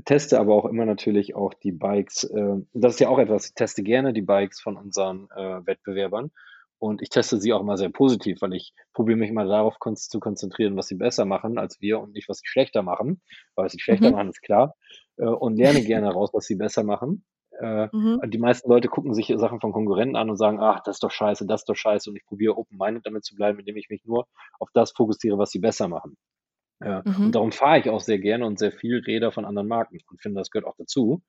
teste 0.07 0.41
aber 0.41 0.55
auch 0.55 0.65
immer 0.65 0.87
natürlich 0.87 1.35
auch 1.35 1.53
die 1.53 1.73
Bikes. 1.73 2.25
Äh, 2.25 2.63
das 2.73 2.95
ist 2.95 3.01
ja 3.01 3.09
auch 3.09 3.19
etwas, 3.19 3.49
ich 3.49 3.55
teste 3.55 3.83
gerne 3.83 4.15
die 4.15 4.23
Bikes 4.23 4.61
von 4.61 4.77
unseren 4.77 5.29
äh, 5.37 5.67
Wettbewerbern. 5.67 6.31
Und 6.79 7.01
ich 7.03 7.09
teste 7.09 7.39
sie 7.39 7.53
auch 7.53 7.61
immer 7.61 7.79
sehr 7.79 7.89
positiv, 7.89 8.43
weil 8.43 8.53
ich 8.55 8.75
probiere 8.93 9.19
mich 9.19 9.33
mal 9.33 9.49
darauf 9.49 9.79
kon 9.79 9.97
zu 9.97 10.21
konzentrieren, 10.21 10.77
was 10.77 10.89
sie 10.89 10.95
besser 10.95 11.25
machen 11.25 11.59
als 11.59 11.81
wir 11.81 12.01
und 12.01 12.13
nicht, 12.13 12.29
was 12.29 12.39
sie 12.39 12.47
schlechter 12.47 12.83
machen. 12.83 13.23
Weil 13.55 13.67
was 13.67 13.73
sie 13.73 13.81
schlechter 13.81 14.09
mhm. 14.09 14.17
machen, 14.17 14.29
ist 14.29 14.43
klar. 14.43 14.75
Äh, 15.17 15.27
und 15.27 15.57
lerne 15.57 15.83
gerne 15.83 16.11
raus, 16.13 16.31
was 16.33 16.47
sie 16.47 16.57
besser 16.57 16.85
machen. 16.85 17.25
Äh, 17.59 17.87
mhm. 17.93 18.21
Die 18.27 18.39
meisten 18.39 18.69
Leute 18.69 18.89
gucken 18.89 19.15
sich 19.15 19.33
Sachen 19.37 19.61
von 19.61 19.73
Konkurrenten 19.73 20.17
an 20.17 20.31
und 20.31 20.37
sagen, 20.37 20.61
ach, 20.61 20.81
das 20.85 20.97
ist 20.97 21.03
doch 21.03 21.11
scheiße, 21.11 21.47
das 21.47 21.63
ist 21.63 21.69
doch 21.69 21.77
scheiße. 21.77 22.11
Und 22.11 22.17
ich 22.17 22.25
probiere 22.27 22.57
open-minded 22.57 23.07
damit 23.07 23.25
zu 23.25 23.35
bleiben, 23.35 23.59
indem 23.59 23.77
ich 23.77 23.89
mich 23.89 24.05
nur 24.05 24.27
auf 24.59 24.69
das 24.73 24.93
fokussiere, 24.93 25.39
was 25.39 25.51
sie 25.51 25.61
besser 25.61 25.89
machen. 25.89 26.17
Mhm. 26.79 27.03
Und 27.17 27.35
darum 27.35 27.53
fahre 27.53 27.79
ich 27.79 27.89
auch 27.89 28.01
sehr 28.01 28.19
gerne 28.19 28.45
und 28.45 28.59
sehr 28.59 28.71
viel 28.71 28.99
Räder 28.99 29.33
von 29.33 29.47
anderen 29.47 29.67
Marken 29.67 29.99
und 30.11 30.21
finde, 30.21 30.41
das 30.41 30.51
gehört 30.51 30.67
auch 30.67 30.77
dazu. 30.77 31.23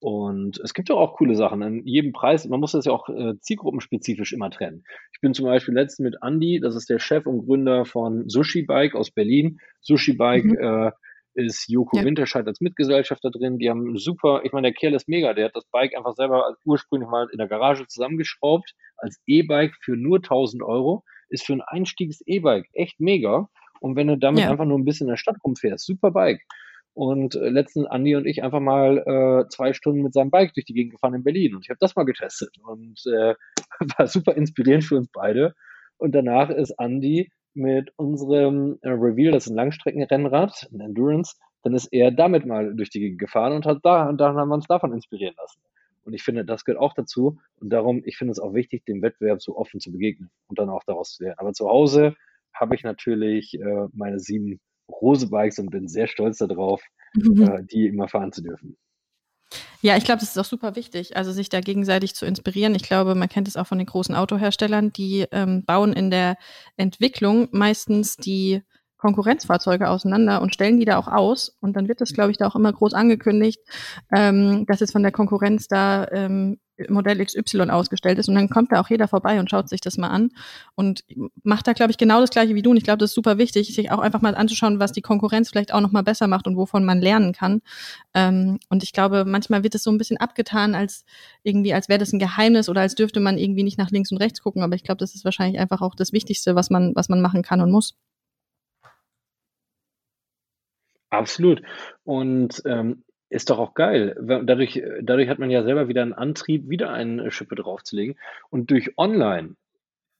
Und 0.00 0.60
es 0.60 0.74
gibt 0.74 0.88
ja 0.88 0.94
auch 0.94 1.16
coole 1.16 1.34
Sachen. 1.34 1.60
In 1.62 1.86
jedem 1.86 2.12
Preis, 2.12 2.46
man 2.46 2.60
muss 2.60 2.72
das 2.72 2.84
ja 2.84 2.92
auch 2.92 3.08
äh, 3.08 3.34
zielgruppenspezifisch 3.40 4.32
immer 4.32 4.50
trennen. 4.50 4.84
Ich 5.12 5.20
bin 5.20 5.34
zum 5.34 5.46
Beispiel 5.46 5.74
letztens 5.74 6.04
mit 6.04 6.16
Andy, 6.22 6.60
das 6.60 6.76
ist 6.76 6.88
der 6.88 7.00
Chef 7.00 7.26
und 7.26 7.46
Gründer 7.46 7.84
von 7.84 8.28
Sushi 8.28 8.62
Bike 8.62 8.94
aus 8.94 9.10
Berlin. 9.10 9.58
Sushi 9.80 10.14
Bike 10.14 10.44
mhm. 10.44 10.58
äh, 10.58 10.92
ist 11.46 11.68
Joko 11.68 11.96
ja. 11.96 12.04
Winterscheid 12.04 12.46
als 12.46 12.60
Mitgesellschafter 12.60 13.30
drin. 13.30 13.58
Die 13.58 13.70
haben 13.70 13.96
super, 13.96 14.42
ich 14.44 14.52
meine, 14.52 14.68
der 14.68 14.74
Kerl 14.74 14.94
ist 14.94 15.08
mega. 15.08 15.34
Der 15.34 15.46
hat 15.46 15.56
das 15.56 15.66
Bike 15.70 15.96
einfach 15.96 16.14
selber 16.14 16.56
ursprünglich 16.64 17.08
mal 17.08 17.28
in 17.32 17.38
der 17.38 17.48
Garage 17.48 17.86
zusammengeschraubt 17.86 18.72
als 18.96 19.20
E-Bike 19.26 19.74
für 19.80 19.96
nur 19.96 20.18
1000 20.18 20.62
Euro. 20.62 21.04
Ist 21.28 21.46
für 21.46 21.52
ein 21.52 21.62
einstieges 21.62 22.22
E-Bike 22.26 22.66
echt 22.72 23.00
mega. 23.00 23.48
Und 23.80 23.96
wenn 23.96 24.08
du 24.08 24.16
damit 24.16 24.40
ja. 24.40 24.50
einfach 24.50 24.64
nur 24.64 24.78
ein 24.78 24.84
bisschen 24.84 25.06
in 25.06 25.12
der 25.12 25.18
Stadt 25.18 25.36
rumfährst, 25.44 25.86
super 25.86 26.10
Bike. 26.10 26.42
Und 26.94 27.36
äh, 27.36 27.48
letzten 27.48 27.86
Andi 27.86 28.16
und 28.16 28.26
ich 28.26 28.42
einfach 28.42 28.60
mal 28.60 28.98
äh, 28.98 29.48
zwei 29.50 29.72
Stunden 29.72 30.02
mit 30.02 30.12
seinem 30.12 30.30
Bike 30.30 30.52
durch 30.54 30.64
die 30.64 30.74
Gegend 30.74 30.92
gefahren 30.92 31.14
in 31.14 31.22
Berlin. 31.22 31.54
Und 31.54 31.64
ich 31.64 31.70
habe 31.70 31.78
das 31.80 31.94
mal 31.94 32.04
getestet 32.04 32.50
und 32.66 33.00
äh, 33.06 33.34
war 33.98 34.06
super 34.08 34.34
inspirierend 34.34 34.84
für 34.84 34.96
uns 34.96 35.08
beide. 35.12 35.54
Und 35.96 36.14
danach 36.14 36.50
ist 36.50 36.78
Andi 36.78 37.30
mit 37.54 37.92
unserem 37.96 38.78
äh, 38.82 38.90
Reveal, 38.90 39.32
das 39.32 39.46
ist 39.46 39.52
ein 39.52 39.56
Langstreckenrennrad, 39.56 40.68
ein 40.72 40.80
Endurance, 40.80 41.36
dann 41.62 41.74
ist 41.74 41.86
er 41.92 42.10
damit 42.10 42.46
mal 42.46 42.74
durch 42.74 42.90
die 42.90 43.00
Gegend 43.00 43.18
gefahren 43.18 43.52
und 43.52 43.66
hat 43.66 43.78
da, 43.82 44.08
und 44.08 44.18
dann 44.18 44.36
haben 44.36 44.48
wir 44.48 44.54
uns 44.54 44.66
davon 44.66 44.92
inspirieren 44.92 45.34
lassen. 45.36 45.60
Und 46.04 46.14
ich 46.14 46.22
finde, 46.22 46.44
das 46.44 46.64
gehört 46.64 46.80
auch 46.80 46.94
dazu. 46.94 47.38
Und 47.60 47.70
darum, 47.70 48.02
ich 48.04 48.16
finde 48.16 48.32
es 48.32 48.38
auch 48.38 48.54
wichtig, 48.54 48.86
dem 48.86 49.02
Wettbewerb 49.02 49.42
so 49.42 49.56
offen 49.56 49.78
zu 49.78 49.92
begegnen 49.92 50.30
und 50.46 50.58
dann 50.58 50.70
auch 50.70 50.82
daraus 50.84 51.16
zu 51.16 51.24
lernen. 51.24 51.38
Aber 51.38 51.52
zu 51.52 51.68
Hause 51.68 52.14
habe 52.54 52.74
ich 52.74 52.82
natürlich 52.82 53.60
äh, 53.60 53.88
meine 53.92 54.18
sieben 54.18 54.58
Rose-Bikes 54.90 55.58
und 55.58 55.70
bin 55.70 55.86
sehr 55.86 56.06
stolz 56.06 56.38
darauf, 56.38 56.82
mhm. 57.14 57.42
äh, 57.42 57.62
die 57.64 57.88
immer 57.88 58.08
fahren 58.08 58.32
zu 58.32 58.42
dürfen. 58.42 58.78
Ja, 59.80 59.96
ich 59.96 60.04
glaube, 60.04 60.20
das 60.20 60.30
ist 60.30 60.38
auch 60.38 60.44
super 60.44 60.76
wichtig, 60.76 61.16
also 61.16 61.32
sich 61.32 61.48
da 61.48 61.60
gegenseitig 61.60 62.14
zu 62.14 62.26
inspirieren. 62.26 62.74
Ich 62.74 62.82
glaube, 62.82 63.14
man 63.14 63.28
kennt 63.28 63.48
es 63.48 63.56
auch 63.56 63.66
von 63.66 63.78
den 63.78 63.86
großen 63.86 64.14
Autoherstellern, 64.14 64.92
die 64.92 65.26
ähm, 65.30 65.64
bauen 65.64 65.92
in 65.92 66.10
der 66.10 66.36
Entwicklung 66.76 67.48
meistens 67.52 68.16
die 68.16 68.62
Konkurrenzfahrzeuge 68.98 69.88
auseinander 69.88 70.42
und 70.42 70.52
stellen 70.52 70.78
die 70.78 70.84
da 70.84 70.98
auch 70.98 71.08
aus. 71.08 71.56
Und 71.60 71.76
dann 71.76 71.88
wird 71.88 72.00
das, 72.00 72.12
glaube 72.12 72.30
ich, 72.30 72.36
da 72.36 72.46
auch 72.46 72.56
immer 72.56 72.72
groß 72.72 72.92
angekündigt, 72.94 73.60
ähm, 74.12 74.66
dass 74.66 74.80
jetzt 74.80 74.92
von 74.92 75.02
der 75.02 75.12
Konkurrenz 75.12 75.68
da 75.68 76.06
ähm, 76.10 76.58
Modell 76.88 77.24
XY 77.24 77.70
ausgestellt 77.70 78.18
ist. 78.18 78.28
Und 78.28 78.36
dann 78.36 78.48
kommt 78.48 78.72
da 78.72 78.80
auch 78.80 78.88
jeder 78.88 79.08
vorbei 79.08 79.40
und 79.40 79.50
schaut 79.50 79.68
sich 79.68 79.80
das 79.80 79.98
mal 79.98 80.08
an 80.08 80.30
und 80.74 81.04
macht 81.42 81.66
da, 81.66 81.72
glaube 81.72 81.90
ich, 81.90 81.98
genau 81.98 82.20
das 82.20 82.30
Gleiche 82.30 82.54
wie 82.54 82.62
du. 82.62 82.70
Und 82.70 82.76
ich 82.76 82.84
glaube, 82.84 82.98
das 82.98 83.10
ist 83.10 83.14
super 83.14 83.38
wichtig, 83.38 83.74
sich 83.74 83.90
auch 83.90 83.98
einfach 83.98 84.20
mal 84.20 84.34
anzuschauen, 84.34 84.78
was 84.78 84.92
die 84.92 85.02
Konkurrenz 85.02 85.50
vielleicht 85.50 85.72
auch 85.72 85.80
noch 85.80 85.92
mal 85.92 86.02
besser 86.02 86.26
macht 86.26 86.46
und 86.46 86.56
wovon 86.56 86.84
man 86.84 87.00
lernen 87.00 87.32
kann. 87.32 87.62
Ähm, 88.14 88.58
und 88.68 88.82
ich 88.82 88.92
glaube, 88.92 89.24
manchmal 89.24 89.62
wird 89.62 89.74
es 89.74 89.82
so 89.82 89.90
ein 89.90 89.98
bisschen 89.98 90.18
abgetan, 90.18 90.74
als 90.74 91.04
irgendwie, 91.42 91.74
als 91.74 91.88
wäre 91.88 91.98
das 91.98 92.12
ein 92.12 92.18
Geheimnis 92.18 92.68
oder 92.68 92.82
als 92.82 92.94
dürfte 92.94 93.20
man 93.20 93.38
irgendwie 93.38 93.64
nicht 93.64 93.78
nach 93.78 93.90
links 93.90 94.12
und 94.12 94.18
rechts 94.18 94.42
gucken. 94.42 94.62
Aber 94.62 94.74
ich 94.74 94.84
glaube, 94.84 94.98
das 94.98 95.14
ist 95.14 95.24
wahrscheinlich 95.24 95.60
einfach 95.60 95.82
auch 95.82 95.94
das 95.94 96.12
Wichtigste, 96.12 96.54
was 96.54 96.70
man, 96.70 96.94
was 96.94 97.08
man 97.08 97.20
machen 97.20 97.42
kann 97.42 97.60
und 97.60 97.70
muss. 97.70 97.94
Absolut. 101.10 101.62
Und 102.04 102.62
ähm, 102.66 103.04
ist 103.30 103.50
doch 103.50 103.58
auch 103.58 103.74
geil. 103.74 104.16
Dadurch, 104.20 104.82
dadurch 105.02 105.28
hat 105.28 105.38
man 105.38 105.50
ja 105.50 105.62
selber 105.62 105.88
wieder 105.88 106.02
einen 106.02 106.14
Antrieb, 106.14 106.68
wieder 106.68 106.92
eine 106.92 107.30
Schippe 107.30 107.54
draufzulegen. 107.56 108.18
Und 108.50 108.70
durch 108.70 108.96
Online 108.96 109.54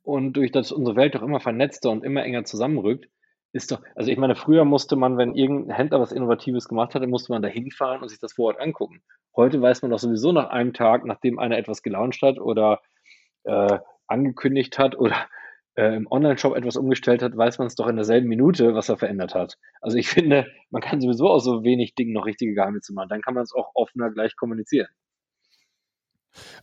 und 0.02 0.34
durch 0.34 0.52
das 0.52 0.72
unsere 0.72 0.96
Welt 0.96 1.14
doch 1.14 1.22
immer 1.22 1.40
vernetzter 1.40 1.90
und 1.90 2.04
immer 2.04 2.24
enger 2.24 2.44
zusammenrückt, 2.44 3.08
ist 3.52 3.72
doch, 3.72 3.82
also 3.94 4.10
ich 4.10 4.18
meine, 4.18 4.36
früher 4.36 4.64
musste 4.66 4.94
man, 4.96 5.16
wenn 5.16 5.34
irgendein 5.34 5.74
Händler 5.74 6.00
was 6.00 6.12
Innovatives 6.12 6.68
gemacht 6.68 6.94
hatte, 6.94 7.06
musste 7.06 7.32
man 7.32 7.40
da 7.40 7.48
hinfahren 7.48 8.02
und 8.02 8.08
sich 8.08 8.20
das 8.20 8.34
vor 8.34 8.46
Ort 8.46 8.60
angucken. 8.60 9.02
Heute 9.34 9.62
weiß 9.62 9.80
man 9.82 9.90
doch 9.90 9.98
sowieso 9.98 10.32
nach 10.32 10.50
einem 10.50 10.74
Tag, 10.74 11.04
nachdem 11.06 11.38
einer 11.38 11.56
etwas 11.56 11.82
gelauncht 11.82 12.20
hat 12.20 12.38
oder 12.38 12.80
äh, 13.44 13.78
angekündigt 14.06 14.78
hat 14.78 14.98
oder 14.98 15.14
äh, 15.78 15.94
im 15.94 16.10
Online-Shop 16.10 16.56
etwas 16.56 16.76
umgestellt 16.76 17.22
hat, 17.22 17.36
weiß 17.36 17.58
man 17.58 17.68
es 17.68 17.76
doch 17.76 17.86
in 17.86 17.94
derselben 17.94 18.26
Minute, 18.26 18.74
was 18.74 18.88
er 18.88 18.96
verändert 18.96 19.34
hat. 19.34 19.56
Also 19.80 19.96
ich 19.96 20.08
finde, 20.08 20.46
man 20.70 20.82
kann 20.82 21.00
sowieso 21.00 21.28
aus 21.28 21.44
so 21.44 21.62
wenig 21.62 21.94
Dingen 21.94 22.12
noch 22.12 22.26
richtige 22.26 22.52
Geheimnisse 22.54 22.92
machen. 22.92 23.08
Dann 23.08 23.22
kann 23.22 23.34
man 23.34 23.44
es 23.44 23.54
auch 23.54 23.70
offener 23.74 24.10
gleich 24.10 24.34
kommunizieren. 24.36 24.88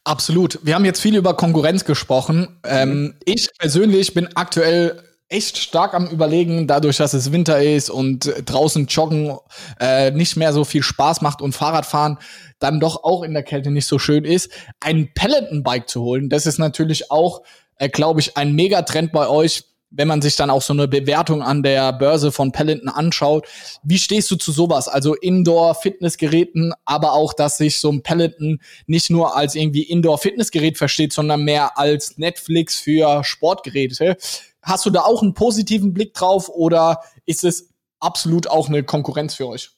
Absolut. 0.04 0.60
Wir 0.64 0.76
haben 0.76 0.86
jetzt 0.86 1.02
viel 1.02 1.16
über 1.16 1.36
Konkurrenz 1.36 1.86
gesprochen. 1.86 2.60
Ähm, 2.66 2.90
mhm. 2.90 3.16
ich 3.26 3.50
persönlich 3.58 4.14
bin 4.14 4.28
aktuell 4.36 5.02
echt 5.28 5.58
stark 5.58 5.94
am 5.94 6.08
Überlegen, 6.08 6.68
dadurch, 6.68 6.98
dass 6.98 7.14
es 7.14 7.32
Winter 7.32 7.62
ist 7.62 7.90
und 7.90 8.32
draußen 8.46 8.86
joggen 8.88 9.38
äh, 9.80 10.12
nicht 10.12 10.36
mehr 10.36 10.54
so 10.54 10.64
viel 10.64 10.84
Spaß 10.84 11.22
macht 11.22 11.42
und 11.42 11.54
Fahrradfahren 11.54 12.20
dann 12.60 12.80
doch 12.80 13.04
auch 13.04 13.24
in 13.24 13.34
der 13.34 13.44
Kälte 13.44 13.72
nicht 13.72 13.88
so 13.88 14.00
schön 14.00 14.24
ist, 14.24 14.52
ein 14.80 15.12
Peloton-Bike 15.14 15.90
zu 15.90 16.04
holen. 16.04 16.30
Das 16.30 16.46
ist 16.46 16.60
natürlich 16.60 17.12
auch 17.12 17.42
äh, 17.78 17.90
glaube 17.90 18.20
ich, 18.20 18.38
ein 18.38 18.54
Megatrend 18.54 19.12
bei 19.12 19.28
euch, 19.28 19.66
wenn 19.92 20.08
man 20.08 20.22
sich 20.22 20.36
dann 20.36 20.50
auch 20.50 20.62
so 20.62 20.74
eine 20.74 20.88
Bewertung 20.88 21.42
an 21.42 21.64
der 21.64 21.94
Börse 21.94 22.32
von 22.32 22.52
Peloton 22.52 22.90
anschaut. 22.90 23.48
Wie 23.84 23.98
stehst 23.98 24.30
du 24.32 24.36
zu 24.36 24.52
sowas? 24.52 24.88
Also 24.88 25.16
Indoor-Fitnessgeräten, 25.16 26.74
aber 26.86 27.14
auch, 27.14 27.34
dass 27.34 27.58
sich 27.58 27.80
so 27.80 27.92
ein 27.92 28.04
Peloton 28.04 28.60
nicht 28.88 29.10
nur 29.10 29.36
als 29.36 29.56
irgendwie 29.56 29.84
Indoor-Fitnessgerät 29.84 30.78
versteht, 30.78 31.14
sondern 31.14 31.44
mehr 31.44 31.78
als 31.78 32.18
Netflix 32.18 32.80
für 32.80 33.24
Sportgeräte. 33.24 34.18
Hast 34.62 34.86
du 34.86 34.90
da 34.90 35.02
auch 35.02 35.22
einen 35.22 35.34
positiven 35.34 35.94
Blick 35.94 36.14
drauf 36.14 36.50
oder 36.50 37.00
ist 37.26 37.44
es 37.44 37.70
absolut 38.00 38.48
auch 38.48 38.68
eine 38.68 38.84
Konkurrenz 38.84 39.36
für 39.36 39.48
euch? 39.48 39.70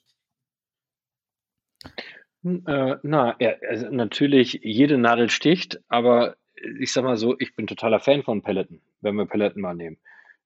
Hm, 2.43 2.63
äh, 2.65 2.96
na, 3.04 3.36
ja, 3.39 3.54
also 3.70 3.88
natürlich, 3.89 4.62
jede 4.63 4.98
Nadel 4.98 5.30
sticht, 5.30 5.80
aber 5.88 6.36
ich 6.80 6.91
sag 6.91 7.04
mal 7.04 7.17
so, 7.17 7.36
ich 7.39 7.56
bin 7.56 7.67
totaler 7.67 8.00
Fan 8.00 8.24
von 8.24 8.41
Peloton, 8.41 8.82
wenn 9.02 9.15
wir 9.15 9.26
Peloton 9.26 9.62
mal 9.62 9.76
nehmen. 9.76 9.98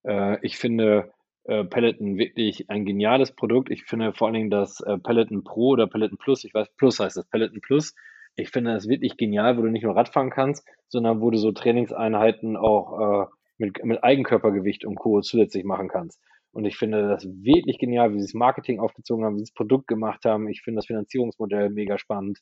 Äh, 0.03 0.37
ich 0.41 0.57
finde 0.57 1.11
äh, 1.45 1.63
Peloton 1.63 2.17
wirklich 2.17 2.69
ein 2.69 2.85
geniales 2.85 3.31
Produkt. 3.31 3.69
Ich 3.71 3.83
finde 3.85 4.13
vor 4.13 4.27
allen 4.27 4.35
Dingen 4.35 4.49
das 4.49 4.81
äh, 4.81 4.97
Peloton 4.97 5.43
Pro 5.43 5.69
oder 5.69 5.87
Peloton 5.87 6.17
Plus, 6.17 6.43
ich 6.43 6.53
weiß, 6.53 6.69
Plus 6.77 6.99
heißt 6.99 7.17
das, 7.17 7.29
Peloton 7.29 7.61
Plus. 7.61 7.95
Ich 8.35 8.49
finde 8.49 8.73
das 8.73 8.87
wirklich 8.87 9.17
genial, 9.17 9.57
wo 9.57 9.61
du 9.61 9.69
nicht 9.69 9.83
nur 9.83 9.95
Radfahren 9.95 10.29
kannst, 10.29 10.65
sondern 10.87 11.21
wo 11.21 11.31
du 11.31 11.37
so 11.37 11.51
Trainingseinheiten 11.51 12.55
auch 12.55 12.99
äh, 12.99 13.25
mit, 13.57 13.83
mit 13.83 14.03
Eigenkörpergewicht 14.03 14.85
und 14.85 14.95
Co. 14.95 15.21
zusätzlich 15.21 15.63
machen 15.63 15.89
kannst. 15.89 16.21
Und 16.53 16.65
ich 16.65 16.77
finde 16.77 17.07
das 17.07 17.25
wirklich 17.25 17.77
genial, 17.77 18.13
wie 18.13 18.19
sie 18.19 18.25
das 18.25 18.33
Marketing 18.33 18.79
aufgezogen 18.79 19.25
haben, 19.25 19.35
wie 19.35 19.39
sie 19.39 19.45
das 19.45 19.53
Produkt 19.53 19.87
gemacht 19.87 20.25
haben. 20.25 20.49
Ich 20.49 20.61
finde 20.61 20.79
das 20.79 20.85
Finanzierungsmodell 20.85 21.69
mega 21.69 21.97
spannend. 21.97 22.39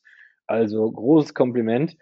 Also 0.48 0.92
großes 0.92 1.36
Kompliment. 1.36 1.96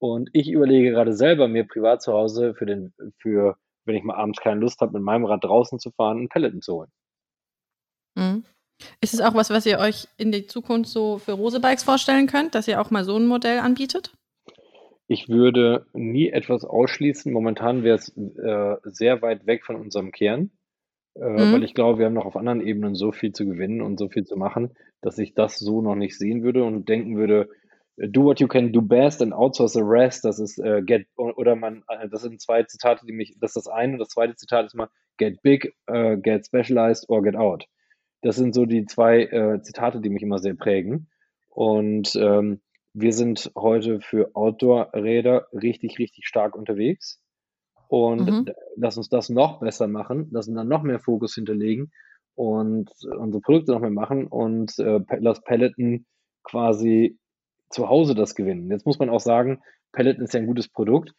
Und 0.00 0.30
ich 0.32 0.50
überlege 0.50 0.90
gerade 0.90 1.12
selber, 1.12 1.46
mir 1.46 1.64
privat 1.64 2.02
zu 2.02 2.12
Hause 2.12 2.54
für 2.54 2.64
den, 2.64 2.94
für, 3.18 3.56
wenn 3.84 3.94
ich 3.94 4.02
mal 4.02 4.16
abends 4.16 4.40
keine 4.40 4.58
Lust 4.58 4.80
habe, 4.80 4.94
mit 4.94 5.02
meinem 5.02 5.26
Rad 5.26 5.44
draußen 5.44 5.78
zu 5.78 5.90
fahren, 5.90 6.18
einen 6.18 6.28
Peloton 6.28 6.62
zu 6.62 6.74
holen. 6.74 6.90
Mhm. 8.16 8.44
Ist 9.02 9.12
es 9.12 9.20
auch 9.20 9.34
was, 9.34 9.50
was 9.50 9.66
ihr 9.66 9.78
euch 9.78 10.08
in 10.16 10.32
der 10.32 10.48
Zukunft 10.48 10.90
so 10.90 11.18
für 11.18 11.32
Rosebikes 11.32 11.84
vorstellen 11.84 12.26
könnt, 12.26 12.54
dass 12.54 12.66
ihr 12.66 12.80
auch 12.80 12.90
mal 12.90 13.04
so 13.04 13.16
ein 13.16 13.26
Modell 13.26 13.58
anbietet? 13.58 14.12
Ich 15.06 15.28
würde 15.28 15.86
nie 15.92 16.30
etwas 16.30 16.64
ausschließen. 16.64 17.30
Momentan 17.30 17.82
wäre 17.82 17.96
es 17.96 18.08
äh, 18.16 18.76
sehr 18.84 19.20
weit 19.20 19.46
weg 19.46 19.66
von 19.66 19.76
unserem 19.76 20.12
Kern, 20.12 20.50
äh, 21.14 21.28
mhm. 21.28 21.52
weil 21.52 21.64
ich 21.64 21.74
glaube, 21.74 21.98
wir 21.98 22.06
haben 22.06 22.14
noch 22.14 22.24
auf 22.24 22.36
anderen 22.36 22.66
Ebenen 22.66 22.94
so 22.94 23.12
viel 23.12 23.32
zu 23.32 23.44
gewinnen 23.44 23.82
und 23.82 23.98
so 23.98 24.08
viel 24.08 24.24
zu 24.24 24.36
machen, 24.36 24.70
dass 25.02 25.18
ich 25.18 25.34
das 25.34 25.58
so 25.58 25.82
noch 25.82 25.96
nicht 25.96 26.16
sehen 26.16 26.42
würde 26.42 26.64
und 26.64 26.88
denken 26.88 27.16
würde, 27.18 27.50
do 27.96 28.24
what 28.24 28.40
you 28.40 28.48
can 28.48 28.72
do 28.72 28.80
best 28.80 29.20
and 29.20 29.32
outsource 29.32 29.72
the 29.72 29.82
rest. 29.82 30.24
Das 30.24 30.38
ist 30.38 30.58
äh, 30.58 30.82
get 30.82 31.06
oder 31.16 31.56
man, 31.56 31.82
äh, 31.88 32.08
das 32.08 32.22
sind 32.22 32.40
zwei 32.40 32.62
Zitate, 32.62 33.04
die 33.06 33.12
mich, 33.12 33.36
das 33.40 33.50
ist 33.50 33.66
das 33.66 33.68
eine 33.68 33.94
und 33.94 33.98
das 33.98 34.08
zweite 34.08 34.36
Zitat 34.36 34.66
ist 34.66 34.74
mal 34.74 34.88
get 35.18 35.42
big, 35.42 35.74
uh, 35.90 36.16
get 36.16 36.46
specialized 36.46 37.08
or 37.08 37.22
get 37.22 37.36
out. 37.36 37.66
Das 38.22 38.36
sind 38.36 38.54
so 38.54 38.66
die 38.66 38.86
zwei 38.86 39.24
äh, 39.24 39.62
Zitate, 39.62 40.00
die 40.00 40.10
mich 40.10 40.22
immer 40.22 40.38
sehr 40.38 40.54
prägen. 40.54 41.08
Und 41.48 42.14
ähm, 42.16 42.60
wir 42.92 43.12
sind 43.12 43.50
heute 43.56 44.00
für 44.00 44.34
Outdoor-Räder 44.34 45.48
richtig, 45.52 45.98
richtig 45.98 46.26
stark 46.26 46.56
unterwegs. 46.56 47.20
Und 47.88 48.30
mhm. 48.30 48.46
lass 48.76 48.96
uns 48.96 49.08
das 49.08 49.30
noch 49.30 49.60
besser 49.60 49.88
machen, 49.88 50.28
lass 50.30 50.46
uns 50.48 50.56
dann 50.56 50.68
noch 50.68 50.82
mehr 50.82 51.00
Fokus 51.00 51.34
hinterlegen 51.34 51.90
und 52.36 52.90
unsere 53.18 53.40
Produkte 53.40 53.72
noch 53.72 53.80
mehr 53.80 53.90
machen 53.90 54.28
und 54.28 54.78
äh, 54.78 55.00
lass 55.18 55.42
Peloton 55.42 56.06
quasi 56.44 57.18
zu 57.70 57.88
Hause 57.88 58.14
das 58.14 58.34
gewinnen. 58.34 58.70
Jetzt 58.70 58.86
muss 58.86 58.98
man 58.98 59.10
auch 59.10 59.20
sagen, 59.20 59.62
Peloton 59.92 60.24
ist 60.24 60.34
ja 60.34 60.40
ein 60.40 60.46
gutes 60.46 60.68
Produkt, 60.68 61.14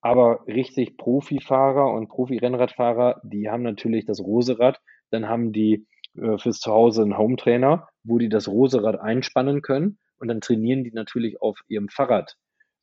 aber 0.00 0.46
richtig 0.46 0.96
Profifahrer 0.96 1.92
und 1.92 2.08
Profi-Rennradfahrer, 2.08 3.20
die 3.24 3.50
haben 3.50 3.62
natürlich 3.62 4.06
das 4.06 4.20
Roserad, 4.20 4.80
dann 5.10 5.28
haben 5.28 5.52
die 5.52 5.86
äh, 6.16 6.38
fürs 6.38 6.60
Zuhause 6.60 7.02
einen 7.02 7.18
Hometrainer, 7.18 7.88
wo 8.04 8.18
die 8.18 8.28
das 8.28 8.48
Roserad 8.48 9.00
einspannen 9.00 9.62
können. 9.62 9.98
Und 10.18 10.28
dann 10.28 10.40
trainieren 10.40 10.84
die 10.84 10.92
natürlich 10.92 11.42
auf 11.42 11.60
ihrem 11.68 11.88
Fahrrad 11.88 12.36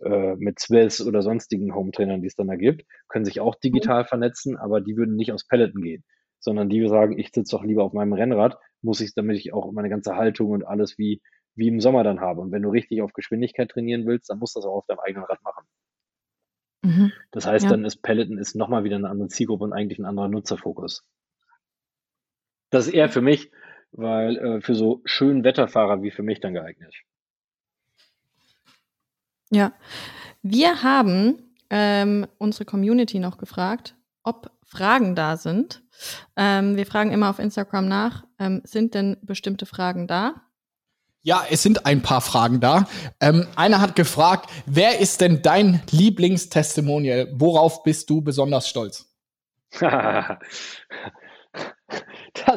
äh, 0.04 0.36
mit 0.36 0.60
Swiss 0.60 1.02
oder 1.02 1.22
sonstigen 1.22 1.74
Hometrainern, 1.74 2.22
die 2.22 2.28
es 2.28 2.36
dann 2.36 2.48
da 2.48 2.56
gibt, 2.56 2.86
können 3.08 3.26
sich 3.26 3.40
auch 3.40 3.56
digital 3.56 4.06
vernetzen, 4.06 4.58
aber 4.58 4.82
die 4.82 4.98
würden 4.98 5.16
nicht 5.16 5.32
aus 5.32 5.48
Peloton 5.48 5.82
gehen, 5.82 6.04
sondern 6.40 6.70
die 6.70 6.86
sagen, 6.88 7.18
ich 7.18 7.32
sitze 7.34 7.56
doch 7.56 7.64
lieber 7.64 7.84
auf 7.84 7.94
meinem 7.94 8.14
Rennrad, 8.14 8.58
muss 8.82 9.00
ich, 9.00 9.14
damit 9.16 9.38
ich 9.38 9.54
auch 9.54 9.72
meine 9.72 9.90
ganze 9.90 10.16
Haltung 10.16 10.52
und 10.52 10.68
alles 10.68 10.98
wie, 10.98 11.22
wie 11.56 11.68
im 11.68 11.80
Sommer 11.80 12.04
dann 12.04 12.20
habe. 12.20 12.42
Und 12.42 12.52
wenn 12.52 12.62
du 12.62 12.70
richtig 12.70 13.02
auf 13.02 13.14
Geschwindigkeit 13.14 13.70
trainieren 13.70 14.06
willst, 14.06 14.30
dann 14.30 14.40
musst 14.40 14.56
du 14.56 14.60
das 14.60 14.66
auch 14.66 14.78
auf 14.78 14.86
deinem 14.86 15.00
eigenen 15.00 15.26
Rad 15.26 15.42
machen. 15.44 15.66
Mhm. 16.84 17.12
Das 17.32 17.46
heißt, 17.46 17.66
ja. 17.66 17.72
dann 17.72 17.86
ist 17.86 18.02
Peloton 18.02 18.38
ist 18.38 18.56
nochmal 18.56 18.84
wieder 18.84 18.98
eine 18.98 19.10
andere 19.10 19.30
Zielgruppe 19.30 19.64
und 19.64 19.74
eigentlich 19.74 20.00
ein 20.00 20.06
anderer 20.06 20.28
Nutzerfokus. 20.28 21.06
Das 22.70 22.88
ist 22.88 22.94
eher 22.94 23.10
für 23.10 23.22
mich, 23.22 23.52
weil 23.92 24.38
äh, 24.38 24.62
für 24.62 24.76
so 24.76 25.02
schönen 25.06 25.44
Wetterfahrer 25.44 26.02
wie 26.02 26.12
für 26.12 26.24
mich 26.24 26.40
dann 26.40 26.54
geeignet. 26.54 26.94
Ja, 29.50 29.74
wir 30.42 30.82
haben 30.84 31.56
ähm, 31.70 32.28
unsere 32.38 32.66
Community 32.66 33.20
noch 33.20 33.38
gefragt, 33.38 33.96
ob 34.24 34.52
Fragen 34.64 35.16
da 35.16 35.38
sind. 35.38 35.84
Ähm, 36.36 36.76
wir 36.76 36.86
fragen 36.86 37.12
immer 37.12 37.30
auf 37.30 37.40
Instagram 37.40 37.88
nach, 37.88 38.26
ähm, 38.40 38.62
sind 38.64 38.96
denn 38.96 39.18
bestimmte 39.22 39.66
Fragen 39.66 40.08
da? 40.08 40.42
Ja, 41.26 41.46
es 41.50 41.64
sind 41.64 41.86
ein 41.86 42.02
paar 42.02 42.20
Fragen 42.20 42.60
da. 42.60 42.86
Ähm, 43.22 43.48
einer 43.56 43.80
hat 43.80 43.96
gefragt, 43.96 44.50
wer 44.66 45.00
ist 45.00 45.22
denn 45.22 45.42
dein 45.42 45.82
Lieblingstestimonial? 45.90 47.30
Worauf 47.34 47.84
bist 47.84 48.10
du 48.10 48.22
besonders 48.22 48.68
stolz? 48.68 49.10
das 49.80 50.38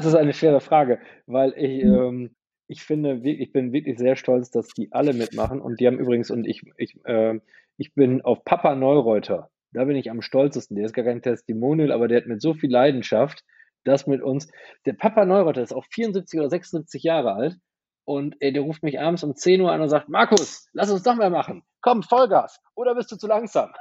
ist 0.05 0.17
eine 0.17 0.33
schwere 0.33 0.61
Frage, 0.61 0.99
weil 1.27 1.55
ich, 1.57 1.83
hm. 1.85 1.95
ähm, 1.95 2.35
ich 2.67 2.83
finde, 2.83 3.21
ich 3.23 3.53
bin 3.53 3.73
wirklich 3.73 3.99
sehr 3.99 4.17
stolz, 4.17 4.51
dass 4.51 4.67
die 4.69 4.91
alle 4.91 5.13
mitmachen. 5.13 5.61
Und 5.61 5.79
die 5.79 5.87
haben 5.87 6.01
übrigens, 6.01 6.33
und 6.33 6.45
ich, 6.45 6.63
ich, 6.77 6.99
äh, 7.05 7.39
ich 7.77 7.95
bin 7.95 8.21
auf 8.23 8.45
Papa 8.45 8.75
Neureuter. 8.75 9.49
Da 9.73 9.85
bin 9.85 9.95
ich 9.95 10.11
am 10.11 10.23
stolzesten. 10.23 10.75
Der 10.75 10.87
ist 10.87 10.93
gar 10.93 11.05
kein 11.05 11.23
Testimonial, 11.23 11.93
aber 11.93 12.09
der 12.09 12.19
hat 12.19 12.27
mit 12.27 12.43
so 12.43 12.53
viel 12.53 12.73
Leidenschaft 12.73 13.45
das 13.85 14.09
mit 14.09 14.23
uns. 14.23 14.51
Der 14.85 14.95
Papa 14.95 15.25
Neureuter 15.25 15.63
ist 15.63 15.73
auch 15.73 15.85
74 15.93 16.41
oder 16.41 16.51
76 16.51 17.05
Jahre 17.05 17.35
alt. 17.35 17.57
Und 18.07 18.37
ey, 18.39 18.53
der 18.53 18.63
ruft 18.63 18.85
mich 18.85 19.01
abends 19.01 19.25
um 19.25 19.35
10 19.35 19.61
Uhr 19.61 19.73
an 19.73 19.81
und 19.81 19.89
sagt, 19.89 20.09
Markus, 20.09 20.71
lass 20.73 20.91
uns 20.93 21.03
doch 21.03 21.17
mehr 21.17 21.29
machen. 21.29 21.65
Komm, 21.83 22.05
Vollgas. 22.05 22.61
Oder 22.77 22.95
bist 22.95 23.11
du 23.11 23.17
zu 23.17 23.27
langsam? 23.27 23.73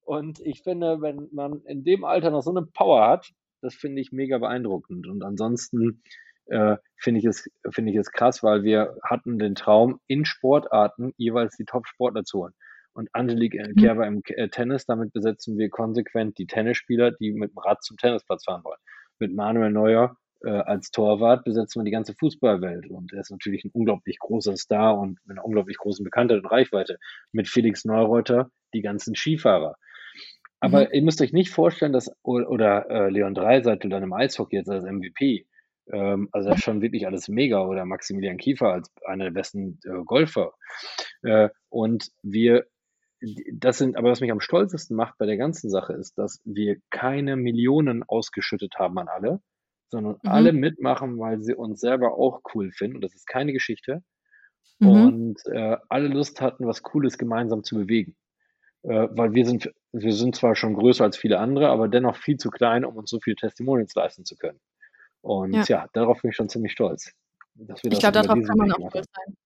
Und 0.00 0.40
ich 0.40 0.62
finde, 0.62 1.02
wenn 1.02 1.28
man 1.32 1.60
in 1.66 1.84
dem 1.84 2.02
Alter 2.02 2.30
noch 2.30 2.40
so 2.40 2.50
eine 2.50 2.62
Power 2.62 3.06
hat, 3.06 3.30
das 3.60 3.74
finde 3.74 4.00
ich 4.00 4.10
mega 4.10 4.38
beeindruckend. 4.38 5.06
Und 5.06 5.22
ansonsten 5.22 6.02
äh, 6.46 6.76
finde 6.96 7.20
ich, 7.20 7.26
es, 7.26 7.50
finde 7.72 7.92
ich 7.92 7.98
es 7.98 8.10
krass, 8.10 8.42
weil 8.42 8.62
wir 8.62 8.96
hatten 9.02 9.38
den 9.38 9.54
Traum, 9.54 10.00
in 10.06 10.24
Sportarten 10.24 11.12
jeweils 11.18 11.54
die 11.56 11.66
Top-Sportler 11.66 12.24
zu 12.24 12.38
holen. 12.38 12.54
Und 12.94 13.10
Angelique 13.12 13.60
mhm. 13.68 13.74
Kerber 13.74 14.06
im 14.06 14.22
äh, 14.28 14.48
Tennis, 14.48 14.86
damit 14.86 15.12
besetzen 15.12 15.58
wir 15.58 15.68
konsequent 15.68 16.38
die 16.38 16.46
Tennisspieler, 16.46 17.10
die 17.10 17.32
mit 17.32 17.50
dem 17.50 17.58
Rad 17.58 17.82
zum 17.82 17.98
Tennisplatz 17.98 18.44
fahren 18.44 18.64
wollen. 18.64 18.80
Mit 19.18 19.34
Manuel 19.34 19.72
Neuer 19.72 20.16
äh, 20.44 20.50
als 20.50 20.90
Torwart 20.90 21.44
besetzen 21.44 21.80
wir 21.80 21.84
die 21.84 21.90
ganze 21.90 22.14
Fußballwelt. 22.14 22.88
Und 22.90 23.12
er 23.12 23.20
ist 23.20 23.30
natürlich 23.30 23.64
ein 23.64 23.70
unglaublich 23.72 24.18
großer 24.18 24.56
Star 24.56 24.98
und 24.98 25.18
mit 25.24 25.36
einer 25.36 25.44
unglaublich 25.44 25.76
großen 25.76 26.04
Bekanntheit 26.04 26.38
und 26.38 26.46
Reichweite. 26.46 26.98
Mit 27.32 27.48
Felix 27.48 27.84
Neureuter 27.84 28.50
die 28.72 28.82
ganzen 28.82 29.14
Skifahrer. 29.14 29.76
Aber 30.60 30.80
mhm. 30.80 30.88
ihr 30.92 31.02
müsst 31.02 31.20
euch 31.20 31.32
nicht 31.32 31.50
vorstellen, 31.50 31.92
dass, 31.92 32.10
oder, 32.22 32.48
oder 32.50 32.90
äh, 32.90 33.10
Leon 33.10 33.34
Dreiseitel 33.34 33.90
dann 33.90 34.02
im 34.02 34.12
Eishockey 34.12 34.56
jetzt 34.56 34.70
als 34.70 34.84
MVP, 34.84 35.46
ähm, 35.92 36.28
also 36.32 36.48
das 36.48 36.58
ist 36.58 36.64
schon 36.64 36.82
wirklich 36.82 37.06
alles 37.06 37.28
mega. 37.28 37.64
Oder 37.64 37.84
Maximilian 37.84 38.38
Kiefer 38.38 38.68
als 38.68 38.90
einer 39.06 39.24
der 39.24 39.32
besten 39.32 39.78
äh, 39.84 40.02
Golfer. 40.04 40.52
Äh, 41.22 41.50
und 41.68 42.10
wir, 42.22 42.66
das 43.52 43.78
sind, 43.78 43.96
aber 43.96 44.10
was 44.10 44.20
mich 44.20 44.30
am 44.30 44.40
stolzesten 44.40 44.96
macht 44.96 45.18
bei 45.18 45.26
der 45.26 45.36
ganzen 45.36 45.70
Sache 45.70 45.94
ist, 45.94 46.18
dass 46.18 46.40
wir 46.44 46.76
keine 46.90 47.36
Millionen 47.36 48.02
ausgeschüttet 48.02 48.74
haben 48.78 48.98
an 48.98 49.08
alle, 49.08 49.40
sondern 49.94 50.18
mhm. 50.22 50.30
alle 50.30 50.52
mitmachen, 50.52 51.18
weil 51.18 51.42
sie 51.42 51.54
uns 51.54 51.80
selber 51.80 52.18
auch 52.18 52.42
cool 52.54 52.72
finden. 52.72 52.96
Und 52.96 53.04
das 53.04 53.14
ist 53.14 53.26
keine 53.26 53.52
Geschichte. 53.52 54.02
Mhm. 54.80 54.88
Und 54.88 55.46
äh, 55.46 55.76
alle 55.88 56.08
Lust 56.08 56.40
hatten, 56.40 56.66
was 56.66 56.82
Cooles 56.82 57.16
gemeinsam 57.16 57.62
zu 57.62 57.76
bewegen. 57.76 58.16
Äh, 58.82 59.08
weil 59.12 59.32
wir 59.32 59.46
sind, 59.46 59.72
wir 59.92 60.12
sind 60.12 60.36
zwar 60.36 60.56
schon 60.56 60.74
größer 60.74 61.04
als 61.04 61.16
viele 61.16 61.38
andere, 61.38 61.68
aber 61.68 61.88
dennoch 61.88 62.16
viel 62.16 62.36
zu 62.36 62.50
klein, 62.50 62.84
um 62.84 62.96
uns 62.96 63.10
so 63.10 63.20
viele 63.20 63.36
Testimonials 63.36 63.94
leisten 63.94 64.24
zu 64.24 64.36
können. 64.36 64.60
Und 65.20 65.54
ja, 65.54 65.64
ja 65.68 65.86
darauf 65.92 66.20
bin 66.20 66.30
ich 66.30 66.36
schon 66.36 66.48
ziemlich 66.48 66.72
stolz. 66.72 67.12
ich 67.82 67.98
glaube, 67.98 68.12
darauf 68.12 68.38
kann 68.44 68.58
man 68.58 68.72
auch 68.72 68.90
stolz 68.90 69.06
sein. 69.14 69.36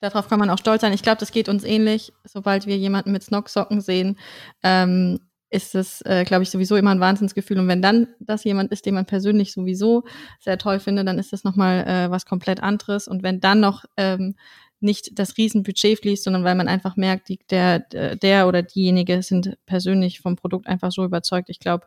Darauf 0.00 0.28
kann 0.28 0.38
man 0.38 0.50
auch 0.50 0.58
stolz 0.58 0.82
sein. 0.82 0.92
Ich 0.92 1.02
glaube, 1.02 1.18
das 1.18 1.32
geht 1.32 1.48
uns 1.48 1.64
ähnlich. 1.64 2.12
Sobald 2.24 2.66
wir 2.66 2.76
jemanden 2.76 3.12
mit 3.12 3.22
Snocksocken 3.22 3.80
sehen, 3.80 4.18
ähm, 4.62 5.20
ist 5.50 5.74
es, 5.74 6.02
äh, 6.02 6.24
glaube 6.24 6.42
ich, 6.42 6.50
sowieso 6.50 6.76
immer 6.76 6.90
ein 6.90 7.00
Wahnsinnsgefühl. 7.00 7.58
Und 7.58 7.68
wenn 7.68 7.82
dann 7.82 8.08
das 8.18 8.44
jemand 8.44 8.72
ist, 8.72 8.84
den 8.86 8.94
man 8.94 9.06
persönlich 9.06 9.52
sowieso 9.52 10.04
sehr 10.40 10.58
toll 10.58 10.80
findet, 10.80 11.06
dann 11.06 11.18
ist 11.18 11.32
das 11.32 11.44
nochmal 11.44 11.86
äh, 11.86 12.10
was 12.10 12.26
komplett 12.26 12.62
anderes. 12.62 13.06
Und 13.06 13.22
wenn 13.22 13.40
dann 13.40 13.60
noch 13.60 13.84
ähm, 13.96 14.34
nicht 14.80 15.18
das 15.18 15.38
Riesenbudget 15.38 16.00
fließt, 16.00 16.24
sondern 16.24 16.44
weil 16.44 16.54
man 16.54 16.68
einfach 16.68 16.96
merkt, 16.96 17.28
die, 17.28 17.38
der, 17.50 17.80
der 17.80 18.46
oder 18.46 18.62
diejenige 18.62 19.22
sind 19.22 19.56
persönlich 19.64 20.20
vom 20.20 20.36
Produkt 20.36 20.66
einfach 20.66 20.92
so 20.92 21.04
überzeugt. 21.04 21.48
Ich 21.48 21.60
glaube, 21.60 21.86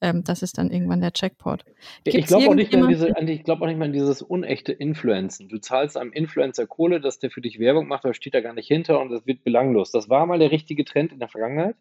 ähm, 0.00 0.24
das 0.24 0.42
ist 0.42 0.56
dann 0.56 0.70
irgendwann 0.70 1.02
der 1.02 1.12
Checkpot. 1.12 1.64
Gibt's 2.04 2.18
ich 2.18 2.26
glaube 2.26 2.48
auch, 2.48 2.54
nicht 2.54 2.72
mehr 2.72 2.86
diese, 2.86 3.08
ich 3.08 3.44
glaub 3.44 3.60
auch 3.60 3.66
nicht 3.66 3.76
mehr 3.76 3.86
an 3.86 3.92
dieses 3.92 4.22
unechte 4.22 4.72
Influenzen. 4.72 5.48
Du 5.48 5.58
zahlst 5.58 5.98
einem 5.98 6.12
Influencer 6.12 6.66
Kohle, 6.66 7.00
dass 7.00 7.18
der 7.18 7.30
für 7.30 7.42
dich 7.42 7.58
Werbung 7.58 7.88
macht, 7.88 8.04
aber 8.04 8.14
steht 8.14 8.34
da 8.34 8.40
gar 8.40 8.54
nicht 8.54 8.68
hinter 8.68 9.00
und 9.00 9.12
es 9.12 9.26
wird 9.26 9.44
belanglos. 9.44 9.90
Das 9.90 10.08
war 10.08 10.24
mal 10.24 10.38
der 10.38 10.50
richtige 10.50 10.84
Trend 10.84 11.12
in 11.12 11.18
der 11.18 11.28
Vergangenheit. 11.28 11.76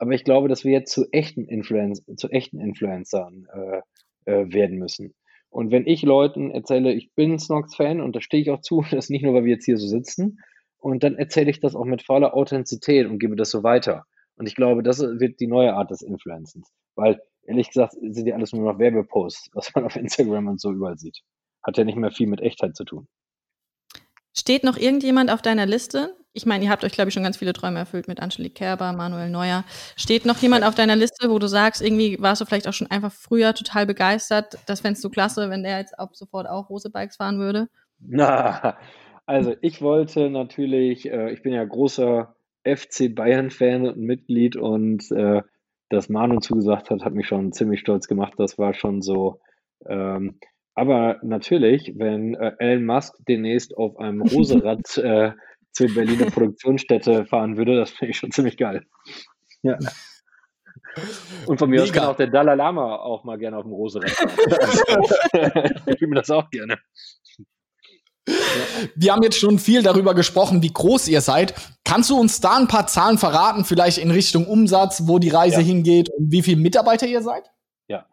Aber 0.00 0.12
ich 0.12 0.24
glaube, 0.24 0.48
dass 0.48 0.64
wir 0.64 0.72
jetzt 0.72 0.92
zu 0.92 1.04
echten, 1.12 1.44
Influencer, 1.44 2.02
zu 2.16 2.30
echten 2.30 2.58
Influencern 2.58 3.46
äh, 3.52 3.80
äh, 4.24 4.50
werden 4.50 4.78
müssen. 4.78 5.14
Und 5.50 5.70
wenn 5.70 5.86
ich 5.86 6.02
Leuten 6.02 6.50
erzähle, 6.50 6.94
ich 6.94 7.12
bin 7.14 7.38
Snox-Fan 7.38 8.00
und 8.00 8.16
da 8.16 8.22
stehe 8.22 8.42
ich 8.42 8.50
auch 8.50 8.62
zu, 8.62 8.82
das 8.90 9.10
nicht 9.10 9.22
nur, 9.22 9.34
weil 9.34 9.44
wir 9.44 9.52
jetzt 9.52 9.66
hier 9.66 9.76
so 9.76 9.86
sitzen, 9.86 10.38
und 10.78 11.04
dann 11.04 11.16
erzähle 11.16 11.50
ich 11.50 11.60
das 11.60 11.76
auch 11.76 11.84
mit 11.84 12.02
voller 12.02 12.34
Authentizität 12.34 13.06
und 13.06 13.18
gebe 13.18 13.36
das 13.36 13.50
so 13.50 13.62
weiter. 13.62 14.06
Und 14.36 14.46
ich 14.48 14.54
glaube, 14.54 14.82
das 14.82 15.00
wird 15.00 15.38
die 15.38 15.46
neue 15.46 15.74
Art 15.74 15.90
des 15.90 16.00
Influencens. 16.00 16.72
Weil, 16.94 17.20
ehrlich 17.42 17.68
gesagt, 17.68 17.92
sind 18.00 18.26
ja 18.26 18.34
alles 18.34 18.54
nur 18.54 18.64
noch 18.64 18.78
Werbeposts, 18.78 19.50
was 19.52 19.74
man 19.74 19.84
auf 19.84 19.96
Instagram 19.96 20.48
und 20.48 20.60
so 20.62 20.72
überall 20.72 20.96
sieht. 20.96 21.20
Hat 21.62 21.76
ja 21.76 21.84
nicht 21.84 21.98
mehr 21.98 22.10
viel 22.10 22.26
mit 22.26 22.40
Echtheit 22.40 22.74
zu 22.74 22.84
tun. 22.84 23.06
Steht 24.36 24.64
noch 24.64 24.76
irgendjemand 24.76 25.30
auf 25.30 25.42
deiner 25.42 25.66
Liste? 25.66 26.14
Ich 26.32 26.46
meine, 26.46 26.64
ihr 26.64 26.70
habt 26.70 26.84
euch, 26.84 26.92
glaube 26.92 27.08
ich, 27.08 27.14
schon 27.14 27.24
ganz 27.24 27.38
viele 27.38 27.52
Träume 27.52 27.80
erfüllt 27.80 28.06
mit 28.06 28.20
Angelique 28.20 28.54
Kerber, 28.54 28.92
Manuel 28.92 29.30
Neuer. 29.30 29.64
Steht 29.96 30.24
noch 30.24 30.38
jemand 30.38 30.64
auf 30.64 30.76
deiner 30.76 30.94
Liste, 30.94 31.28
wo 31.28 31.40
du 31.40 31.48
sagst, 31.48 31.82
irgendwie 31.82 32.20
warst 32.20 32.40
du 32.40 32.44
vielleicht 32.44 32.68
auch 32.68 32.72
schon 32.72 32.90
einfach 32.90 33.12
früher 33.12 33.52
total 33.52 33.86
begeistert, 33.86 34.56
das 34.66 34.80
fändest 34.80 35.04
du 35.04 35.10
klasse, 35.10 35.50
wenn 35.50 35.64
der 35.64 35.78
jetzt 35.78 35.98
ab 35.98 36.10
sofort 36.14 36.48
auch 36.48 36.70
Rose-Bikes 36.70 37.16
fahren 37.16 37.40
würde? 37.40 37.68
Na, 37.98 38.78
also 39.26 39.54
ich 39.60 39.82
wollte 39.82 40.30
natürlich, 40.30 41.10
äh, 41.10 41.32
ich 41.32 41.42
bin 41.42 41.52
ja 41.52 41.64
großer 41.64 42.34
FC 42.62 43.08
Bayern-Fan 43.14 43.86
und 43.86 43.98
Mitglied 43.98 44.56
und 44.56 45.10
äh, 45.10 45.42
dass 45.88 46.08
Manu 46.08 46.38
zugesagt 46.38 46.90
hat, 46.90 47.04
hat 47.04 47.14
mich 47.14 47.26
schon 47.26 47.52
ziemlich 47.52 47.80
stolz 47.80 48.06
gemacht. 48.06 48.34
Das 48.38 48.58
war 48.58 48.74
schon 48.74 49.02
so, 49.02 49.40
ähm, 49.86 50.38
aber 50.80 51.18
natürlich, 51.22 51.92
wenn 51.96 52.34
äh, 52.36 52.52
Elon 52.58 52.86
Musk 52.86 53.14
demnächst 53.28 53.76
auf 53.76 53.98
einem 53.98 54.22
Roserad 54.22 54.96
äh, 54.96 55.32
zur 55.72 55.94
Berliner 55.94 56.30
Produktionsstätte 56.30 57.26
fahren 57.26 57.58
würde, 57.58 57.76
das 57.76 57.90
finde 57.90 58.12
ich 58.12 58.16
schon 58.16 58.30
ziemlich 58.30 58.56
geil. 58.56 58.86
Ja. 59.60 59.76
Und 61.46 61.58
von 61.58 61.68
mir 61.68 61.82
Mega. 61.82 61.84
aus 61.84 61.92
kann 61.92 62.04
auch 62.04 62.16
der 62.16 62.28
Dalai 62.28 62.54
Lama 62.54 62.96
auch 62.96 63.24
mal 63.24 63.36
gerne 63.36 63.58
auf 63.58 63.64
dem 63.64 63.72
Roserad 63.72 64.08
fahren. 64.08 64.30
ich 65.86 66.00
will 66.00 66.08
mir 66.08 66.14
das 66.14 66.30
auch 66.30 66.48
gerne. 66.48 66.78
Wir 68.94 69.12
haben 69.12 69.22
jetzt 69.22 69.38
schon 69.38 69.58
viel 69.58 69.82
darüber 69.82 70.14
gesprochen, 70.14 70.62
wie 70.62 70.72
groß 70.72 71.08
ihr 71.08 71.20
seid. 71.20 71.52
Kannst 71.84 72.08
du 72.08 72.18
uns 72.18 72.40
da 72.40 72.56
ein 72.56 72.68
paar 72.68 72.86
Zahlen 72.86 73.18
verraten, 73.18 73.66
vielleicht 73.66 73.98
in 73.98 74.10
Richtung 74.10 74.46
Umsatz, 74.46 75.02
wo 75.06 75.18
die 75.18 75.28
Reise 75.28 75.60
ja. 75.60 75.66
hingeht 75.66 76.08
und 76.08 76.32
wie 76.32 76.40
viele 76.40 76.58
Mitarbeiter 76.58 77.06
ihr 77.06 77.20
seid? 77.20 77.50
Ja, 77.86 78.06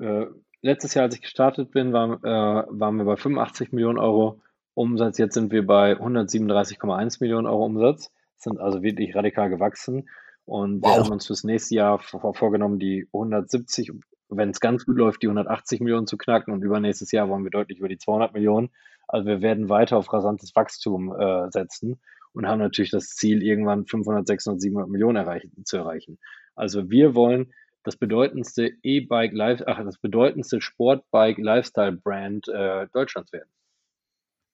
äh, 0.00 0.26
letztes 0.62 0.94
Jahr, 0.94 1.04
als 1.04 1.14
ich 1.14 1.22
gestartet 1.22 1.70
bin, 1.70 1.92
waren, 1.92 2.22
äh, 2.22 2.66
waren 2.68 2.96
wir 2.96 3.04
bei 3.04 3.16
85 3.16 3.72
Millionen 3.72 3.98
Euro 3.98 4.40
Umsatz. 4.74 5.18
Jetzt 5.18 5.34
sind 5.34 5.52
wir 5.52 5.66
bei 5.66 5.92
137,1 5.96 7.18
Millionen 7.20 7.46
Euro 7.46 7.66
Umsatz, 7.66 8.12
sind 8.36 8.60
also 8.60 8.82
wirklich 8.82 9.14
radikal 9.14 9.50
gewachsen. 9.50 10.08
Und 10.44 10.82
wow. 10.82 10.96
wir 10.96 11.04
haben 11.04 11.12
uns 11.12 11.26
fürs 11.26 11.44
nächste 11.44 11.74
Jahr 11.74 11.98
vorgenommen, 11.98 12.78
die 12.78 13.08
170, 13.12 13.92
wenn 14.28 14.50
es 14.50 14.60
ganz 14.60 14.86
gut 14.86 14.96
läuft, 14.96 15.22
die 15.22 15.28
180 15.28 15.80
Millionen 15.80 16.06
zu 16.06 16.16
knacken. 16.16 16.52
Und 16.52 16.62
übernächstes 16.62 17.12
Jahr 17.12 17.28
wollen 17.28 17.44
wir 17.44 17.50
deutlich 17.50 17.78
über 17.78 17.88
die 17.88 17.98
200 17.98 18.32
Millionen. 18.34 18.70
Also 19.06 19.26
wir 19.26 19.42
werden 19.42 19.68
weiter 19.68 19.96
auf 19.96 20.12
rasantes 20.12 20.54
Wachstum 20.54 21.12
äh, 21.12 21.50
setzen 21.50 22.00
und 22.32 22.46
haben 22.46 22.60
natürlich 22.60 22.90
das 22.90 23.08
Ziel, 23.16 23.42
irgendwann 23.42 23.86
500, 23.86 24.26
600, 24.26 24.60
700 24.60 24.88
Millionen 24.88 25.16
erreichen, 25.16 25.64
zu 25.64 25.78
erreichen. 25.78 26.18
Also 26.54 26.90
wir 26.90 27.14
wollen 27.14 27.52
das 27.84 27.96
bedeutendste 27.96 28.72
E-Bike 28.82 29.32
Live, 29.32 29.62
ach, 29.66 29.82
das 29.82 29.98
bedeutendste 29.98 30.60
Sportbike 30.60 31.38
Lifestyle 31.38 31.92
Brand 31.92 32.48
äh, 32.48 32.86
Deutschlands 32.92 33.32
werden. 33.32 33.48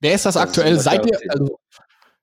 Wer 0.01 0.15
ist 0.15 0.27
das, 0.27 0.35
das 0.35 0.43
aktuell? 0.43 0.75
Ist 0.75 0.85
Seid 0.85 1.07
ihr, 1.07 1.19
also, 1.31 1.59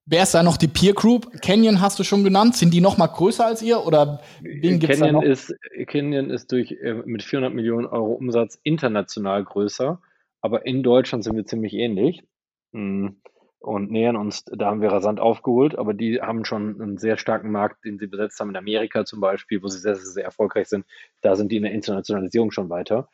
wer 0.06 0.24
ist 0.24 0.34
da 0.34 0.44
noch 0.44 0.58
die 0.58 0.68
Peer 0.68 0.94
Group? 0.94 1.42
Canyon 1.42 1.82
hast 1.82 2.00
du 2.00 2.04
schon 2.04 2.24
genannt. 2.24 2.56
Sind 2.56 2.74
die 2.74 2.82
noch 2.82 2.98
mal 2.98 3.08
größer 3.08 3.46
als 3.46 3.62
ihr 3.62 3.86
oder 3.86 4.22
wen 4.42 4.80
gibt's 4.80 5.00
Canyon 5.00 5.22
da 5.22 5.22
noch? 5.22 5.24
ist 5.24 5.54
Canyon 5.88 6.30
ist 6.30 6.52
durch 6.52 6.72
äh, 6.72 6.94
mit 7.06 7.24
400 7.24 7.54
Millionen 7.54 7.88
Euro 7.88 8.14
Umsatz 8.14 8.60
international 8.64 9.44
größer, 9.44 10.00
aber 10.42 10.66
in 10.66 10.84
Deutschland 10.84 11.24
sind 11.24 11.36
wir 11.36 11.46
ziemlich 11.46 11.74
ähnlich. 11.74 12.24
Mhm 12.72 13.18
und 13.64 13.92
nähern 13.92 14.18
uns, 14.18 14.44
da 14.44 14.66
haben 14.66 14.82
wir 14.82 14.92
rasant 14.92 15.22
aufgeholt, 15.22 15.78
aber 15.78 15.94
die 15.94 16.20
haben 16.20 16.44
schon 16.44 16.82
einen 16.82 16.98
sehr 16.98 17.18
starken 17.18 17.50
Markt, 17.50 17.86
den 17.86 17.98
sie 17.98 18.08
besetzt 18.08 18.40
haben 18.40 18.50
in 18.50 18.58
Amerika 18.58 19.06
zum 19.06 19.22
Beispiel, 19.22 19.64
wo 19.64 19.68
sie 19.68 19.80
sehr, 19.80 19.96
sehr, 19.96 20.06
sehr 20.06 20.26
erfolgreich 20.26 20.68
sind. 20.68 20.86
Da 21.22 21.38
sind 21.38 21.50
die 21.50 21.58
in 21.58 21.64
der 21.64 21.72
Internationalisierung 21.72 22.52
schon 22.52 22.70
weiter. 22.70 23.08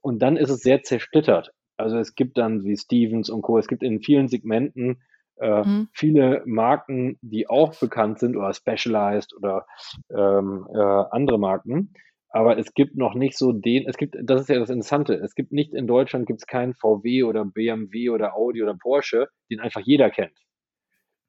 Und 0.00 0.20
dann 0.20 0.38
ist 0.38 0.48
es 0.48 0.60
sehr 0.60 0.82
zersplittert. 0.82 1.52
Also 1.76 1.98
es 1.98 2.14
gibt 2.14 2.38
dann 2.38 2.64
wie 2.64 2.78
Stevens 2.78 3.28
und 3.28 3.42
Co. 3.42 3.58
Es 3.58 3.68
gibt 3.68 3.82
in 3.82 4.00
vielen 4.00 4.28
Segmenten 4.28 5.02
äh, 5.38 5.64
mhm. 5.64 5.88
viele 5.92 6.42
Marken, 6.46 7.18
die 7.20 7.48
auch 7.48 7.78
bekannt 7.78 8.20
sind 8.20 8.36
oder 8.36 8.54
Specialized 8.54 9.34
oder 9.36 9.66
ähm, 10.10 10.66
äh, 10.72 10.78
andere 10.78 11.38
Marken. 11.38 11.92
Aber 12.32 12.58
es 12.58 12.74
gibt 12.74 12.96
noch 12.96 13.14
nicht 13.14 13.36
so 13.36 13.52
den, 13.52 13.88
es 13.88 13.96
gibt, 13.96 14.16
das 14.22 14.42
ist 14.42 14.48
ja 14.48 14.58
das 14.58 14.70
Interessante, 14.70 15.14
es 15.14 15.34
gibt 15.34 15.52
nicht 15.52 15.74
in 15.74 15.88
Deutschland 15.88 16.26
gibt 16.26 16.40
es 16.40 16.46
keinen 16.46 16.74
VW 16.74 17.24
oder 17.24 17.44
BMW 17.44 18.10
oder 18.10 18.36
Audi 18.36 18.62
oder 18.62 18.74
Porsche, 18.74 19.28
den 19.50 19.60
einfach 19.60 19.80
jeder 19.80 20.10
kennt. 20.10 20.38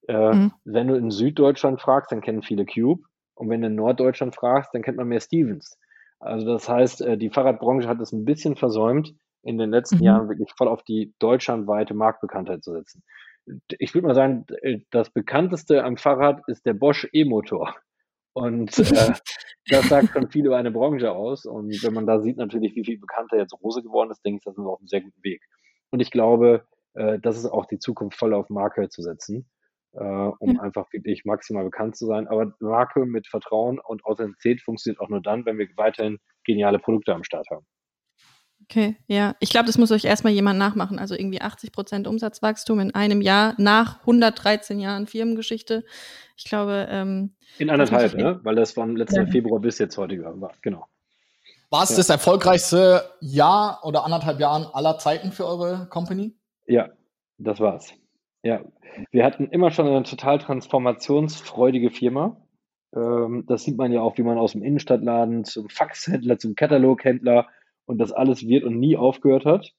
Äh, 0.08 0.34
mhm. 0.34 0.52
Wenn 0.64 0.88
du 0.88 0.96
in 0.96 1.10
Süddeutschland 1.10 1.82
fragst, 1.82 2.12
dann 2.12 2.22
kennen 2.22 2.44
viele 2.44 2.66
Cube. 2.66 3.04
Und 3.34 3.50
wenn 3.50 3.62
du 3.62 3.68
in 3.68 3.76
Norddeutschland 3.76 4.36
fragst, 4.36 4.74
dann 4.74 4.84
kennt 4.84 4.98
man 4.98 5.08
mehr 5.08 5.20
Stevens. 5.20 5.80
Also 6.20 6.54
das 6.54 6.70
heißt, 6.70 7.02
äh, 7.02 7.18
die 7.18 7.32
Fahrradbranche 7.32 7.88
hat 7.88 8.00
es 8.00 8.12
ein 8.12 8.26
bisschen 8.26 8.56
versäumt, 8.56 9.16
in 9.44 9.58
den 9.58 9.72
letzten 9.72 9.98
mhm. 9.98 10.04
Jahren 10.04 10.30
wirklich 10.30 10.52
voll 10.56 10.68
auf 10.68 10.84
die 10.84 11.16
deutschlandweite 11.18 11.96
Marktbekanntheit 11.96 12.64
zu 12.64 12.74
setzen. 12.74 13.04
Ich 13.80 13.96
würde 13.96 14.08
mal 14.08 14.14
sagen, 14.14 14.46
das 14.92 15.10
bekannteste 15.10 15.84
am 15.84 15.98
Fahrrad 15.98 16.44
ist 16.46 16.64
der 16.68 16.76
Bosch 16.76 17.08
E-Motor. 17.12 17.76
Und 18.34 18.78
äh, 18.80 19.14
das 19.68 19.90
sagt 19.90 20.10
schon 20.14 20.30
viel 20.30 20.46
über 20.46 20.58
eine 20.58 20.72
Branche 20.72 21.12
aus. 21.12 21.46
Und 21.46 21.72
wenn 21.84 21.94
man 21.94 22.08
da 22.08 22.20
sieht 22.22 22.38
natürlich, 22.38 22.76
wie 22.76 22.86
viel 22.86 23.00
bekannter 23.00 23.38
jetzt 23.38 23.54
Rose 23.62 23.82
geworden 23.82 24.12
ist, 24.12 24.24
denke 24.26 24.38
ich, 24.38 24.44
das 24.44 24.58
ist 24.58 24.66
auf 24.66 24.80
einem 24.80 24.88
sehr 24.88 25.02
guten 25.02 25.24
Weg. 25.24 25.44
Und 25.92 26.00
ich 26.00 26.12
glaube, 26.12 26.66
äh, 26.94 27.20
das 27.20 27.38
ist 27.38 27.46
auch 27.46 27.66
die 27.66 27.80
Zukunft 27.80 28.18
voll 28.18 28.34
auf 28.34 28.50
Marke 28.50 28.90
zu 28.90 29.02
setzen, 29.02 29.50
äh, 29.94 30.04
um 30.04 30.56
ja. 30.56 30.62
einfach 30.62 30.92
wirklich 30.94 31.26
maximal 31.26 31.64
bekannt 31.64 31.96
zu 31.96 32.06
sein. 32.06 32.28
Aber 32.28 32.54
Marke 32.60 33.06
mit 33.06 33.28
Vertrauen 33.28 33.80
und 33.80 34.06
Authentizität 34.06 34.62
funktioniert 34.62 35.02
auch 35.02 35.10
nur 35.10 35.22
dann, 35.22 35.46
wenn 35.46 35.58
wir 35.58 35.68
weiterhin 35.76 36.20
geniale 36.46 36.80
Produkte 36.80 37.14
am 37.14 37.24
Start 37.24 37.48
haben. 37.52 37.66
Okay, 38.64 38.96
ja. 39.08 39.36
Ich 39.40 39.50
glaube, 39.50 39.68
das 39.68 39.78
muss 39.78 39.92
euch 39.92 40.06
erstmal 40.06 40.34
jemand 40.34 40.58
nachmachen. 40.58 41.00
Also 41.00 41.16
irgendwie 41.16 41.42
80 41.42 41.72
Prozent 41.72 42.08
Umsatzwachstum 42.08 42.80
in 42.80 42.96
einem 42.96 43.22
Jahr 43.22 43.54
nach 43.58 44.00
113 44.02 44.80
Jahren 44.80 45.08
Firmengeschichte. 45.08 45.84
Ich 46.38 46.46
glaube, 46.46 46.88
ähm, 46.90 47.36
in 47.58 47.70
anderthalb, 47.70 48.14
ne? 48.16 48.40
Weil 48.44 48.56
das 48.56 48.72
von 48.72 48.96
letzten 48.96 49.26
ja. 49.26 49.32
Februar 49.32 49.60
bis 49.60 49.78
jetzt 49.78 49.98
heute 49.98 50.18
war. 50.24 50.54
Genau. 50.62 50.88
War 51.70 51.84
es 51.84 51.92
ja. 51.92 51.98
das 51.98 52.10
erfolgreichste 52.10 53.04
Jahr 53.22 53.80
oder 53.84 54.06
anderthalb 54.06 54.40
Jahren 54.40 54.66
aller 54.74 54.98
Zeiten 54.98 55.32
für 55.32 55.46
eure 55.46 55.88
Company? 55.90 56.34
Ja, 56.68 56.90
das 57.38 57.60
war's. 57.60 57.94
Ja, 58.44 58.62
wir 59.12 59.24
hatten 59.26 59.48
immer 59.50 59.72
schon 59.72 59.88
eine 59.88 60.04
total 60.04 60.40
transformationsfreudige 60.40 61.90
Firma. 61.90 62.38
Ähm, 62.94 63.46
das 63.48 63.64
sieht 63.64 63.78
man 63.78 63.92
ja 63.92 64.02
auch, 64.02 64.18
wie 64.18 64.24
man 64.24 64.38
aus 64.38 64.52
dem 64.54 64.64
Innenstadtladen 64.64 65.46
zum 65.46 65.70
Faxhändler, 65.70 66.40
zum 66.40 66.56
Kataloghändler 66.56 67.48
und 67.92 67.98
das 67.98 68.14
alles 68.14 68.48
wird 68.48 68.64
und 68.64 68.80
nie 68.80 68.96
aufgehört 68.98 69.46
hat. 69.46 69.74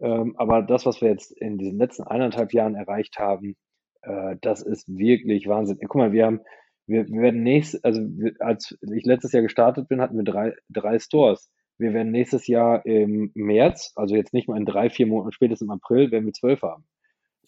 Ähm, 0.00 0.34
aber 0.36 0.62
das, 0.62 0.84
was 0.84 1.00
wir 1.00 1.08
jetzt 1.08 1.30
in 1.30 1.58
diesen 1.58 1.78
letzten 1.78 2.02
eineinhalb 2.02 2.52
Jahren 2.52 2.74
erreicht 2.74 3.18
haben, 3.18 3.56
äh, 4.02 4.36
das 4.40 4.62
ist 4.62 4.88
wirklich 4.88 5.46
Wahnsinn. 5.46 5.78
Guck 5.80 5.94
mal, 5.94 6.12
wir 6.12 6.26
haben, 6.26 6.40
wir, 6.86 7.06
wir 7.06 7.22
werden 7.22 7.44
nächstes, 7.44 7.84
also 7.84 8.00
wir, 8.02 8.34
als 8.40 8.76
ich 8.80 9.04
letztes 9.04 9.32
Jahr 9.32 9.44
gestartet 9.44 9.88
bin, 9.88 10.00
hatten 10.00 10.16
wir 10.16 10.24
drei, 10.24 10.54
drei 10.68 10.98
Stores. 10.98 11.50
Wir 11.78 11.94
werden 11.94 12.10
nächstes 12.10 12.48
Jahr 12.48 12.84
im 12.84 13.30
März, 13.34 13.92
also 13.94 14.16
jetzt 14.16 14.34
nicht 14.34 14.48
mal 14.48 14.58
in 14.58 14.66
drei, 14.66 14.90
vier 14.90 15.06
Monaten, 15.06 15.32
spätestens 15.32 15.66
im 15.68 15.72
April, 15.72 16.10
werden 16.10 16.26
wir 16.26 16.32
zwölf 16.32 16.62
haben. 16.62 16.84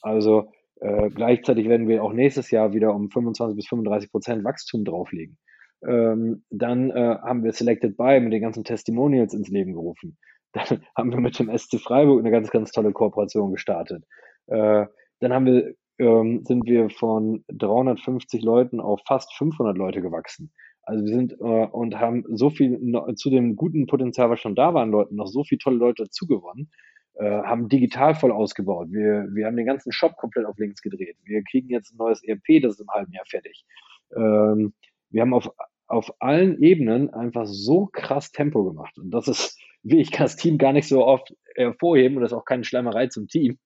Also 0.01 0.53
äh, 0.81 1.11
gleichzeitig 1.11 1.69
werden 1.69 1.89
wir 1.89 2.05
auch 2.05 2.13
nächstes 2.13 2.51
Jahr 2.53 2.73
wieder 2.73 2.95
um 2.95 3.11
25 3.11 3.57
bis 3.57 3.67
35 3.67 4.11
Prozent 4.13 4.45
Wachstum 4.45 4.85
drauflegen. 4.85 5.39
Ähm, 5.87 6.45
dann 6.51 6.91
äh, 6.91 7.19
haben 7.23 7.45
wir 7.45 7.53
Selected 7.53 7.97
By 7.97 8.21
mit 8.21 8.33
den 8.33 8.43
ganzen 8.43 8.65
Testimonials 8.65 9.35
ins 9.35 9.49
Leben 9.49 9.73
gerufen. 9.73 10.17
Dann 10.53 10.83
haben 10.97 11.11
wir 11.11 11.21
mit 11.21 11.37
dem 11.39 11.51
SC 11.57 11.81
Freiburg 11.81 12.21
eine 12.21 12.31
ganz, 12.31 12.49
ganz 12.51 12.71
tolle 12.71 12.93
Kooperation 12.93 13.51
gestartet. 13.51 14.05
Äh, 14.47 14.87
dann 15.19 15.33
haben 15.33 15.47
wir, 15.47 15.75
ähm, 15.99 16.45
sind 16.45 16.65
wir 16.67 16.91
von 16.91 17.45
350 17.49 18.41
Leuten 18.43 18.79
auf 18.81 19.01
fast 19.05 19.35
500 19.35 19.77
Leute 19.77 20.01
gewachsen. 20.01 20.53
Also 20.83 21.05
wir 21.05 21.13
sind 21.13 21.33
äh, 21.33 21.67
und 21.67 21.99
haben 21.99 22.25
so 22.29 22.51
viel 22.51 22.79
zu 23.17 23.31
dem 23.31 23.57
guten 23.57 23.87
Potenzial, 23.87 24.31
was 24.31 24.41
schon 24.41 24.55
da 24.55 24.75
war 24.75 24.87
Leuten, 24.87 25.17
noch 25.17 25.27
so 25.27 25.43
viele 25.45 25.59
tolle 25.59 25.77
Leute 25.77 26.05
dazugewonnen, 26.05 26.71
äh, 27.15 27.43
haben 27.43 27.69
digital 27.69 28.15
voll 28.15 28.33
ausgebaut. 28.33 28.89
Wir, 28.91 29.29
wir 29.33 29.47
haben 29.47 29.57
den 29.57 29.67
ganzen 29.67 29.93
Shop 29.93 30.17
komplett 30.17 30.47
auf 30.47 30.59
links 30.59 30.83
gedreht. 30.83 31.17
Wir 31.25 31.43
kriegen 31.43 31.69
jetzt 31.69 31.93
ein 31.93 31.97
neues 31.97 32.23
ERP, 32.23 32.63
das 32.63 32.75
ist 32.75 32.81
im 32.81 32.91
halben 32.91 33.13
Jahr 33.13 33.25
fertig. 33.27 33.65
Ähm, 34.15 34.75
wir 35.11 35.23
haben 35.23 35.33
auf 35.33 35.49
auf 35.87 36.13
allen 36.21 36.63
Ebenen 36.63 37.13
einfach 37.13 37.47
so 37.47 37.87
krass 37.87 38.33
Tempo 38.33 38.65
gemacht. 38.65 38.99
Und 38.99 39.11
das 39.11 39.29
ist, 39.29 39.59
wie 39.83 40.01
ich 40.01 40.11
das 40.11 40.37
Team 40.37 40.59
gar 40.59 40.73
nicht 40.73 40.89
so 40.89 41.05
oft 41.05 41.35
hervorheben 41.55 42.17
und 42.17 42.23
das 42.23 42.33
ist 42.33 42.39
auch 42.39 42.45
keine 42.45 42.65
Schleimerei 42.65 43.09
zum 43.09 43.29
Team. 43.29 43.59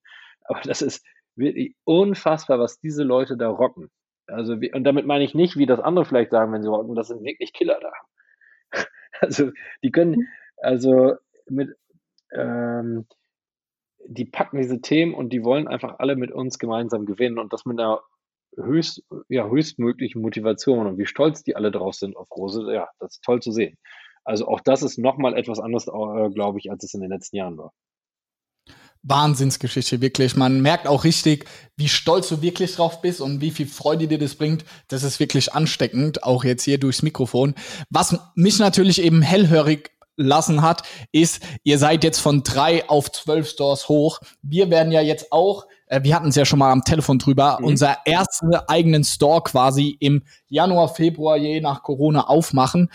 Aber 0.44 0.60
das 0.62 0.82
ist 0.82 1.04
wirklich 1.36 1.74
unfassbar, 1.84 2.58
was 2.58 2.80
diese 2.80 3.04
Leute 3.04 3.36
da 3.36 3.48
rocken. 3.48 3.90
Also, 4.26 4.54
und 4.54 4.84
damit 4.84 5.06
meine 5.06 5.24
ich 5.24 5.34
nicht, 5.34 5.56
wie 5.56 5.66
das 5.66 5.80
andere 5.80 6.04
vielleicht 6.04 6.30
sagen, 6.32 6.52
wenn 6.52 6.62
sie 6.62 6.68
rocken, 6.68 6.94
das 6.94 7.08
sind 7.08 7.22
wirklich 7.24 7.52
Killer 7.52 7.80
da. 7.80 7.92
Also, 9.20 9.50
die 9.82 9.90
können, 9.90 10.28
also 10.58 11.14
mit, 11.48 11.70
ähm, 12.32 13.06
die 14.06 14.26
packen 14.26 14.58
diese 14.58 14.80
Themen 14.80 15.12
und 15.14 15.30
die 15.30 15.42
wollen 15.42 15.66
einfach 15.66 15.98
alle 15.98 16.14
mit 16.14 16.30
uns 16.30 16.58
gemeinsam 16.60 17.04
gewinnen 17.04 17.38
und 17.38 17.52
das 17.52 17.64
mit 17.64 17.80
einer 17.80 18.00
höchst, 18.56 19.02
ja, 19.28 19.48
höchstmöglichen 19.48 20.22
Motivation 20.22 20.86
und 20.86 20.98
wie 20.98 21.06
stolz 21.06 21.42
die 21.42 21.56
alle 21.56 21.70
drauf 21.70 21.94
sind 21.94 22.16
auf 22.16 22.28
Rose, 22.30 22.62
ja, 22.72 22.88
das 22.98 23.12
ist 23.12 23.22
toll 23.22 23.40
zu 23.40 23.52
sehen. 23.52 23.76
Also 24.24 24.46
auch 24.46 24.60
das 24.60 24.82
ist 24.82 24.98
nochmal 24.98 25.36
etwas 25.36 25.58
anderes, 25.58 25.86
äh, 25.86 26.30
glaube 26.30 26.58
ich, 26.58 26.70
als 26.70 26.84
es 26.84 26.94
in 26.94 27.00
den 27.00 27.10
letzten 27.10 27.36
Jahren 27.36 27.56
war. 27.56 27.72
Wahnsinnsgeschichte, 29.02 30.00
wirklich. 30.00 30.36
Man 30.36 30.60
merkt 30.60 30.86
auch 30.86 31.04
richtig, 31.04 31.46
wie 31.76 31.88
stolz 31.88 32.28
du 32.28 32.42
wirklich 32.42 32.74
drauf 32.74 33.00
bist 33.00 33.20
und 33.20 33.40
wie 33.40 33.50
viel 33.50 33.66
Freude 33.66 34.08
dir 34.08 34.18
das 34.18 34.34
bringt. 34.34 34.64
Das 34.88 35.02
ist 35.02 35.20
wirklich 35.20 35.54
ansteckend, 35.54 36.24
auch 36.24 36.44
jetzt 36.44 36.64
hier 36.64 36.78
durchs 36.78 37.02
Mikrofon. 37.02 37.54
Was 37.90 38.18
mich 38.34 38.58
natürlich 38.58 39.00
eben 39.00 39.22
hellhörig 39.22 39.92
lassen 40.16 40.62
hat, 40.62 40.82
ist, 41.12 41.42
ihr 41.62 41.78
seid 41.78 42.04
jetzt 42.04 42.18
von 42.18 42.42
drei 42.42 42.88
auf 42.88 43.10
zwölf 43.12 43.48
Stores 43.48 43.88
hoch. 43.88 44.20
Wir 44.42 44.68
werden 44.68 44.92
ja 44.92 45.00
jetzt 45.00 45.32
auch, 45.32 45.66
äh, 45.88 46.02
wir 46.02 46.14
hatten 46.14 46.28
es 46.28 46.36
ja 46.36 46.44
schon 46.44 46.58
mal 46.58 46.70
am 46.70 46.84
Telefon 46.84 47.18
drüber, 47.18 47.58
mhm. 47.60 47.66
unser 47.66 47.98
ersten 48.04 48.54
eigenen 48.54 49.04
Store 49.04 49.42
quasi 49.42 49.96
im 50.00 50.22
Januar, 50.48 50.94
Februar, 50.94 51.36
je 51.36 51.60
nach 51.60 51.82
Corona 51.82 52.26
aufmachen. 52.26 52.90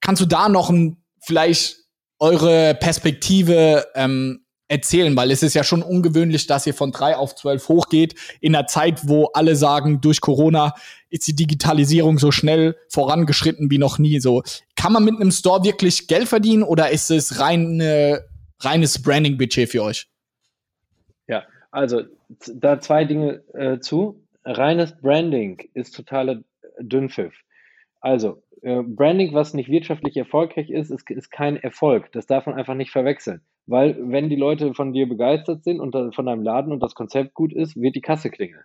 Kannst 0.00 0.22
du 0.22 0.26
da 0.26 0.48
noch 0.48 0.70
ein, 0.70 0.96
vielleicht 1.20 1.76
eure 2.18 2.74
Perspektive 2.74 3.86
ähm, 3.94 4.44
erzählen, 4.68 5.16
weil 5.16 5.32
es 5.32 5.42
ist 5.42 5.54
ja 5.54 5.64
schon 5.64 5.82
ungewöhnlich, 5.82 6.46
dass 6.46 6.66
ihr 6.66 6.74
von 6.74 6.92
drei 6.92 7.16
auf 7.16 7.34
zwölf 7.34 7.68
hochgeht 7.68 8.14
in 8.40 8.54
einer 8.54 8.68
Zeit, 8.68 9.08
wo 9.08 9.26
alle 9.34 9.56
sagen, 9.56 10.00
durch 10.00 10.20
Corona 10.20 10.74
ist 11.08 11.26
die 11.26 11.34
Digitalisierung 11.34 12.18
so 12.18 12.30
schnell 12.30 12.76
vorangeschritten 12.88 13.70
wie 13.70 13.78
noch 13.78 13.98
nie. 13.98 14.20
So 14.20 14.42
kann 14.76 14.92
man 14.92 15.04
mit 15.04 15.16
einem 15.16 15.32
Store 15.32 15.64
wirklich 15.64 16.06
Geld 16.06 16.28
verdienen 16.28 16.62
oder 16.62 16.90
ist 16.90 17.10
es 17.10 17.40
rein 17.40 17.80
äh, 17.80 18.20
reines 18.60 19.02
Branding-Budget 19.02 19.68
für 19.68 19.82
euch? 19.82 20.06
Ja, 21.26 21.42
also 21.70 22.02
da 22.54 22.80
zwei 22.80 23.04
Dinge 23.04 23.42
äh, 23.54 23.78
zu. 23.80 24.26
Reines 24.44 24.96
Branding 25.00 25.68
ist 25.74 25.94
totaler 25.94 26.42
Dünnpfiff. 26.80 27.34
Also 28.00 28.42
äh, 28.62 28.82
Branding, 28.82 29.34
was 29.34 29.54
nicht 29.54 29.70
wirtschaftlich 29.70 30.16
erfolgreich 30.16 30.70
ist, 30.70 30.90
ist, 30.90 31.10
ist 31.10 31.30
kein 31.30 31.56
Erfolg. 31.56 32.12
Das 32.12 32.26
darf 32.26 32.46
man 32.46 32.56
einfach 32.56 32.74
nicht 32.74 32.90
verwechseln. 32.90 33.42
weil 33.66 33.96
wenn 34.00 34.28
die 34.28 34.36
Leute 34.36 34.74
von 34.74 34.92
dir 34.92 35.08
begeistert 35.08 35.64
sind 35.64 35.80
und 35.80 36.14
von 36.14 36.26
deinem 36.26 36.42
Laden 36.42 36.72
und 36.72 36.82
das 36.82 36.94
Konzept 36.94 37.34
gut 37.34 37.52
ist, 37.52 37.76
wird 37.76 37.94
die 37.94 38.00
Kasse 38.00 38.30
klingeln. 38.30 38.64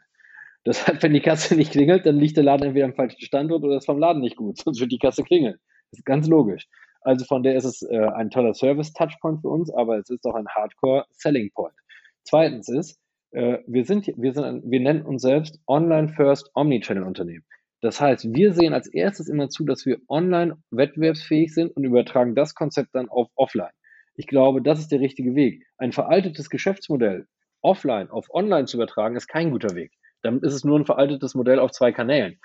Heißt, 0.68 1.04
wenn 1.04 1.14
die 1.14 1.22
Kasse 1.22 1.56
nicht 1.56 1.72
klingelt, 1.72 2.06
dann 2.06 2.18
liegt 2.18 2.38
der 2.38 2.44
Laden 2.44 2.68
entweder 2.68 2.86
am 2.86 2.96
falschen 2.96 3.22
Standort 3.22 3.64
oder 3.64 3.78
ist 3.78 3.86
vom 3.86 4.00
Laden 4.00 4.22
nicht 4.22 4.36
gut, 4.36 4.58
sonst 4.64 4.80
wird 4.80 4.92
die 4.92 5.00
Kasse 5.00 5.24
klingeln. 5.24 5.58
Das 5.92 6.00
ist 6.00 6.06
ganz 6.06 6.28
logisch. 6.28 6.68
Also 7.02 7.26
von 7.26 7.44
der 7.44 7.56
ist 7.56 7.66
es 7.66 7.84
äh, 7.84 8.08
ein 8.16 8.32
toller 8.32 8.56
Service-Touchpoint 8.56 9.42
für 9.42 9.50
uns, 9.50 9.72
aber 9.72 10.00
es 10.00 10.10
ist 10.10 10.26
auch 10.26 10.34
ein 10.34 10.48
Hardcore-Selling-Point. 10.48 11.76
Zweitens 12.24 12.68
ist, 12.68 13.00
äh, 13.36 13.64
wir, 13.68 13.86
sind, 13.86 14.08
wir, 14.16 14.34
sind, 14.34 14.64
wir 14.66 14.80
nennen 14.80 15.02
uns 15.02 15.22
selbst 15.22 15.60
Online-First 15.68 16.52
Omnichannel-Unternehmen. 16.56 17.46
Das 17.82 18.00
heißt, 18.02 18.34
wir 18.34 18.54
sehen 18.54 18.74
als 18.74 18.88
erstes 18.88 19.28
immer 19.28 19.50
zu, 19.50 19.66
dass 19.66 19.86
wir 19.86 20.00
online 20.08 20.58
wettbewerbsfähig 20.72 21.54
sind 21.54 21.76
und 21.76 21.84
übertragen 21.84 22.34
das 22.34 22.56
Konzept 22.56 22.96
dann 22.96 23.10
auf 23.10 23.28
offline. 23.36 23.74
Ich 24.16 24.28
glaube, 24.28 24.62
das 24.62 24.80
ist 24.80 24.92
der 24.92 25.02
richtige 25.02 25.36
Weg. 25.36 25.66
Ein 25.78 25.92
veraltetes 25.92 26.50
Geschäftsmodell 26.50 27.28
offline 27.62 28.10
auf 28.10 28.28
online 28.34 28.66
zu 28.66 28.78
übertragen, 28.78 29.16
ist 29.16 29.28
kein 29.28 29.52
guter 29.52 29.76
Weg. 29.76 29.92
Damit 30.22 30.44
ist 30.44 30.54
es 30.54 30.64
nur 30.64 30.80
ein 30.80 30.86
veraltetes 30.86 31.36
Modell 31.36 31.60
auf 31.60 31.72
zwei 31.72 31.92
Kanälen. 31.92 32.40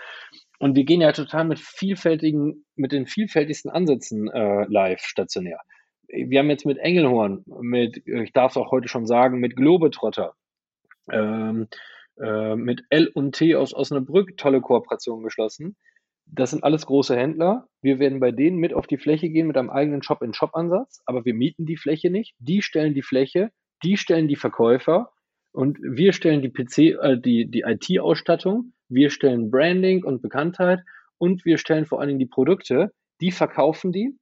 Und 0.58 0.76
wir 0.76 0.84
gehen 0.84 1.00
ja 1.00 1.12
total 1.12 1.44
mit 1.44 1.58
vielfältigen, 1.58 2.66
mit 2.74 2.92
den 2.92 3.06
vielfältigsten 3.06 3.70
Ansätzen 3.70 4.28
äh, 4.28 4.66
live 4.68 5.00
stationär. 5.00 5.60
Wir 6.08 6.40
haben 6.40 6.50
jetzt 6.50 6.66
mit 6.66 6.78
Engelhorn, 6.78 7.44
mit, 7.60 8.02
ich 8.04 8.32
darf 8.32 8.52
es 8.52 8.56
auch 8.56 8.72
heute 8.72 8.88
schon 8.88 9.06
sagen, 9.06 9.38
mit 9.38 9.56
Globetrotter, 9.56 10.34
ähm, 11.12 11.68
äh, 12.20 12.56
mit 12.56 12.84
L 12.90 13.08
und 13.14 13.32
T 13.36 13.54
aus 13.56 13.74
Osnabrück 13.74 14.36
tolle 14.36 14.60
Kooperationen 14.60 15.24
geschlossen. 15.24 15.76
Das 16.26 16.50
sind 16.50 16.62
alles 16.62 16.86
große 16.86 17.16
Händler. 17.16 17.66
Wir 17.82 17.98
werden 17.98 18.20
bei 18.20 18.30
denen 18.30 18.58
mit 18.58 18.72
auf 18.72 18.86
die 18.86 18.98
Fläche 18.98 19.30
gehen 19.30 19.46
mit 19.46 19.56
einem 19.56 19.70
eigenen 19.70 20.02
Shop-in-Shop-Ansatz, 20.02 21.02
aber 21.06 21.24
wir 21.24 21.34
mieten 21.34 21.66
die 21.66 21.76
Fläche 21.76 22.10
nicht. 22.10 22.34
Die 22.38 22.62
stellen 22.62 22.94
die 22.94 23.02
Fläche, 23.02 23.50
die 23.82 23.96
stellen 23.96 24.28
die 24.28 24.36
Verkäufer 24.36 25.10
und 25.52 25.78
wir 25.82 26.12
stellen 26.12 26.42
die 26.42 26.50
PC, 26.50 26.78
äh, 27.02 27.18
die, 27.18 27.50
die 27.50 27.64
IT-Ausstattung, 27.66 28.72
wir 28.88 29.10
stellen 29.10 29.50
Branding 29.50 30.04
und 30.04 30.22
Bekanntheit 30.22 30.80
und 31.18 31.44
wir 31.44 31.58
stellen 31.58 31.86
vor 31.86 32.00
allen 32.00 32.08
Dingen 32.08 32.20
die 32.20 32.26
Produkte, 32.26 32.92
die 33.20 33.32
verkaufen 33.32 33.92
die, 33.92 34.16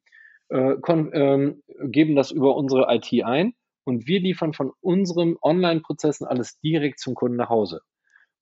äh, 0.48 0.76
ähm, 1.12 1.62
geben 1.82 2.16
das 2.16 2.30
über 2.30 2.56
unsere 2.56 2.86
IT 2.94 3.24
ein 3.24 3.54
und 3.88 4.06
wir 4.06 4.20
liefern 4.20 4.52
von 4.52 4.70
unseren 4.82 5.36
Online-Prozessen 5.40 6.26
alles 6.26 6.60
direkt 6.60 7.00
zum 7.00 7.14
Kunden 7.14 7.38
nach 7.38 7.48
Hause. 7.48 7.80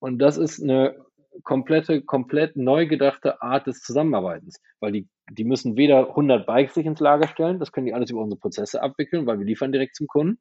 Und 0.00 0.18
das 0.18 0.38
ist 0.38 0.60
eine 0.60 0.96
komplette, 1.44 2.02
komplett 2.02 2.56
neu 2.56 2.88
gedachte 2.88 3.40
Art 3.42 3.68
des 3.68 3.80
Zusammenarbeitens, 3.80 4.60
weil 4.80 4.90
die, 4.90 5.08
die 5.30 5.44
müssen 5.44 5.76
weder 5.76 6.08
100 6.08 6.46
Bikes 6.46 6.74
sich 6.74 6.84
ins 6.84 6.98
Lager 6.98 7.28
stellen, 7.28 7.60
das 7.60 7.70
können 7.70 7.86
die 7.86 7.94
alles 7.94 8.10
über 8.10 8.22
unsere 8.22 8.40
Prozesse 8.40 8.82
abwickeln, 8.82 9.24
weil 9.28 9.38
wir 9.38 9.46
liefern 9.46 9.70
direkt 9.70 9.94
zum 9.94 10.08
Kunden. 10.08 10.40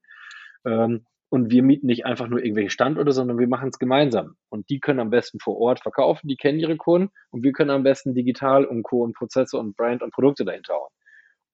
Ähm, 0.66 1.06
und 1.30 1.52
wir 1.52 1.62
mieten 1.62 1.86
nicht 1.86 2.08
einfach 2.08 2.28
nur 2.28 2.44
irgendwelche 2.44 2.72
Standorte, 2.72 3.12
sondern 3.12 3.38
wir 3.38 3.48
machen 3.48 3.70
es 3.70 3.78
gemeinsam. 3.78 4.38
Und 4.50 4.72
die 4.72 4.80
können 4.80 5.00
am 5.00 5.12
besten 5.12 5.40
vor 5.40 5.58
Ort 5.58 5.82
verkaufen, 5.82 6.28
die 6.28 6.36
kennen 6.36 6.60
ihre 6.60 6.78
Kunden 6.78 7.12
und 7.30 7.44
wir 7.44 7.52
können 7.52 7.70
am 7.70 7.84
besten 7.84 8.16
digital 8.16 8.66
und 8.66 8.82
Co. 8.82 9.04
und 9.04 9.16
Prozesse 9.16 9.60
und 9.60 9.78
Brand 9.78 10.02
und 10.02 10.14
Produkte 10.14 10.46
dahinter 10.46 10.74
hauen. 10.74 10.90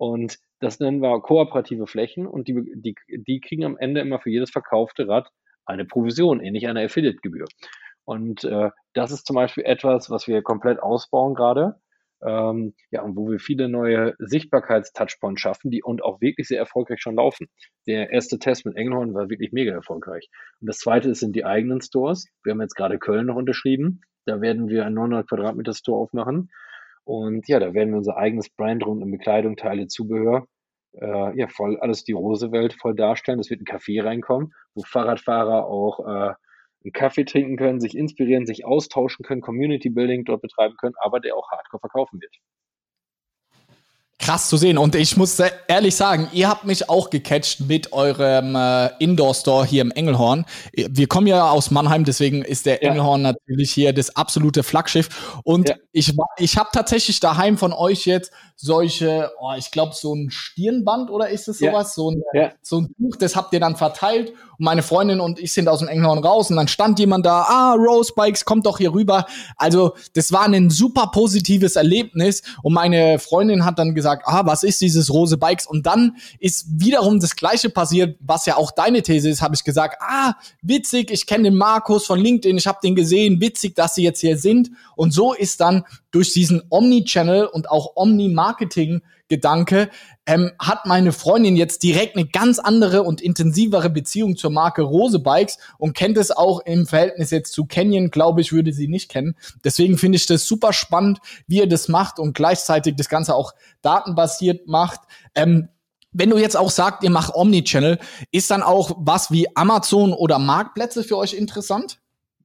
Und 0.02 0.40
das 0.60 0.80
nennen 0.80 1.00
wir 1.00 1.22
kooperative 1.22 1.86
Flächen 1.86 2.26
und 2.26 2.48
die, 2.48 2.56
die, 2.74 2.96
die 3.08 3.40
kriegen 3.40 3.64
am 3.64 3.78
Ende 3.78 4.02
immer 4.02 4.18
für 4.18 4.32
jedes 4.32 4.50
verkaufte 4.50 5.08
Rad 5.08 5.30
eine 5.64 5.86
Provision, 5.86 6.40
ähnlich 6.40 6.68
einer 6.68 6.82
Affiliate-Gebühr. 6.82 7.46
Und 8.04 8.44
äh, 8.44 8.72
das 8.94 9.12
ist 9.12 9.28
zum 9.28 9.36
Beispiel 9.36 9.64
etwas, 9.64 10.10
was 10.10 10.28
wir 10.28 10.42
komplett 10.42 10.82
ausbauen 10.82 11.36
gerade. 11.36 11.76
Ähm, 12.26 12.74
ja, 12.90 13.04
und 13.04 13.16
wo 13.16 13.30
wir 13.30 13.38
viele 13.40 13.70
neue 13.70 14.16
Sichtbarkeits-Touchpoints 14.18 15.40
schaffen, 15.40 15.70
die 15.70 15.84
und 15.84 16.04
auch 16.04 16.20
wirklich 16.20 16.48
sehr 16.48 16.58
erfolgreich 16.58 17.00
schon 17.00 17.18
laufen. 17.18 17.46
Der 17.86 18.10
erste 18.10 18.40
Test 18.40 18.66
mit 18.66 18.76
Engelhorn 18.76 19.14
war 19.14 19.30
wirklich 19.30 19.52
mega 19.52 19.72
erfolgreich. 19.72 20.32
Und 20.62 20.68
das 20.68 20.80
zweite 20.80 21.14
sind 21.14 21.36
die 21.36 21.46
eigenen 21.46 21.80
Stores. 21.80 22.26
Wir 22.44 22.54
haben 22.54 22.62
jetzt 22.62 22.76
gerade 22.76 22.98
Köln 22.98 23.28
noch 23.28 23.36
unterschrieben. 23.36 24.02
Da 24.26 24.42
werden 24.42 24.68
wir 24.68 24.84
ein 24.84 24.96
900 24.96 25.30
Quadratmeter 25.30 25.76
Store 25.76 26.00
aufmachen. 26.00 26.50
Und 27.04 27.48
ja, 27.48 27.60
da 27.60 27.74
werden 27.74 27.92
wir 27.92 27.98
unser 27.98 28.18
eigenes 28.18 28.50
Brand 28.50 28.86
rund 28.86 29.02
um 29.04 29.12
Bekleidung, 29.12 29.56
Teile, 29.58 29.88
Zubehör, 29.88 30.48
äh, 30.94 31.38
ja, 31.38 31.48
voll 31.48 31.78
alles 31.80 32.04
die 32.04 32.14
Rosewelt 32.14 32.74
voll 32.74 32.96
darstellen. 32.96 33.40
Es 33.40 33.50
wird 33.50 33.62
ein 33.62 33.66
Café 33.66 34.04
reinkommen, 34.04 34.54
wo 34.76 34.84
Fahrradfahrer 34.84 35.66
auch 35.66 36.00
äh, 36.00 36.34
einen 36.84 36.94
Kaffee 36.94 37.26
trinken 37.26 37.58
können, 37.58 37.80
sich 37.80 37.98
inspirieren, 37.98 38.46
sich 38.46 38.66
austauschen 38.66 39.24
können, 39.26 39.42
Community 39.42 39.90
Building 39.90 40.26
dort 40.26 40.42
betreiben 40.42 40.76
können, 40.78 40.96
aber 41.00 41.20
der 41.20 41.36
auch 41.36 41.50
Hardcore 41.52 41.80
verkaufen 41.82 42.22
wird 42.22 42.36
krass 44.22 44.48
zu 44.48 44.56
sehen. 44.56 44.78
Und 44.78 44.96
ich 44.96 45.18
muss 45.18 45.38
ehrlich 45.68 45.96
sagen, 45.96 46.30
ihr 46.32 46.48
habt 46.48 46.64
mich 46.64 46.90
auch 46.90 47.10
gecatcht 47.10 47.62
mit 47.62 47.92
eurem 47.92 48.56
äh, 48.56 48.88
Indoor-Store 49.00 49.66
hier 49.66 49.82
im 49.82 49.92
Engelhorn. 49.92 50.46
Wir 50.74 51.08
kommen 51.08 51.28
ja 51.28 51.50
aus 51.50 51.72
Mannheim, 51.72 52.06
deswegen 52.06 52.44
ist 52.44 52.66
der 52.66 52.82
ja. 52.82 52.90
Engelhorn 52.90 53.24
natürlich 53.24 53.72
hier 53.72 53.92
das 53.94 54.16
absolute 54.16 54.64
Flaggschiff. 54.64 55.42
Und 55.44 55.70
ja. 55.70 55.76
ich, 55.92 56.14
ich 56.38 56.58
habe 56.58 56.70
tatsächlich 56.72 57.20
daheim 57.20 57.58
von 57.58 57.74
euch 57.74 58.06
jetzt 58.06 58.32
solche, 58.56 59.32
oh, 59.40 59.54
ich 59.58 59.72
glaube, 59.72 59.94
so 59.96 60.14
ein 60.14 60.30
Stirnband 60.30 61.10
oder 61.10 61.30
ist 61.30 61.48
es 61.48 61.58
sowas? 61.58 61.88
Ja. 61.88 61.94
So, 61.94 62.12
ein, 62.12 62.24
so 62.62 62.82
ein 62.82 62.94
Buch, 62.98 63.16
das 63.18 63.36
habt 63.36 63.54
ihr 63.54 63.60
dann 63.60 63.76
verteilt. 63.76 64.34
Meine 64.64 64.84
Freundin 64.84 65.20
und 65.20 65.40
ich 65.40 65.54
sind 65.54 65.68
aus 65.68 65.80
dem 65.80 65.88
Engelhorn 65.88 66.20
raus 66.20 66.52
und 66.52 66.56
dann 66.56 66.68
stand 66.68 67.00
jemand 67.00 67.26
da, 67.26 67.42
ah, 67.42 67.74
Rose 67.74 68.14
Bikes, 68.16 68.46
kommt 68.46 68.68
doch 68.68 68.78
hier 68.78 68.94
rüber. 68.94 69.26
Also, 69.58 69.96
das 70.14 70.32
war 70.32 70.44
ein 70.44 70.70
super 70.70 71.08
positives 71.08 71.76
Erlebnis. 71.76 72.44
Und 72.62 72.74
meine 72.74 73.18
Freundin 73.18 73.66
hat 73.66 73.80
dann 73.80 73.96
gesagt, 73.96 74.24
ah, 74.28 74.46
was 74.46 74.62
ist 74.62 74.82
dieses 74.82 75.12
Rose 75.12 75.38
Bikes? 75.38 75.66
Und 75.66 75.88
dann 75.88 76.16
ist 76.40 76.68
wiederum 76.70 77.20
das 77.20 77.36
Gleiche 77.36 77.72
passiert, 77.72 78.18
was 78.20 78.46
ja 78.46 78.56
auch 78.56 78.72
deine 78.72 79.02
These 79.02 79.30
ist, 79.30 79.42
habe 79.42 79.56
ich 79.56 79.64
gesagt, 79.64 79.98
ah, 80.00 80.34
witzig, 80.62 81.10
ich 81.10 81.26
kenne 81.26 81.46
den 81.46 81.56
Markus 81.56 82.06
von 82.06 82.20
LinkedIn, 82.20 82.58
ich 82.58 82.68
habe 82.68 82.78
den 82.84 82.96
gesehen, 82.96 83.42
witzig, 83.42 83.76
dass 83.76 83.96
sie 83.96 84.04
jetzt 84.04 84.20
hier 84.20 84.38
sind. 84.38 84.70
Und 84.96 85.12
so 85.12 85.34
ist 85.34 85.60
dann 85.60 85.86
durch 86.12 86.34
diesen 86.34 86.62
Omni-Channel 86.70 87.48
und 87.48 87.72
auch 87.72 87.96
Omni-Marketing-Gedanke 89.32 89.90
ähm, 90.26 90.52
hat 90.60 90.86
meine 90.86 91.12
Freundin 91.12 91.56
jetzt 91.56 91.84
direkt 91.84 92.16
eine 92.16 92.28
ganz 92.28 92.60
andere 92.60 93.04
und 93.04 93.22
intensivere 93.22 93.90
Beziehung 93.90 94.36
zur 94.36 94.52
Marke 94.52 94.82
Rose 94.82 95.20
Bikes 95.20 95.58
und 95.78 95.96
kennt 95.96 96.18
es 96.18 96.32
auch 96.32 96.62
im 96.66 96.86
Verhältnis 96.86 97.32
jetzt 97.32 97.54
zu 97.54 97.66
Canyon, 97.66 98.12
glaube 98.12 98.42
ich, 98.42 98.52
würde 98.52 98.74
sie 98.74 98.88
nicht 98.88 99.10
kennen. 99.10 99.36
Deswegen 99.64 99.98
finde 99.98 100.18
ich 100.18 100.26
das 100.26 100.46
super 100.46 100.74
spannend, 100.74 101.20
wie 101.48 101.58
ihr 101.58 101.68
das 101.68 101.88
macht 101.88 102.20
und 102.20 102.34
gleichzeitig 102.34 102.96
das 102.96 103.10
Ganze 103.10 103.36
auch 103.36 103.54
datenbasiert 103.82 104.68
macht. 104.68 105.02
Ähm, 105.36 105.70
wenn 106.14 106.30
du 106.30 106.38
jetzt 106.38 106.58
auch 106.58 106.70
sagst, 106.70 107.04
ihr 107.04 107.10
macht 107.10 107.34
Omnichannel, 107.34 107.98
ist 108.32 108.52
dann 108.52 108.64
auch 108.64 108.92
was 108.98 109.32
wie 109.32 109.48
Amazon 109.56 110.12
oder 110.14 110.40
Marktplätze 110.40 111.04
für 111.04 111.18
euch 111.18 111.34
interessant? 111.34 112.00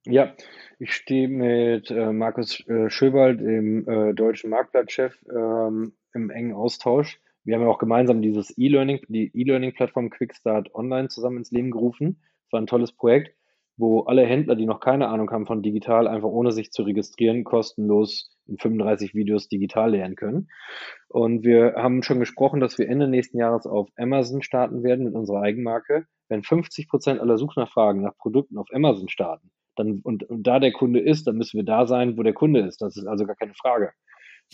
Ja, 0.04 0.32
ich 0.78 0.94
stehe 0.94 1.26
mit 1.28 1.90
äh, 1.90 2.12
Markus 2.12 2.60
äh, 2.68 2.90
Schöbald, 2.90 3.40
dem 3.40 3.88
äh, 3.88 4.14
deutschen 4.14 4.50
Marktplatzchef, 4.50 5.16
ähm, 5.28 5.94
im 6.16 6.30
engen 6.30 6.54
Austausch. 6.54 7.20
Wir 7.44 7.54
haben 7.54 7.62
ja 7.62 7.68
auch 7.68 7.78
gemeinsam 7.78 8.22
dieses 8.22 8.56
E-Learning, 8.58 9.00
die 9.08 9.30
E-Learning-Plattform 9.32 10.10
Quickstart 10.10 10.74
Online 10.74 11.08
zusammen 11.08 11.38
ins 11.38 11.52
Leben 11.52 11.70
gerufen. 11.70 12.20
Das 12.42 12.52
war 12.52 12.60
ein 12.60 12.66
tolles 12.66 12.92
Projekt, 12.92 13.36
wo 13.76 14.00
alle 14.00 14.26
Händler, 14.26 14.56
die 14.56 14.66
noch 14.66 14.80
keine 14.80 15.08
Ahnung 15.08 15.30
haben 15.30 15.46
von 15.46 15.62
digital, 15.62 16.08
einfach 16.08 16.28
ohne 16.28 16.50
sich 16.50 16.72
zu 16.72 16.82
registrieren, 16.82 17.44
kostenlos 17.44 18.36
in 18.46 18.58
35 18.58 19.14
Videos 19.14 19.48
digital 19.48 19.92
lernen 19.92 20.16
können. 20.16 20.48
Und 21.08 21.44
wir 21.44 21.74
haben 21.76 22.02
schon 22.02 22.18
gesprochen, 22.18 22.60
dass 22.60 22.78
wir 22.78 22.88
Ende 22.88 23.06
nächsten 23.06 23.38
Jahres 23.38 23.66
auf 23.66 23.88
Amazon 23.96 24.42
starten 24.42 24.82
werden 24.82 25.04
mit 25.04 25.14
unserer 25.14 25.42
Eigenmarke. 25.42 26.06
Wenn 26.28 26.42
50 26.42 26.88
Prozent 26.88 27.20
aller 27.20 27.38
Suchnachfragen 27.38 28.02
nach 28.02 28.16
Produkten 28.16 28.58
auf 28.58 28.68
Amazon 28.72 29.08
starten, 29.08 29.50
dann, 29.76 30.00
und, 30.02 30.24
und 30.24 30.42
da 30.46 30.58
der 30.58 30.72
Kunde 30.72 31.00
ist, 31.00 31.26
dann 31.26 31.36
müssen 31.36 31.58
wir 31.58 31.64
da 31.64 31.86
sein, 31.86 32.16
wo 32.16 32.22
der 32.22 32.32
Kunde 32.32 32.60
ist. 32.60 32.80
Das 32.80 32.96
ist 32.96 33.06
also 33.06 33.26
gar 33.26 33.36
keine 33.36 33.54
Frage. 33.54 33.92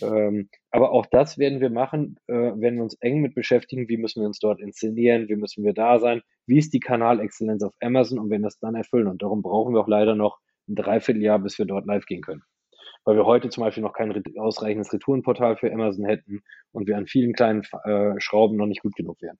Ähm, 0.01 0.49
aber 0.71 0.91
auch 0.91 1.05
das 1.05 1.37
werden 1.37 1.61
wir 1.61 1.69
machen, 1.69 2.17
äh, 2.27 2.33
werden 2.33 2.75
wir 2.75 2.83
uns 2.83 2.95
eng 2.95 3.21
mit 3.21 3.35
beschäftigen. 3.35 3.87
Wie 3.87 3.97
müssen 3.97 4.21
wir 4.21 4.27
uns 4.27 4.39
dort 4.39 4.59
inszenieren? 4.59 5.29
Wie 5.29 5.35
müssen 5.35 5.63
wir 5.63 5.73
da 5.73 5.99
sein? 5.99 6.21
Wie 6.47 6.57
ist 6.57 6.73
die 6.73 6.79
Kanalexzellenz 6.79 7.63
auf 7.63 7.75
Amazon? 7.81 8.19
Und 8.19 8.29
wenn 8.29 8.41
das 8.41 8.59
dann 8.59 8.75
erfüllen. 8.75 9.07
Und 9.07 9.21
darum 9.21 9.41
brauchen 9.41 9.73
wir 9.73 9.81
auch 9.81 9.87
leider 9.87 10.15
noch 10.15 10.39
ein 10.67 10.75
Dreivierteljahr, 10.75 11.39
bis 11.39 11.59
wir 11.59 11.65
dort 11.65 11.85
live 11.85 12.05
gehen 12.05 12.21
können. 12.21 12.43
Weil 13.05 13.17
wir 13.17 13.25
heute 13.25 13.49
zum 13.49 13.63
Beispiel 13.63 13.83
noch 13.83 13.93
kein 13.93 14.23
ausreichendes 14.37 14.93
Retourenportal 14.93 15.57
für 15.57 15.71
Amazon 15.71 16.05
hätten 16.05 16.41
und 16.71 16.87
wir 16.87 16.97
an 16.97 17.05
vielen 17.05 17.33
kleinen 17.33 17.63
äh, 17.83 18.19
Schrauben 18.19 18.57
noch 18.57 18.65
nicht 18.65 18.81
gut 18.81 18.95
genug 18.95 19.21
wären 19.21 19.37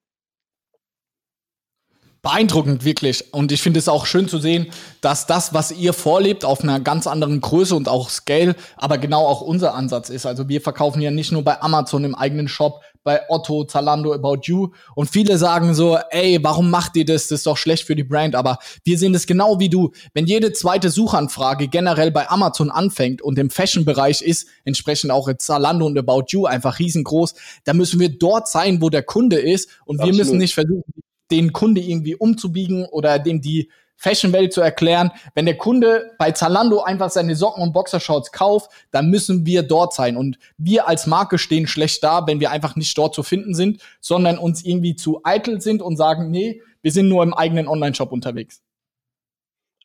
beeindruckend, 2.24 2.86
wirklich. 2.86 3.34
Und 3.34 3.52
ich 3.52 3.62
finde 3.62 3.80
es 3.80 3.90
auch 3.90 4.06
schön 4.06 4.30
zu 4.30 4.40
sehen, 4.40 4.68
dass 5.02 5.28
das, 5.28 5.54
was 5.54 5.72
ihr 5.74 5.92
vorlebt, 5.92 6.46
auf 6.46 6.62
einer 6.62 6.80
ganz 6.80 7.06
anderen 7.06 7.42
Größe 7.42 7.76
und 7.76 7.90
auch 7.90 8.10
Scale, 8.10 8.56
aber 8.78 8.98
genau 8.98 9.28
auch 9.28 9.42
unser 9.42 9.76
Ansatz 9.76 10.10
ist. 10.10 10.26
Also 10.26 10.48
wir 10.48 10.62
verkaufen 10.62 11.02
ja 11.02 11.12
nicht 11.12 11.34
nur 11.34 11.44
bei 11.44 11.62
Amazon 11.62 12.06
im 12.06 12.16
eigenen 12.16 12.48
Shop, 12.48 12.80
bei 13.04 13.20
Otto, 13.28 13.66
Zalando, 13.66 14.14
About 14.14 14.44
You. 14.44 14.70
Und 14.96 15.10
viele 15.10 15.38
sagen 15.38 15.74
so, 15.76 15.98
ey, 16.12 16.40
warum 16.42 16.72
macht 16.72 16.96
ihr 16.96 17.04
das? 17.04 17.24
Das 17.28 17.40
ist 17.40 17.46
doch 17.46 17.58
schlecht 17.58 17.86
für 17.86 17.96
die 17.98 18.06
Brand. 18.06 18.36
Aber 18.36 18.58
wir 18.86 18.98
sehen 18.98 19.14
es 19.14 19.28
genau 19.28 19.60
wie 19.60 19.68
du. 19.68 19.92
Wenn 20.14 20.26
jede 20.26 20.54
zweite 20.54 20.90
Suchanfrage 20.90 21.68
generell 21.68 22.12
bei 22.12 22.30
Amazon 22.30 22.72
anfängt 22.72 23.22
und 23.22 23.38
im 23.38 23.50
Fashion-Bereich 23.50 24.22
ist, 24.22 24.48
entsprechend 24.64 25.12
auch 25.12 25.28
in 25.28 25.40
Zalando 25.40 25.86
und 25.86 26.00
About 26.00 26.28
You 26.30 26.46
einfach 26.46 26.80
riesengroß, 26.80 27.36
dann 27.66 27.76
müssen 27.76 28.00
wir 28.00 28.18
dort 28.18 28.48
sein, 28.48 28.82
wo 28.82 28.90
der 28.90 29.04
Kunde 29.04 29.40
ist. 29.40 29.68
Und 29.84 30.00
Absolut. 30.00 30.16
wir 30.16 30.24
müssen 30.24 30.38
nicht 30.38 30.54
versuchen, 30.54 30.84
den 31.34 31.52
Kunde 31.52 31.82
irgendwie 31.82 32.16
umzubiegen 32.16 32.86
oder 32.86 33.20
dem 33.20 33.42
die 33.42 33.70
Fashion-Welt 33.96 34.54
zu 34.54 34.62
erklären. 34.62 35.12
Wenn 35.34 35.46
der 35.46 35.58
Kunde 35.58 36.12
bei 36.20 36.32
Zalando 36.32 36.82
einfach 36.82 37.10
seine 37.10 37.36
Socken 37.36 37.64
und 37.64 37.74
Boxershorts 37.74 38.32
kauft, 38.32 38.70
dann 38.92 39.10
müssen 39.10 39.46
wir 39.46 39.64
dort 39.64 39.94
sein. 39.94 40.16
Und 40.16 40.38
wir 40.58 40.88
als 40.88 41.08
Marke 41.08 41.38
stehen 41.38 41.68
schlecht 41.68 42.04
da, 42.04 42.28
wenn 42.28 42.40
wir 42.40 42.52
einfach 42.52 42.76
nicht 42.76 42.98
dort 42.98 43.16
zu 43.16 43.24
finden 43.24 43.56
sind, 43.56 43.82
sondern 44.00 44.38
uns 44.38 44.64
irgendwie 44.64 44.96
zu 44.96 45.22
eitel 45.24 45.62
sind 45.62 45.82
und 45.82 45.98
sagen, 45.98 46.30
nee, 46.30 46.62
wir 46.82 46.92
sind 46.92 47.08
nur 47.08 47.24
im 47.24 47.34
eigenen 47.34 47.68
Online-Shop 47.68 48.12
unterwegs. 48.12 48.62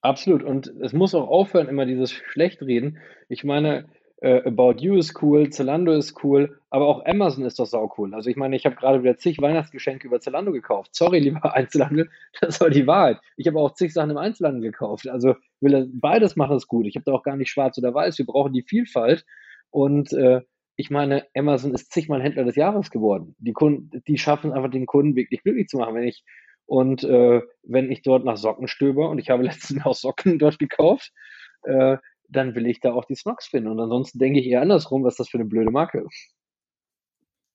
Absolut. 0.01 0.43
Und 0.43 0.67
es 0.83 0.93
muss 0.93 1.15
auch 1.15 1.29
aufhören, 1.29 1.69
immer 1.69 1.87
dieses 1.87 2.13
Schlechtreden. 2.13 2.99
Ich 3.29 3.45
meine, 3.45 3.87
äh, 4.21 4.43
About 4.45 4.77
You 4.79 4.97
ist 4.97 5.23
cool, 5.23 5.51
Zalando 5.51 5.93
ist 5.93 6.23
cool, 6.25 6.61
aber 6.71 6.87
auch 6.87 7.05
Amazon 7.07 7.45
ist 7.45 7.59
doch 7.59 7.67
sau 7.67 7.93
cool. 7.99 8.15
Also 8.15 8.31
ich 8.31 8.37
meine, 8.37 8.57
ich 8.57 8.67
habe 8.67 8.75
gerade 8.75 9.03
wieder 9.03 9.17
zig 9.17 9.41
Weihnachtsgeschenke 9.41 10.09
über 10.09 10.21
Zalando 10.21 10.53
gekauft. 10.53 10.95
Sorry, 10.95 11.21
lieber 11.21 11.55
Einzelhandel, 11.55 12.11
das 12.41 12.61
war 12.61 12.71
die 12.71 12.87
Wahrheit. 12.87 13.19
Ich 13.37 13.47
habe 13.47 13.59
auch 13.59 13.75
zig 13.75 13.93
Sachen 13.93 14.11
im 14.11 14.17
Einzelhandel 14.17 14.63
gekauft. 14.63 15.09
Also 15.09 15.37
will 15.61 15.89
beides 15.93 16.37
machen 16.37 16.57
es 16.57 16.67
gut. 16.67 16.87
Ich 16.87 16.97
habe 16.97 17.05
da 17.05 17.13
auch 17.13 17.23
gar 17.23 17.37
nicht 17.37 17.51
schwarz 17.51 17.79
oder 17.79 17.95
weiß. 17.95 18.19
Wir 18.19 18.27
brauchen 18.27 18.53
die 18.53 18.63
Vielfalt. 18.63 19.25
Und 19.71 20.13
äh, 20.13 20.41
ich 20.77 20.91
meine, 20.91 21.27
Amazon 21.37 21.75
ist 21.75 21.93
zigmal 21.93 22.23
Händler 22.23 22.45
des 22.45 22.57
Jahres 22.57 22.91
geworden. 22.91 23.35
Die 23.39 23.53
Kunden, 23.53 24.03
die 24.07 24.19
schaffen 24.19 24.53
einfach 24.53 24.71
den 24.71 24.87
Kunden 24.87 25.17
wirklich 25.17 25.43
glücklich 25.43 25.69
zu 25.69 25.79
machen. 25.79 25.95
Wenn 25.95 26.05
ich 26.05 26.25
und 26.67 27.03
äh, 27.03 27.41
wenn 27.63 27.91
ich 27.91 28.03
dort 28.03 28.25
nach 28.25 28.37
Socken 28.37 28.69
stöber 28.69 29.09
und 29.09 29.19
ich 29.19 29.31
habe 29.31 29.43
letztens 29.45 29.85
auch 29.85 29.95
Socken 29.95 30.39
dort 30.39 30.59
gekauft, 30.59 31.13
äh, 31.63 31.97
dann 32.29 32.55
will 32.55 32.67
ich 32.67 32.81
da 32.81 32.93
auch 32.93 33.05
die 33.05 33.15
Snocks 33.15 33.47
finden. 33.47 33.71
Und 33.71 33.81
ansonsten 33.81 34.19
denke 34.19 34.41
ich 34.41 34.47
eher 34.47 34.63
andersrum, 34.63 35.05
was 35.05 35.17
das 35.17 35.29
für 35.29 35.39
eine 35.39 35.47
blöde 35.47 35.71
Marke 35.71 36.05
ist. 36.07 36.35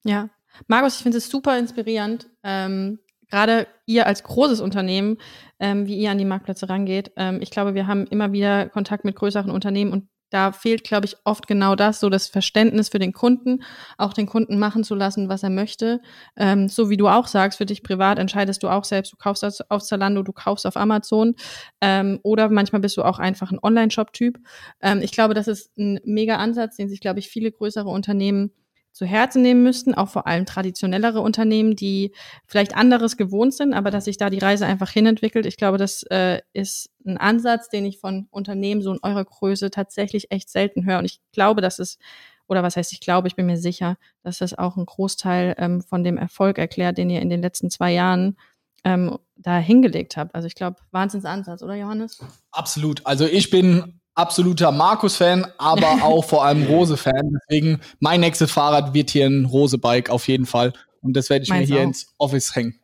Ja, 0.04 0.30
Markus, 0.66 0.96
ich 0.96 1.02
finde 1.02 1.18
es 1.18 1.28
super 1.28 1.58
inspirierend. 1.58 2.28
Ähm, 2.42 2.98
Gerade 3.30 3.66
ihr 3.86 4.06
als 4.06 4.22
großes 4.22 4.60
Unternehmen, 4.60 5.16
ähm, 5.58 5.86
wie 5.86 5.96
ihr 5.96 6.10
an 6.10 6.18
die 6.18 6.24
Marktplätze 6.24 6.68
rangeht. 6.68 7.12
Ähm, 7.16 7.40
ich 7.40 7.50
glaube, 7.50 7.74
wir 7.74 7.86
haben 7.86 8.06
immer 8.06 8.32
wieder 8.32 8.68
Kontakt 8.68 9.04
mit 9.04 9.16
größeren 9.16 9.50
Unternehmen 9.50 9.92
und 9.92 10.08
da 10.34 10.50
fehlt, 10.50 10.82
glaube 10.82 11.06
ich, 11.06 11.16
oft 11.22 11.46
genau 11.46 11.76
das, 11.76 12.00
so 12.00 12.10
das 12.10 12.26
Verständnis 12.26 12.88
für 12.88 12.98
den 12.98 13.12
Kunden, 13.12 13.62
auch 13.98 14.12
den 14.12 14.26
Kunden 14.26 14.58
machen 14.58 14.82
zu 14.82 14.96
lassen, 14.96 15.28
was 15.28 15.44
er 15.44 15.50
möchte. 15.50 16.00
Ähm, 16.36 16.68
so 16.68 16.90
wie 16.90 16.96
du 16.96 17.06
auch 17.06 17.28
sagst, 17.28 17.58
für 17.58 17.66
dich 17.66 17.84
privat 17.84 18.18
entscheidest 18.18 18.64
du 18.64 18.68
auch 18.68 18.82
selbst, 18.82 19.12
du 19.12 19.16
kaufst 19.16 19.44
auf 19.70 19.82
Zalando, 19.82 20.24
du 20.24 20.32
kaufst 20.32 20.66
auf 20.66 20.76
Amazon 20.76 21.36
ähm, 21.80 22.18
oder 22.24 22.48
manchmal 22.48 22.80
bist 22.80 22.96
du 22.96 23.02
auch 23.02 23.20
einfach 23.20 23.52
ein 23.52 23.60
Online-Shop-Typ. 23.62 24.38
Ähm, 24.82 25.02
ich 25.02 25.12
glaube, 25.12 25.34
das 25.34 25.46
ist 25.46 25.70
ein 25.78 26.00
mega 26.04 26.36
Ansatz, 26.36 26.76
den 26.76 26.88
sich, 26.88 27.00
glaube 27.00 27.20
ich, 27.20 27.28
viele 27.28 27.52
größere 27.52 27.88
Unternehmen 27.88 28.50
zu 28.94 29.04
Herzen 29.06 29.42
nehmen 29.42 29.64
müssten, 29.64 29.92
auch 29.92 30.08
vor 30.08 30.28
allem 30.28 30.46
traditionellere 30.46 31.20
Unternehmen, 31.20 31.74
die 31.74 32.12
vielleicht 32.46 32.76
anderes 32.76 33.16
gewohnt 33.16 33.52
sind, 33.52 33.74
aber 33.74 33.90
dass 33.90 34.04
sich 34.04 34.18
da 34.18 34.30
die 34.30 34.38
Reise 34.38 34.66
einfach 34.66 34.88
hinentwickelt. 34.88 35.46
Ich 35.46 35.56
glaube, 35.56 35.78
das 35.78 36.04
äh, 36.04 36.40
ist 36.52 36.90
ein 37.04 37.18
Ansatz, 37.18 37.68
den 37.68 37.84
ich 37.84 37.98
von 37.98 38.28
Unternehmen 38.30 38.82
so 38.82 38.92
in 38.92 39.00
eurer 39.02 39.24
Größe 39.24 39.72
tatsächlich 39.72 40.30
echt 40.30 40.48
selten 40.48 40.86
höre. 40.86 41.00
Und 41.00 41.06
ich 41.06 41.18
glaube, 41.32 41.60
dass 41.60 41.80
es, 41.80 41.98
oder 42.46 42.62
was 42.62 42.76
heißt 42.76 42.92
ich 42.92 43.00
glaube, 43.00 43.26
ich 43.26 43.34
bin 43.34 43.46
mir 43.46 43.56
sicher, 43.56 43.96
dass 44.22 44.38
das 44.38 44.56
auch 44.56 44.76
ein 44.76 44.86
Großteil 44.86 45.56
ähm, 45.58 45.82
von 45.82 46.04
dem 46.04 46.16
Erfolg 46.16 46.58
erklärt, 46.58 46.96
den 46.96 47.10
ihr 47.10 47.20
in 47.20 47.30
den 47.30 47.42
letzten 47.42 47.70
zwei 47.70 47.92
Jahren 47.92 48.36
ähm, 48.84 49.18
da 49.34 49.58
hingelegt 49.58 50.16
habt. 50.16 50.36
Also 50.36 50.46
ich 50.46 50.54
glaube, 50.54 50.76
Wahnsinnsansatz, 50.92 51.64
oder 51.64 51.74
Johannes? 51.74 52.20
Absolut. 52.52 53.04
Also 53.04 53.26
ich 53.26 53.50
bin 53.50 54.00
absoluter 54.14 54.72
Markus-Fan, 54.72 55.46
aber 55.58 55.86
auch 56.02 56.24
vor 56.24 56.44
allem 56.44 56.66
Rose-Fan. 56.66 57.38
Deswegen 57.48 57.80
mein 58.00 58.20
nächstes 58.20 58.50
Fahrrad 58.50 58.94
wird 58.94 59.10
hier 59.10 59.26
ein 59.26 59.44
Rose-Bike 59.44 60.10
auf 60.10 60.28
jeden 60.28 60.46
Fall. 60.46 60.72
Und 61.02 61.16
das 61.16 61.30
werde 61.30 61.42
ich 61.42 61.50
Meins 61.50 61.68
mir 61.68 61.74
hier 61.74 61.82
auch. 61.82 61.88
ins 61.88 62.14
Office 62.18 62.54
hängen. 62.56 62.80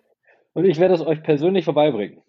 Und 0.53 0.65
ich 0.65 0.79
werde 0.79 0.95
es 0.95 1.01
euch 1.01 1.23
persönlich 1.23 1.65
vorbeibringen. 1.65 2.21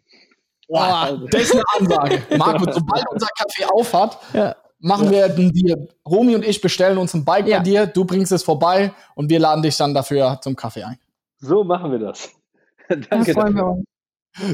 Boah, 0.68 1.04
also. 1.04 1.28
das 1.28 1.42
ist 1.42 1.54
eine 1.54 1.64
Ansage. 1.80 2.22
Markus, 2.38 2.76
sobald 2.76 3.04
unser 3.10 3.28
Café 3.28 3.66
aufhat, 3.74 4.18
ja. 4.34 4.56
machen 4.80 5.12
ja. 5.12 5.36
wir 5.36 5.52
dir. 5.52 5.88
Romy 6.08 6.36
und 6.36 6.46
ich 6.46 6.62
bestellen 6.62 6.98
uns 6.98 7.14
ein 7.14 7.26
Bike 7.26 7.48
ja. 7.48 7.58
bei 7.58 7.64
dir, 7.64 7.88
du 7.88 8.06
bringst 8.06 8.32
es 8.32 8.44
vorbei 8.44 8.94
und 9.16 9.30
wir 9.30 9.40
laden 9.40 9.64
dich 9.64 9.76
dann 9.76 9.94
dafür 9.94 10.40
zum 10.42 10.56
Kaffee 10.56 10.84
ein. 10.84 10.98
So 11.40 11.64
machen 11.64 11.92
wir 11.92 12.00
das. 12.00 12.30
Danke. 12.88 13.34
Da 13.34 13.42
freuen 13.42 13.56
wir 13.56 13.66
uns. 13.66 13.91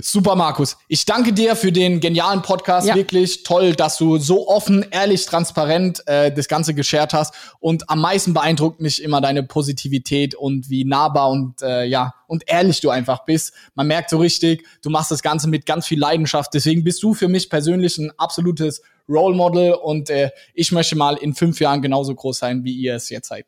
Super, 0.01 0.35
Markus. 0.35 0.75
Ich 0.87 1.05
danke 1.05 1.33
dir 1.33 1.55
für 1.55 1.71
den 1.71 1.99
genialen 1.99 2.41
Podcast. 2.41 2.87
Ja. 2.87 2.95
Wirklich 2.95 3.43
toll, 3.43 3.75
dass 3.75 3.97
du 3.97 4.17
so 4.17 4.47
offen, 4.47 4.83
ehrlich, 4.89 5.25
transparent 5.25 6.01
äh, 6.07 6.31
das 6.31 6.47
Ganze 6.47 6.73
geschert 6.73 7.13
hast. 7.13 7.35
Und 7.59 7.87
am 7.89 8.01
meisten 8.01 8.33
beeindruckt 8.33 8.81
mich 8.81 9.03
immer 9.03 9.21
deine 9.21 9.43
Positivität 9.43 10.33
und 10.33 10.71
wie 10.71 10.83
nahbar 10.83 11.29
und 11.29 11.61
äh, 11.61 11.85
ja 11.85 12.15
und 12.25 12.43
ehrlich 12.47 12.81
du 12.81 12.89
einfach 12.89 13.23
bist. 13.25 13.53
Man 13.75 13.87
merkt 13.87 14.09
so 14.09 14.17
richtig, 14.17 14.65
du 14.81 14.89
machst 14.89 15.11
das 15.11 15.21
Ganze 15.21 15.47
mit 15.47 15.67
ganz 15.67 15.85
viel 15.85 15.99
Leidenschaft. 15.99 16.53
Deswegen 16.55 16.83
bist 16.83 17.03
du 17.03 17.13
für 17.13 17.27
mich 17.27 17.49
persönlich 17.49 17.99
ein 17.99 18.11
absolutes 18.17 18.81
Role 19.07 19.35
Model 19.35 19.73
und 19.73 20.09
äh, 20.09 20.31
ich 20.55 20.71
möchte 20.71 20.97
mal 20.97 21.17
in 21.17 21.35
fünf 21.35 21.59
Jahren 21.59 21.81
genauso 21.83 22.15
groß 22.15 22.39
sein, 22.39 22.63
wie 22.63 22.73
ihr 22.73 22.95
es 22.95 23.09
jetzt 23.09 23.29
seid. 23.29 23.45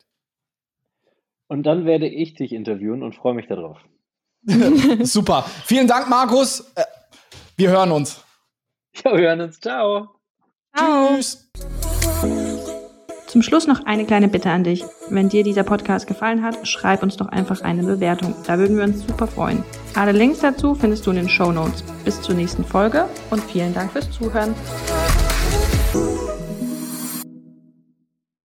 Und 1.48 1.64
dann 1.64 1.84
werde 1.84 2.06
ich 2.06 2.34
dich 2.34 2.52
interviewen 2.52 3.02
und 3.02 3.16
freue 3.16 3.34
mich 3.34 3.48
darauf. 3.48 3.78
Super. 5.02 5.44
Vielen 5.64 5.86
Dank, 5.86 6.08
Markus. 6.08 6.60
Äh, 6.74 6.84
wir 7.56 7.70
hören 7.70 7.92
uns. 7.92 8.20
Ja, 9.04 9.12
wir 9.12 9.28
hören 9.28 9.40
uns. 9.42 9.60
Ciao. 9.60 10.08
Ciao. 10.74 11.08
Tschüss. 11.16 11.50
Zum 13.26 13.42
Schluss 13.42 13.68
noch 13.68 13.86
eine 13.86 14.04
kleine 14.06 14.26
Bitte 14.26 14.50
an 14.50 14.64
dich. 14.64 14.84
Wenn 15.08 15.28
dir 15.28 15.44
dieser 15.44 15.62
Podcast 15.62 16.08
gefallen 16.08 16.42
hat, 16.42 16.66
schreib 16.66 17.04
uns 17.04 17.16
doch 17.16 17.28
einfach 17.28 17.60
eine 17.60 17.84
Bewertung. 17.84 18.34
Da 18.44 18.58
würden 18.58 18.76
wir 18.76 18.82
uns 18.82 19.06
super 19.06 19.28
freuen. 19.28 19.62
Alle 19.94 20.10
Links 20.10 20.40
dazu 20.40 20.74
findest 20.74 21.06
du 21.06 21.10
in 21.10 21.16
den 21.16 21.28
Show 21.28 21.52
Notes. 21.52 21.84
Bis 22.04 22.20
zur 22.20 22.34
nächsten 22.34 22.64
Folge 22.64 23.08
und 23.30 23.40
vielen 23.44 23.72
Dank 23.72 23.92
fürs 23.92 24.10
Zuhören. 24.10 24.54